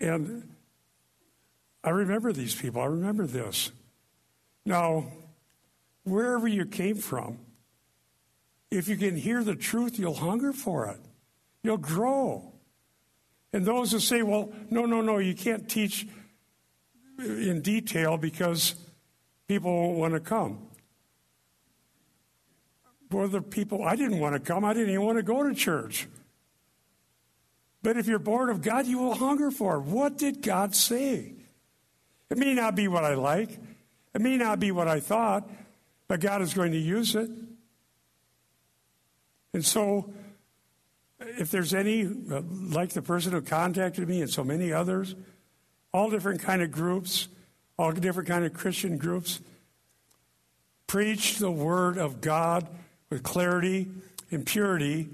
and 0.00 0.49
I 1.82 1.90
remember 1.90 2.32
these 2.32 2.54
people. 2.54 2.82
I 2.82 2.86
remember 2.86 3.26
this. 3.26 3.72
Now, 4.66 5.06
wherever 6.04 6.46
you 6.46 6.66
came 6.66 6.96
from, 6.96 7.38
if 8.70 8.86
you 8.88 8.96
can 8.96 9.16
hear 9.16 9.42
the 9.42 9.56
truth, 9.56 9.98
you'll 9.98 10.14
hunger 10.14 10.52
for 10.52 10.86
it. 10.88 11.00
You'll 11.62 11.78
grow. 11.78 12.52
And 13.52 13.64
those 13.64 13.92
who 13.92 13.98
say, 13.98 14.22
well, 14.22 14.52
no, 14.70 14.86
no, 14.86 15.00
no, 15.00 15.18
you 15.18 15.34
can't 15.34 15.68
teach 15.68 16.06
in 17.18 17.60
detail 17.62 18.16
because 18.16 18.74
people 19.48 19.74
won't 19.74 19.98
want 19.98 20.14
to 20.14 20.20
come. 20.20 20.58
For 23.10 23.26
the 23.26 23.42
people, 23.42 23.82
I 23.82 23.96
didn't 23.96 24.20
want 24.20 24.34
to 24.34 24.40
come. 24.40 24.64
I 24.64 24.72
didn't 24.72 24.90
even 24.90 25.04
want 25.04 25.18
to 25.18 25.24
go 25.24 25.42
to 25.42 25.54
church. 25.54 26.06
But 27.82 27.96
if 27.96 28.06
you're 28.06 28.20
born 28.20 28.50
of 28.50 28.62
God, 28.62 28.86
you 28.86 28.98
will 28.98 29.14
hunger 29.14 29.50
for 29.50 29.76
it. 29.76 29.80
What 29.80 30.16
did 30.16 30.42
God 30.42 30.76
say? 30.76 31.32
It 32.30 32.38
may 32.38 32.54
not 32.54 32.74
be 32.76 32.88
what 32.88 33.04
I 33.04 33.14
like, 33.14 33.58
it 34.14 34.20
may 34.20 34.36
not 34.36 34.60
be 34.60 34.70
what 34.70 34.88
I 34.88 35.00
thought, 35.00 35.48
but 36.08 36.20
God 36.20 36.42
is 36.42 36.54
going 36.54 36.72
to 36.72 36.78
use 36.78 37.14
it. 37.14 37.30
And 39.52 39.64
so 39.64 40.12
if 41.20 41.50
there's 41.50 41.74
any, 41.74 42.04
like 42.04 42.90
the 42.90 43.02
person 43.02 43.32
who 43.32 43.42
contacted 43.42 44.08
me 44.08 44.20
and 44.20 44.30
so 44.30 44.44
many 44.44 44.72
others, 44.72 45.14
all 45.92 46.10
different 46.10 46.40
kind 46.40 46.62
of 46.62 46.70
groups, 46.70 47.28
all 47.78 47.92
different 47.92 48.28
kind 48.28 48.44
of 48.44 48.52
Christian 48.52 48.96
groups, 48.96 49.40
preach 50.86 51.38
the 51.38 51.50
word 51.50 51.98
of 51.98 52.20
God 52.20 52.68
with 53.10 53.22
clarity 53.22 53.88
and 54.30 54.46
purity 54.46 55.08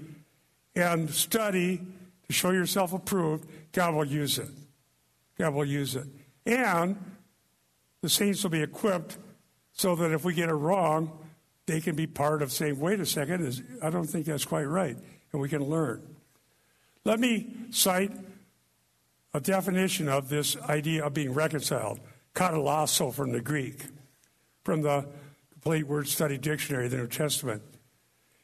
and 0.75 1.09
study 1.09 1.81
to 2.27 2.33
show 2.33 2.51
yourself 2.51 2.93
approved, 2.93 3.47
God 3.71 3.95
will 3.95 4.05
use 4.05 4.37
it. 4.37 4.49
God 5.37 5.53
will 5.53 5.65
use 5.65 5.95
it. 5.95 6.07
And 6.47 6.95
the 8.01 8.09
saints 8.09 8.41
will 8.41 8.51
be 8.51 8.63
equipped 8.63 9.17
so 9.73 9.95
that 9.97 10.11
if 10.11 10.23
we 10.23 10.33
get 10.33 10.47
it 10.47 10.53
wrong, 10.53 11.19
they 11.65 11.81
can 11.81 11.93
be 11.93 12.07
part 12.07 12.41
of 12.41 12.53
saying, 12.53 12.79
wait 12.79 13.01
a 13.01 13.05
second, 13.05 13.79
I 13.83 13.89
don't 13.89 14.07
think 14.07 14.25
that's 14.25 14.45
quite 14.45 14.63
right 14.63 14.97
and 15.33 15.41
we 15.41 15.49
can 15.49 15.63
learn. 15.63 16.01
Let 17.03 17.19
me 17.19 17.47
cite 17.71 18.13
a 19.33 19.41
definition 19.41 20.07
of 20.07 20.29
this 20.29 20.55
idea 20.57 21.05
of 21.05 21.13
being 21.13 21.33
reconciled, 21.33 21.99
katalasso 22.33 23.13
from 23.13 23.33
the 23.33 23.41
Greek, 23.41 23.85
from 24.63 24.81
the 24.83 25.05
Complete 25.51 25.85
Word 25.85 26.07
Study 26.07 26.37
Dictionary 26.37 26.85
of 26.85 26.91
the 26.91 26.97
New 26.97 27.07
Testament. 27.07 27.61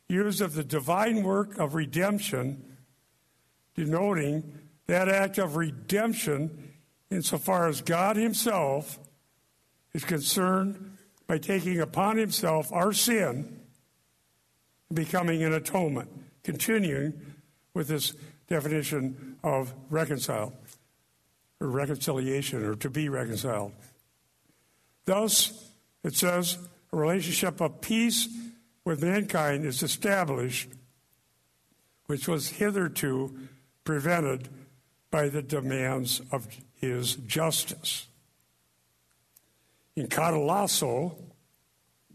Used 0.09 0.41
of 0.41 0.55
the 0.55 0.63
divine 0.63 1.23
work 1.23 1.57
of 1.57 1.73
redemption, 1.73 2.63
denoting 3.75 4.59
that 4.87 5.07
act 5.07 5.37
of 5.37 5.55
redemption 5.55 6.72
insofar 7.13 7.67
as 7.67 7.81
God 7.81 8.17
Himself 8.17 8.99
is 9.93 10.03
concerned 10.03 10.97
by 11.27 11.37
taking 11.37 11.79
upon 11.79 12.17
Himself 12.17 12.71
our 12.73 12.93
sin 12.93 13.59
and 14.89 14.95
becoming 14.95 15.43
an 15.43 15.53
atonement 15.53 16.09
continuing 16.43 17.13
with 17.73 17.87
this 17.87 18.13
definition 18.47 19.37
of 19.43 19.73
reconcile 19.89 20.53
or 21.59 21.67
reconciliation 21.67 22.63
or 22.63 22.75
to 22.75 22.89
be 22.89 23.09
reconciled. 23.09 23.71
Thus, 25.05 25.69
it 26.03 26.15
says 26.15 26.57
a 26.91 26.97
relationship 26.97 27.61
of 27.61 27.81
peace 27.81 28.27
with 28.85 29.01
mankind 29.01 29.65
is 29.65 29.81
established, 29.81 30.69
which 32.07 32.27
was 32.27 32.49
hitherto 32.49 33.33
prevented 33.85 34.49
by 35.09 35.29
the 35.29 35.41
demands 35.41 36.21
of 36.31 36.47
his 36.83 37.15
justice. 37.15 38.07
In 39.95 40.07
Katalasso, 40.07 41.15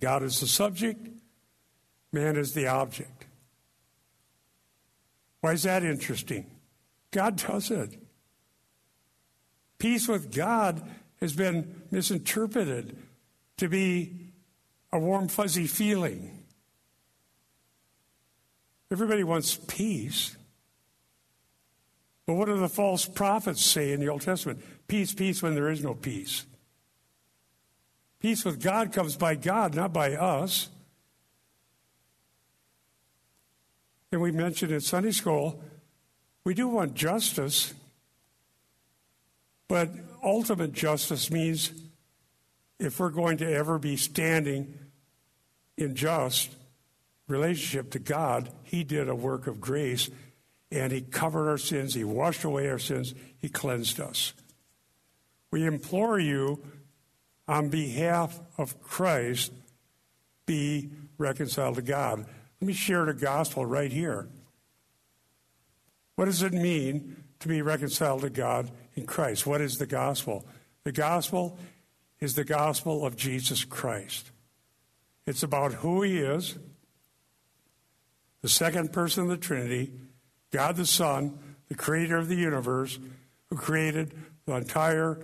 God 0.00 0.22
is 0.22 0.40
the 0.40 0.46
subject, 0.46 1.08
man 2.12 2.36
is 2.36 2.54
the 2.54 2.66
object. 2.66 3.26
Why 5.40 5.52
is 5.52 5.62
that 5.62 5.84
interesting? 5.84 6.46
God 7.10 7.36
does 7.36 7.70
it. 7.70 7.98
Peace 9.78 10.08
with 10.08 10.34
God 10.34 10.82
has 11.20 11.32
been 11.32 11.82
misinterpreted 11.90 12.96
to 13.58 13.68
be 13.68 14.12
a 14.92 14.98
warm, 14.98 15.28
fuzzy 15.28 15.66
feeling. 15.66 16.44
Everybody 18.90 19.22
wants 19.22 19.58
peace. 19.68 20.36
But 22.28 22.34
what 22.34 22.44
do 22.44 22.58
the 22.58 22.68
false 22.68 23.06
prophets 23.06 23.64
say 23.64 23.90
in 23.90 24.00
the 24.00 24.08
Old 24.08 24.20
Testament? 24.20 24.62
Peace, 24.86 25.14
peace 25.14 25.42
when 25.42 25.54
there 25.54 25.70
is 25.70 25.82
no 25.82 25.94
peace. 25.94 26.44
Peace 28.20 28.44
with 28.44 28.62
God 28.62 28.92
comes 28.92 29.16
by 29.16 29.34
God, 29.34 29.74
not 29.74 29.94
by 29.94 30.12
us. 30.12 30.68
And 34.12 34.20
we 34.20 34.30
mentioned 34.30 34.72
in 34.72 34.82
Sunday 34.82 35.10
school, 35.10 35.64
we 36.44 36.52
do 36.52 36.68
want 36.68 36.92
justice, 36.92 37.72
but 39.66 39.88
ultimate 40.22 40.74
justice 40.74 41.30
means 41.30 41.72
if 42.78 43.00
we're 43.00 43.08
going 43.08 43.38
to 43.38 43.50
ever 43.50 43.78
be 43.78 43.96
standing 43.96 44.74
in 45.78 45.94
just 45.94 46.54
relationship 47.26 47.90
to 47.92 47.98
God, 47.98 48.50
He 48.64 48.84
did 48.84 49.08
a 49.08 49.14
work 49.14 49.46
of 49.46 49.62
grace 49.62 50.10
and 50.70 50.92
He 50.92 51.00
covered 51.00 51.48
our 51.48 51.58
sins, 51.58 51.94
He 51.94 52.04
washed 52.04 52.44
away 52.44 52.68
our 52.68 52.78
sins, 52.78 53.14
He 53.38 53.48
cleansed 53.48 54.00
us. 54.00 54.34
We 55.50 55.64
implore 55.64 56.18
you 56.18 56.62
on 57.46 57.70
behalf 57.70 58.38
of 58.58 58.80
Christ, 58.82 59.52
be 60.44 60.90
reconciled 61.16 61.76
to 61.76 61.82
God. 61.82 62.26
Let 62.60 62.66
me 62.66 62.74
share 62.74 63.06
the 63.06 63.14
gospel 63.14 63.64
right 63.64 63.90
here. 63.90 64.28
What 66.16 66.26
does 66.26 66.42
it 66.42 66.52
mean 66.52 67.24
to 67.40 67.48
be 67.48 67.62
reconciled 67.62 68.22
to 68.22 68.30
God 68.30 68.70
in 68.94 69.06
Christ? 69.06 69.46
What 69.46 69.60
is 69.60 69.78
the 69.78 69.86
gospel? 69.86 70.46
The 70.84 70.92
gospel 70.92 71.58
is 72.20 72.34
the 72.34 72.44
gospel 72.44 73.06
of 73.06 73.16
Jesus 73.16 73.64
Christ. 73.64 74.32
It's 75.26 75.42
about 75.42 75.74
who 75.74 76.02
he 76.02 76.18
is, 76.18 76.58
the 78.42 78.48
second 78.48 78.92
person 78.92 79.24
of 79.24 79.28
the 79.28 79.36
Trinity, 79.36 79.92
God 80.50 80.76
the 80.76 80.86
Son, 80.86 81.38
the 81.68 81.74
creator 81.74 82.16
of 82.16 82.28
the 82.28 82.36
universe, 82.36 82.98
who 83.50 83.56
created 83.56 84.14
the 84.46 84.54
entire 84.54 85.18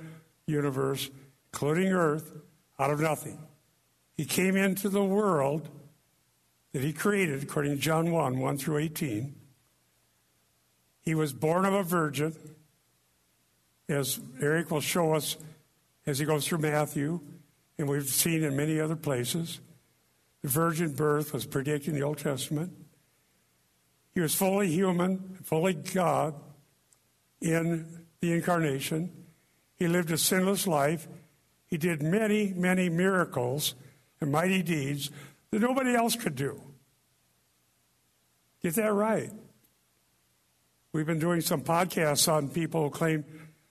universe, 0.47 1.11
including 1.53 1.93
earth, 1.93 2.33
out 2.79 2.91
of 2.91 3.01
nothing. 3.01 3.39
He 4.17 4.25
came 4.25 4.57
into 4.57 4.89
the 4.89 5.05
world 5.05 5.69
that 6.73 6.83
he 6.83 6.93
created, 6.93 7.43
according 7.43 7.73
to 7.73 7.81
John 7.81 8.11
1 8.11 8.39
1 8.39 8.59
through 8.59 8.79
18. 8.79 9.35
He 11.03 11.15
was 11.15 11.33
born 11.33 11.65
of 11.65 11.75
a 11.75 11.83
virgin, 11.83 12.35
as 13.89 14.21
Eric 14.41 14.71
will 14.71 14.81
show 14.81 15.15
us 15.15 15.37
as 16.07 16.19
he 16.19 16.25
goes 16.25 16.47
through 16.47 16.59
Matthew, 16.59 17.21
and 17.79 17.89
we've 17.89 18.09
seen 18.09 18.43
in 18.43 18.57
many 18.57 18.81
other 18.81 18.97
places. 18.97 19.61
The 20.43 20.49
virgin 20.49 20.93
birth 20.93 21.33
was 21.33 21.47
predicted 21.47 21.91
in 21.91 21.95
the 21.95 22.05
Old 22.05 22.19
Testament. 22.19 22.73
He 24.15 24.21
was 24.21 24.35
fully 24.35 24.69
human, 24.69 25.39
fully 25.43 25.75
God 25.75 26.35
in 27.41 28.07
the 28.21 28.33
incarnation. 28.33 29.13
He 29.77 29.89
lived 29.89 30.11
a 30.13 30.19
sinless 30.19 30.67
life. 30.67 31.09
He 31.67 31.77
did 31.77 32.03
many, 32.03 32.53
many 32.55 32.89
miracles 32.89 33.75
and 34.21 34.31
mighty 34.31 34.63
deeds 34.63 35.11
that 35.51 35.61
nobody 35.61 35.95
else 35.95 36.15
could 36.15 36.37
do. 36.37 36.61
Get 38.63 38.75
that 38.77 38.93
right. 38.93 39.31
We've 40.93 41.07
been 41.07 41.19
doing 41.19 41.41
some 41.41 41.63
podcasts 41.63 42.33
on 42.33 42.49
people 42.49 42.85
who 42.85 42.91
claim 42.91 43.25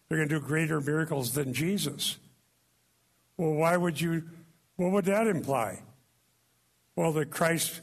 they're 0.08 0.18
going 0.18 0.30
to 0.30 0.39
do 0.39 0.46
greater 0.46 0.82
miracles 0.82 1.34
than 1.34 1.54
Jesus. 1.54 2.18
Well, 3.38 3.54
why 3.54 3.78
would 3.78 4.00
you? 4.00 4.24
What 4.76 4.91
would 4.91 5.06
that 5.06 5.28
imply? 5.28 5.82
Well, 6.96 7.14
that 7.14 7.32
Christ 7.32 7.82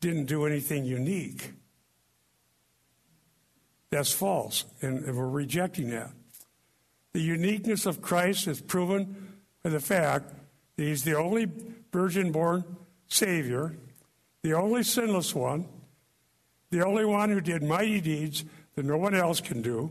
didn't 0.00 0.26
do 0.26 0.44
anything 0.46 0.84
unique. 0.84 1.52
That's 3.92 4.10
false, 4.10 4.64
and, 4.80 5.04
we're 5.04 5.28
rejecting 5.28 5.90
that. 5.90 6.12
The 7.12 7.20
uniqueness 7.20 7.84
of 7.84 8.00
Christ 8.00 8.48
is 8.48 8.58
proven 8.58 9.34
by 9.62 9.68
the 9.68 9.80
fact 9.80 10.32
that 10.76 10.82
he's 10.82 11.04
the 11.04 11.14
only 11.14 11.46
virgin 11.92 12.32
born 12.32 12.64
Savior, 13.08 13.76
the 14.40 14.54
only 14.54 14.82
sinless 14.82 15.34
one, 15.34 15.68
the 16.70 16.82
only 16.82 17.04
one 17.04 17.28
who 17.28 17.42
did 17.42 17.62
mighty 17.62 18.00
deeds 18.00 18.46
that 18.76 18.86
no 18.86 18.96
one 18.96 19.14
else 19.14 19.42
can 19.42 19.60
do, 19.60 19.90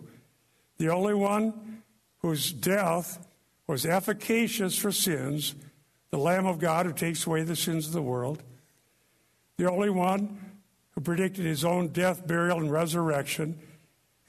the 0.79 0.89
only 0.89 1.13
one 1.13 1.83
whose 2.23 2.51
death 2.51 3.27
was 3.67 3.85
efficacious 3.85 4.75
for 4.75 4.91
sins, 4.91 5.53
the 6.09 6.17
Lamb 6.17 6.47
of 6.47 6.57
God 6.57 6.87
who 6.87 6.93
takes 6.93 7.27
away 7.27 7.43
the 7.43 7.55
sins 7.55 7.85
of 7.85 7.93
the 7.93 8.01
world, 8.01 8.41
the 9.57 9.69
only 9.69 9.91
one 9.91 10.39
who 10.95 11.01
predicted 11.01 11.45
his 11.45 11.63
own 11.63 11.89
death, 11.89 12.25
burial, 12.25 12.57
and 12.57 12.71
resurrection, 12.71 13.59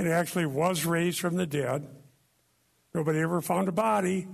and 0.02 0.12
actually 0.12 0.46
was 0.46 0.84
raised 0.84 1.20
from 1.20 1.36
the 1.36 1.46
dead. 1.46 1.86
Nobody 2.92 3.20
ever 3.20 3.40
found 3.40 3.68
a 3.68 3.72
body. 3.72 4.26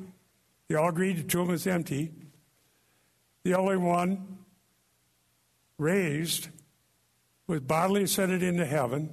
They 0.67 0.75
all 0.75 0.89
agreed 0.89 1.19
the 1.19 1.23
tomb 1.23 1.49
was 1.49 1.67
empty. 1.67 2.11
The 3.45 3.55
only 3.55 3.77
one 3.77 4.39
raised 5.77 6.49
was 7.47 7.61
bodily 7.61 8.05
ascended 8.05 8.43
into 8.43 8.65
heaven 8.65 9.11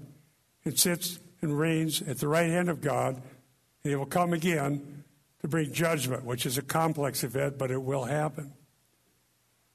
and 0.64 0.80
sits 0.80 1.20
and 1.42 1.60
reigns 1.60 2.02
at 2.02 2.20
the 2.20 2.28
right 2.28 2.50
hand 2.50 2.70
of 2.70 2.80
God, 2.82 3.16
and 3.16 3.92
he 3.92 3.96
will 3.96 4.06
come 4.06 4.32
again 4.32 5.04
to 5.42 5.48
bring 5.48 5.74
judgment, 5.74 6.24
which 6.24 6.46
is 6.46 6.58
a 6.58 6.62
complex 6.62 7.24
event, 7.24 7.58
but 7.58 7.70
it 7.70 7.82
will 7.82 8.06
happen. 8.06 8.54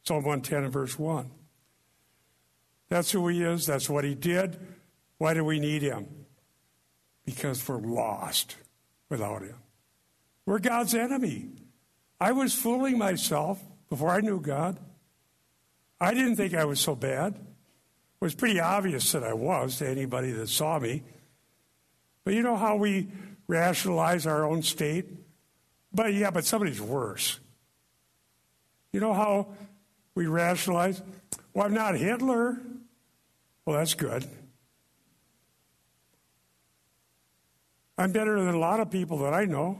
Psalm 0.05 0.25
110 0.25 0.65
and 0.65 0.73
verse 0.73 0.99
1. 0.99 1.31
That's 2.89 3.13
who 3.13 3.29
he 3.29 3.43
is. 3.43 3.67
That's 3.67 3.89
what 3.89 4.05
he 4.05 4.15
did. 4.15 4.59
Why 5.19 5.35
do 5.35 5.45
we 5.45 5.61
need 5.61 5.83
him? 5.83 6.09
Because 7.25 7.67
we're 7.69 7.79
lost 7.79 8.57
without 9.09 9.43
him. 9.43 9.57
We're 10.47 10.59
God's 10.59 10.95
enemy. 10.95 11.49
I 12.21 12.33
was 12.33 12.55
fooling 12.55 12.99
myself 12.99 13.63
before 13.89 14.11
I 14.11 14.21
knew 14.21 14.41
God. 14.41 14.79
I 16.01 16.15
didn't 16.15 16.37
think 16.37 16.55
I 16.55 16.65
was 16.65 16.81
so 16.81 16.95
bad. 16.95 17.35
It 17.35 18.25
was 18.25 18.35
pretty 18.35 18.61
obvious 18.61 19.13
that 19.13 19.23
I 19.23 19.33
was 19.33 19.77
to 19.79 19.89
anybody 19.89 20.33
that 20.33 20.49
saw 20.49 20.79
me. 20.79 21.03
But 22.25 22.35
you 22.35 22.43
know 22.43 22.57
how 22.57 22.77
we 22.77 23.09
rationalize 23.47 24.27
our 24.27 24.45
own 24.45 24.63
state? 24.63 25.07
But 25.93 26.15
yeah, 26.15 26.31
but 26.31 26.45
somebody's 26.45 26.81
worse. 26.81 27.41
You 28.93 29.01
know 29.01 29.15
how 29.15 29.49
we 30.15 30.27
rationalize? 30.27 31.01
Well, 31.55 31.67
I'm 31.67 31.75
not 31.75 31.97
Hitler. 31.97 32.61
Well, 33.65 33.77
that's 33.77 33.95
good. 33.95 34.27
I'm 38.01 38.13
better 38.13 38.43
than 38.43 38.55
a 38.55 38.59
lot 38.59 38.81
of 38.81 38.91
people 38.91 39.19
that 39.19 39.35
I 39.35 39.45
know. 39.45 39.79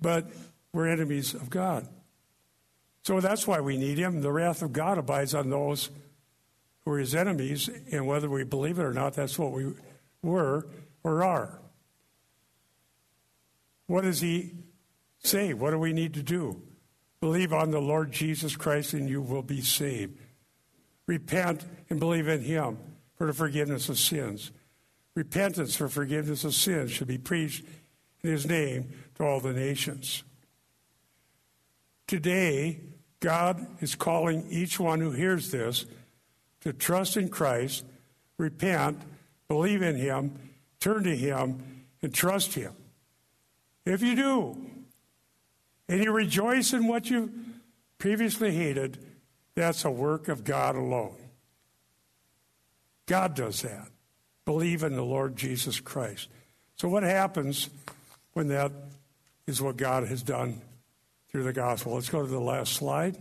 But 0.00 0.28
we're 0.72 0.88
enemies 0.88 1.32
of 1.32 1.48
God. 1.48 1.86
So 3.02 3.20
that's 3.20 3.46
why 3.46 3.60
we 3.60 3.76
need 3.76 3.96
him. 3.96 4.20
The 4.20 4.32
wrath 4.32 4.62
of 4.62 4.72
God 4.72 4.98
abides 4.98 5.32
on 5.32 5.48
those 5.48 5.90
who 6.84 6.90
are 6.90 6.98
his 6.98 7.14
enemies, 7.14 7.70
and 7.92 8.04
whether 8.04 8.28
we 8.28 8.42
believe 8.42 8.80
it 8.80 8.82
or 8.82 8.92
not, 8.92 9.14
that's 9.14 9.38
what 9.38 9.52
we 9.52 9.74
were 10.22 10.66
or 11.04 11.22
are. 11.22 11.60
What 13.86 14.02
does 14.02 14.20
he 14.20 14.54
say? 15.20 15.54
What 15.54 15.70
do 15.70 15.78
we 15.78 15.92
need 15.92 16.14
to 16.14 16.22
do? 16.22 16.62
Believe 17.20 17.52
on 17.52 17.70
the 17.70 17.80
Lord 17.80 18.10
Jesus 18.10 18.56
Christ, 18.56 18.92
and 18.92 19.08
you 19.08 19.22
will 19.22 19.42
be 19.42 19.60
saved. 19.60 20.18
Repent 21.06 21.64
and 21.88 22.00
believe 22.00 22.26
in 22.26 22.40
him 22.40 22.78
for 23.14 23.28
the 23.28 23.32
forgiveness 23.32 23.88
of 23.88 24.00
sins. 24.00 24.50
Repentance 25.16 25.74
for 25.74 25.88
forgiveness 25.88 26.44
of 26.44 26.54
sins 26.54 26.92
should 26.92 27.08
be 27.08 27.16
preached 27.16 27.64
in 28.22 28.30
his 28.30 28.46
name 28.46 28.90
to 29.14 29.24
all 29.24 29.40
the 29.40 29.54
nations. 29.54 30.22
Today, 32.06 32.80
God 33.20 33.66
is 33.80 33.94
calling 33.94 34.46
each 34.50 34.78
one 34.78 35.00
who 35.00 35.12
hears 35.12 35.50
this 35.50 35.86
to 36.60 36.74
trust 36.74 37.16
in 37.16 37.30
Christ, 37.30 37.86
repent, 38.36 39.00
believe 39.48 39.80
in 39.80 39.96
him, 39.96 40.38
turn 40.80 41.04
to 41.04 41.16
him, 41.16 41.86
and 42.02 42.12
trust 42.12 42.52
him. 42.52 42.74
If 43.86 44.02
you 44.02 44.16
do, 44.16 44.66
and 45.88 46.04
you 46.04 46.12
rejoice 46.12 46.74
in 46.74 46.88
what 46.88 47.08
you 47.08 47.32
previously 47.96 48.54
hated, 48.54 48.98
that's 49.54 49.86
a 49.86 49.90
work 49.90 50.28
of 50.28 50.44
God 50.44 50.76
alone. 50.76 51.16
God 53.06 53.34
does 53.34 53.62
that. 53.62 53.88
Believe 54.46 54.84
in 54.84 54.94
the 54.94 55.04
Lord 55.04 55.36
Jesus 55.36 55.80
Christ. 55.80 56.28
So, 56.76 56.88
what 56.88 57.02
happens 57.02 57.68
when 58.32 58.48
that 58.48 58.72
is 59.46 59.60
what 59.60 59.76
God 59.76 60.06
has 60.06 60.22
done 60.22 60.62
through 61.30 61.42
the 61.42 61.52
gospel? 61.52 61.94
Let's 61.94 62.08
go 62.08 62.22
to 62.22 62.28
the 62.28 62.40
last 62.40 62.72
slide. 62.72 63.16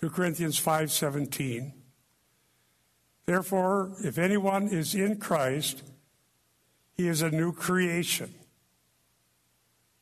2 0.00 0.10
Corinthians 0.10 0.58
5:17. 0.58 1.74
Therefore, 3.26 3.92
if 4.02 4.18
anyone 4.18 4.68
is 4.68 4.94
in 4.94 5.18
Christ, 5.18 5.82
he 6.96 7.06
is 7.06 7.22
a 7.22 7.30
new 7.30 7.52
creation. 7.52 8.34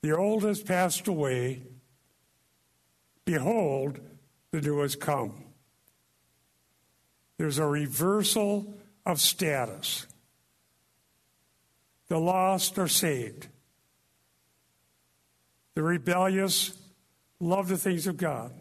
The 0.03 0.17
old 0.17 0.45
has 0.45 0.63
passed 0.63 1.09
away. 1.09 1.63
Behold, 3.25 4.01
the 4.53 4.61
new 4.61 4.79
has 4.79 4.97
come. 4.97 5.45
There's 7.37 7.59
a 7.59 7.67
reversal 7.67 8.80
of 9.11 9.21
status. 9.21 10.07
The 12.09 12.19
lost 12.19 12.79
are 12.79 12.89
saved. 12.89 13.49
The 15.75 15.83
rebellious 15.83 16.77
love 17.39 17.69
the 17.69 17.77
things 17.77 18.07
of 18.07 18.17
God. 18.17 18.53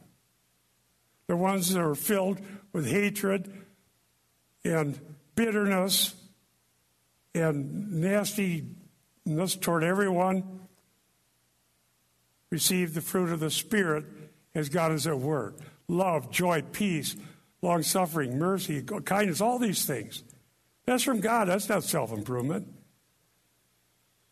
The 1.27 1.35
ones 1.35 1.73
that 1.73 1.79
are 1.79 1.95
filled 1.95 2.39
with 2.73 2.87
hatred 2.87 3.51
and 4.63 4.99
bitterness 5.35 6.15
and 7.35 7.93
nastiness 7.93 9.55
toward 9.59 9.83
everyone 9.83 10.61
receive 12.51 12.93
the 12.93 13.01
fruit 13.01 13.29
of 13.29 13.39
the 13.39 13.51
Spirit 13.51 14.05
as 14.55 14.69
God 14.69 14.91
is 14.91 15.05
at 15.05 15.19
work 15.19 15.57
love, 15.87 16.31
joy, 16.31 16.63
peace, 16.71 17.15
long 17.61 17.83
suffering, 17.83 18.37
mercy, 18.37 18.81
kindness, 18.81 19.41
all 19.41 19.59
these 19.59 19.85
things. 19.85 20.23
That's 20.89 21.03
from 21.03 21.19
God. 21.19 21.47
That's 21.47 21.69
not 21.69 21.83
self 21.83 22.11
improvement. 22.11 22.67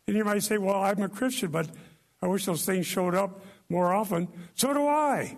And 0.07 0.17
you 0.17 0.25
might 0.25 0.41
say, 0.41 0.57
well, 0.57 0.81
I'm 0.81 0.99
a 1.03 1.07
Christian, 1.07 1.51
but 1.51 1.69
I 2.19 2.25
wish 2.25 2.45
those 2.45 2.65
things 2.65 2.87
showed 2.87 3.13
up 3.13 3.45
more 3.69 3.93
often. 3.93 4.27
So 4.55 4.73
do 4.73 4.87
I. 4.87 5.37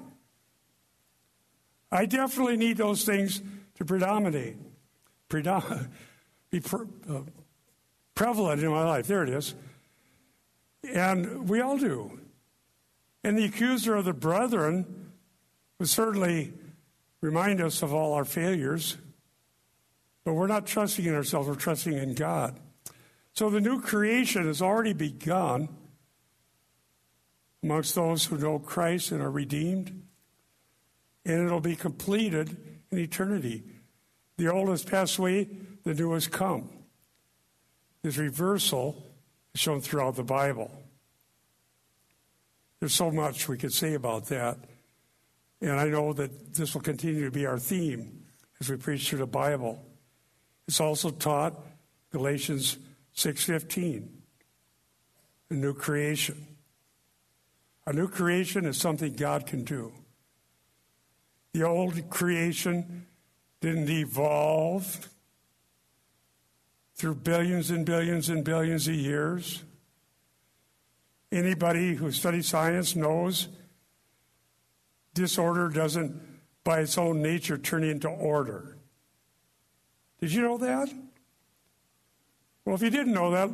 I 1.91 2.05
definitely 2.05 2.55
need 2.55 2.77
those 2.77 3.03
things 3.03 3.41
to 3.75 3.83
predominate, 3.83 4.55
predom- 5.29 5.89
be 6.51 6.61
pre- 6.61 6.87
uh, 7.09 7.23
prevalent 8.15 8.63
in 8.63 8.69
my 8.69 8.85
life. 8.85 9.05
There 9.07 9.23
it 9.23 9.29
is. 9.29 9.55
And 10.89 11.49
we 11.49 11.59
all 11.59 11.77
do. 11.77 12.17
And 13.25 13.37
the 13.37 13.43
accuser 13.43 13.93
of 13.93 14.05
the 14.05 14.13
brethren 14.13 15.11
would 15.79 15.89
certainly 15.89 16.53
remind 17.19 17.59
us 17.59 17.81
of 17.81 17.93
all 17.93 18.13
our 18.13 18.23
failures, 18.23 18.95
but 20.25 20.33
we're 20.33 20.47
not 20.47 20.65
trusting 20.65 21.05
in 21.05 21.15
ourselves, 21.15 21.47
we're 21.47 21.55
trusting 21.55 21.93
in 21.93 22.13
God. 22.13 22.59
So 23.33 23.49
the 23.49 23.61
new 23.61 23.81
creation 23.81 24.45
has 24.47 24.61
already 24.61 24.93
begun 24.93 25.69
amongst 27.63 27.95
those 27.95 28.25
who 28.25 28.37
know 28.37 28.59
Christ 28.59 29.11
and 29.11 29.21
are 29.21 29.31
redeemed, 29.31 30.03
and 31.25 31.45
it'll 31.45 31.59
be 31.59 31.75
completed 31.75 32.57
in 32.91 32.97
eternity. 32.97 33.63
The 34.37 34.51
old 34.51 34.69
has 34.69 34.83
passed 34.83 35.17
away, 35.17 35.49
the 35.83 35.93
new 35.93 36.13
has 36.13 36.27
come. 36.27 36.69
This 38.01 38.17
reversal 38.17 39.03
is 39.53 39.59
shown 39.61 39.81
throughout 39.81 40.15
the 40.15 40.23
Bible. 40.23 40.71
There's 42.79 42.93
so 42.93 43.11
much 43.11 43.49
we 43.49 43.57
could 43.57 43.73
say 43.73 43.93
about 43.93 44.27
that. 44.27 44.57
And 45.61 45.71
I 45.71 45.85
know 45.85 46.13
that 46.13 46.53
this 46.53 46.73
will 46.73 46.81
continue 46.81 47.25
to 47.25 47.31
be 47.31 47.45
our 47.45 47.59
theme 47.59 48.23
as 48.61 48.69
we 48.69 48.77
preach 48.77 49.09
through 49.09 49.19
the 49.19 49.27
Bible. 49.27 49.83
It's 50.69 50.79
also 50.79 51.09
taught 51.09 51.59
Galatians 52.11 52.77
6:15, 53.15 54.21
a 55.49 55.55
new 55.55 55.73
creation. 55.73 56.45
A 57.87 57.91
new 57.91 58.07
creation 58.07 58.67
is 58.67 58.77
something 58.77 59.15
God 59.15 59.47
can 59.47 59.63
do. 59.63 59.91
The 61.53 61.63
old 61.63 62.11
creation 62.11 63.07
didn't 63.61 63.89
evolve 63.89 65.09
through 66.93 67.15
billions 67.15 67.71
and 67.71 67.83
billions 67.83 68.29
and 68.29 68.45
billions 68.45 68.87
of 68.87 68.93
years. 68.93 69.63
Anybody 71.31 71.95
who 71.95 72.11
studies 72.11 72.47
science 72.47 72.95
knows 72.95 73.47
disorder 75.15 75.67
doesn't, 75.69 76.21
by 76.63 76.81
its 76.81 76.95
own 76.95 77.23
nature, 77.23 77.57
turn 77.57 77.83
into 77.83 78.07
order. 78.07 78.78
Did 80.21 80.33
you 80.33 80.41
know 80.41 80.57
that? 80.57 80.89
Well, 82.65 82.75
if 82.75 82.81
you 82.81 82.89
didn't 82.89 83.13
know 83.13 83.31
that, 83.31 83.49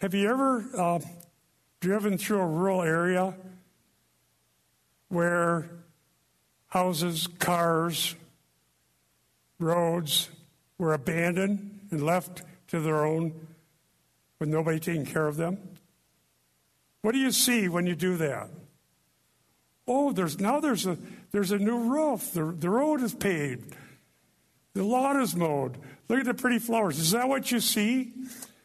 have 0.00 0.14
you 0.14 0.28
ever 0.28 0.64
uh, 0.76 1.00
driven 1.80 2.18
through 2.18 2.40
a 2.40 2.46
rural 2.46 2.82
area 2.82 3.34
where 5.08 5.70
houses, 6.68 7.26
cars, 7.38 8.14
roads 9.58 10.28
were 10.78 10.92
abandoned 10.92 11.80
and 11.90 12.02
left 12.04 12.42
to 12.68 12.80
their 12.80 13.04
own 13.04 13.32
with 14.38 14.48
nobody 14.48 14.78
taking 14.78 15.06
care 15.06 15.26
of 15.26 15.36
them? 15.36 15.58
What 17.00 17.12
do 17.12 17.18
you 17.18 17.32
see 17.32 17.68
when 17.68 17.86
you 17.86 17.94
do 17.94 18.16
that? 18.16 18.50
Oh, 19.86 20.12
there's 20.12 20.38
now 20.38 20.60
there's 20.60 20.86
a 20.86 20.96
there's 21.32 21.50
a 21.50 21.58
new 21.58 21.78
roof. 21.78 22.32
The, 22.32 22.44
the 22.44 22.70
road 22.70 23.02
is 23.02 23.14
paved. 23.14 23.74
The 24.74 25.18
is 25.20 25.36
mowed. 25.36 25.76
Look 26.08 26.20
at 26.20 26.26
the 26.26 26.34
pretty 26.34 26.58
flowers. 26.58 26.98
Is 26.98 27.10
that 27.10 27.28
what 27.28 27.50
you 27.52 27.60
see 27.60 28.12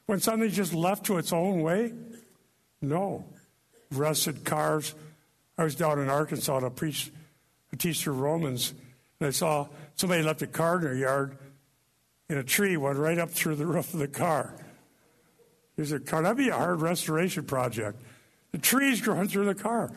when 0.06 0.20
something's 0.20 0.56
just 0.56 0.74
left 0.74 1.06
to 1.08 1.18
its 1.18 1.34
own 1.34 1.62
way? 1.62 1.94
No. 2.82 3.26
Rusted 3.92 4.46
cars. 4.46 4.96
I 5.58 5.64
was 5.64 5.76
down 5.76 6.00
in 6.00 6.10
Arkansas 6.10 6.60
to 6.60 6.70
preach 6.70 7.12
to 7.72 7.76
teach 7.76 8.06
the 8.06 8.12
Romans, 8.12 8.74
and 9.20 9.28
I 9.28 9.32
saw 9.32 9.68
somebody 9.96 10.24
left 10.24 10.42
a 10.42 10.48
car 10.48 10.78
in 10.78 10.84
their 10.84 10.96
yard, 10.96 11.38
and 12.30 12.40
a 12.40 12.44
tree 12.44 12.78
went 12.78 12.98
right 12.98 13.18
up 13.18 13.30
through 13.30 13.56
the 13.56 13.66
roof 13.66 13.94
of 13.94 14.00
the 14.00 14.08
car. 14.08 14.54
There's 15.76 15.92
a 15.92 16.00
car. 16.00 16.22
That'd 16.22 16.38
be 16.38 16.50
a 16.50 16.56
hard 16.56 16.82
restoration 16.82 17.44
project. 17.44 18.02
The 18.52 18.58
tree's 18.58 19.02
growing 19.02 19.28
through 19.28 19.46
the 19.46 19.56
car. 19.56 19.92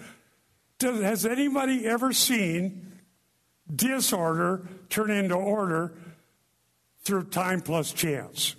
Does, 0.78 1.00
has 1.00 1.24
anybody 1.24 1.86
ever 1.86 2.12
seen 2.12 2.89
disorder 3.70 4.66
turn 4.88 5.10
into 5.10 5.34
order 5.34 5.94
through 7.02 7.24
time 7.24 7.60
plus 7.60 7.92
chance? 7.92 8.56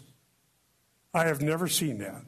I 1.14 1.26
have 1.26 1.42
never 1.42 1.68
seen 1.68 2.00
that. 2.00 2.24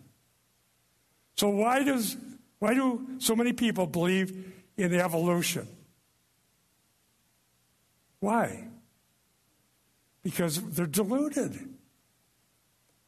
So 1.35 1.49
why 1.49 1.83
does 1.83 2.17
why 2.59 2.73
do 2.73 3.05
so 3.19 3.35
many 3.35 3.53
people 3.53 3.87
believe 3.87 4.53
in 4.77 4.93
evolution? 4.93 5.67
Why? 8.19 8.67
Because 10.23 10.61
they're 10.61 10.85
deluded. 10.85 11.59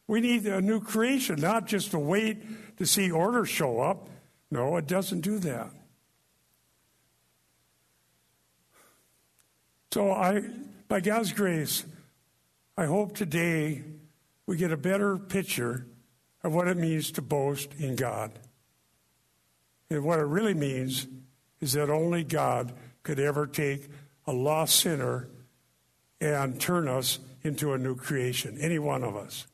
We 0.08 0.22
need 0.22 0.46
a 0.46 0.62
new 0.62 0.82
creation, 0.82 1.40
not 1.40 1.68
just 1.68 1.92
to 1.92 2.00
wait 2.00 2.78
to 2.78 2.86
see 2.86 3.10
order 3.10 3.46
show 3.46 3.80
up. 3.80 4.10
No, 4.52 4.76
it 4.78 4.88
doesn't 4.88 5.22
do 5.22 5.40
that. 5.40 5.72
So 9.96 10.12
I, 10.12 10.42
by 10.90 11.00
God's 11.00 11.32
grace, 11.32 11.86
I 12.78 12.86
hope 12.86 13.16
today 13.16 13.82
we 14.46 14.58
get 14.58 14.74
a 14.74 14.76
better 14.76 15.18
picture 15.18 15.88
of 16.44 16.54
what 16.54 16.68
it 16.68 16.76
means 16.76 17.12
to 17.12 17.22
boast 17.22 17.74
in 17.80 17.96
God. 17.96 18.38
And 19.90 20.04
what 20.04 20.20
it 20.20 20.26
really 20.26 20.54
means 20.54 21.08
is 21.62 21.72
that 21.72 21.90
only 21.90 22.26
God 22.26 22.74
could 23.04 23.22
ever 23.22 23.48
take 23.48 23.88
a 24.28 24.34
lost 24.34 24.82
sinner 24.82 25.30
and 26.20 26.60
turn 26.60 26.90
us 26.90 27.20
into 27.44 27.72
a 27.72 27.78
new 27.78 27.96
creation, 27.96 28.58
any 28.60 28.80
one 28.80 29.02
of 29.02 29.16
us. 29.16 29.48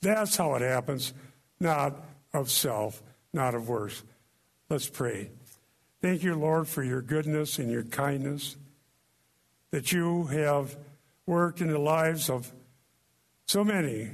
That's 0.00 0.34
how 0.34 0.54
it 0.54 0.62
happens, 0.62 1.12
not 1.60 2.02
of 2.32 2.50
self, 2.50 3.02
not 3.34 3.54
of 3.54 3.68
works. 3.68 4.02
Let's 4.70 4.88
pray. 4.88 5.30
Thank 6.00 6.22
you, 6.22 6.36
Lord, 6.36 6.68
for 6.68 6.82
your 6.82 7.02
goodness 7.02 7.58
and 7.58 7.70
your 7.70 7.84
kindness, 7.84 8.56
that 9.72 9.90
you 9.90 10.26
have 10.26 10.76
worked 11.26 11.60
in 11.60 11.68
the 11.68 11.78
lives 11.78 12.30
of 12.30 12.52
so 13.46 13.64
many, 13.64 14.10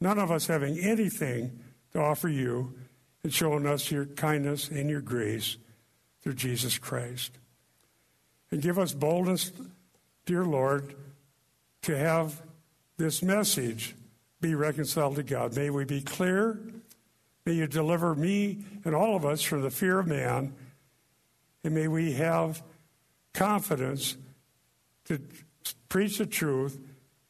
none 0.00 0.18
of 0.18 0.30
us 0.30 0.46
having 0.46 0.78
anything 0.78 1.60
to 1.92 2.00
offer 2.00 2.28
you, 2.28 2.72
and 3.22 3.32
showing 3.32 3.66
us 3.66 3.90
your 3.90 4.06
kindness 4.06 4.68
and 4.68 4.88
your 4.88 5.02
grace 5.02 5.58
through 6.22 6.34
Jesus 6.34 6.78
Christ. 6.78 7.38
And 8.50 8.62
give 8.62 8.78
us 8.78 8.94
boldness, 8.94 9.52
dear 10.24 10.44
Lord, 10.44 10.94
to 11.82 11.96
have 11.96 12.40
this 12.96 13.22
message 13.22 13.94
be 14.40 14.54
reconciled 14.54 15.16
to 15.16 15.22
God. 15.22 15.54
May 15.54 15.68
we 15.68 15.84
be 15.84 16.00
clear 16.00 16.58
May 17.44 17.54
you 17.54 17.66
deliver 17.66 18.14
me 18.14 18.58
and 18.84 18.94
all 18.94 19.16
of 19.16 19.24
us 19.24 19.42
from 19.42 19.62
the 19.62 19.70
fear 19.70 19.98
of 19.98 20.06
man. 20.06 20.54
And 21.64 21.74
may 21.74 21.88
we 21.88 22.12
have 22.12 22.62
confidence 23.32 24.16
to 25.06 25.20
preach 25.88 26.18
the 26.18 26.26
truth 26.26 26.78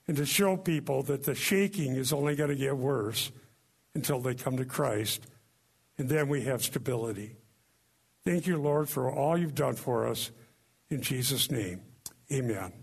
and 0.06 0.16
to 0.16 0.26
show 0.26 0.56
people 0.56 1.02
that 1.04 1.24
the 1.24 1.34
shaking 1.34 1.94
is 1.96 2.12
only 2.12 2.36
going 2.36 2.50
to 2.50 2.56
get 2.56 2.76
worse 2.76 3.30
until 3.94 4.20
they 4.20 4.34
come 4.34 4.56
to 4.56 4.64
Christ. 4.64 5.26
And 5.98 6.08
then 6.08 6.28
we 6.28 6.42
have 6.42 6.62
stability. 6.62 7.36
Thank 8.24 8.46
you, 8.46 8.56
Lord, 8.56 8.88
for 8.88 9.10
all 9.10 9.36
you've 9.36 9.54
done 9.54 9.74
for 9.74 10.06
us. 10.06 10.30
In 10.90 11.02
Jesus' 11.02 11.50
name, 11.50 11.82
amen. 12.32 12.81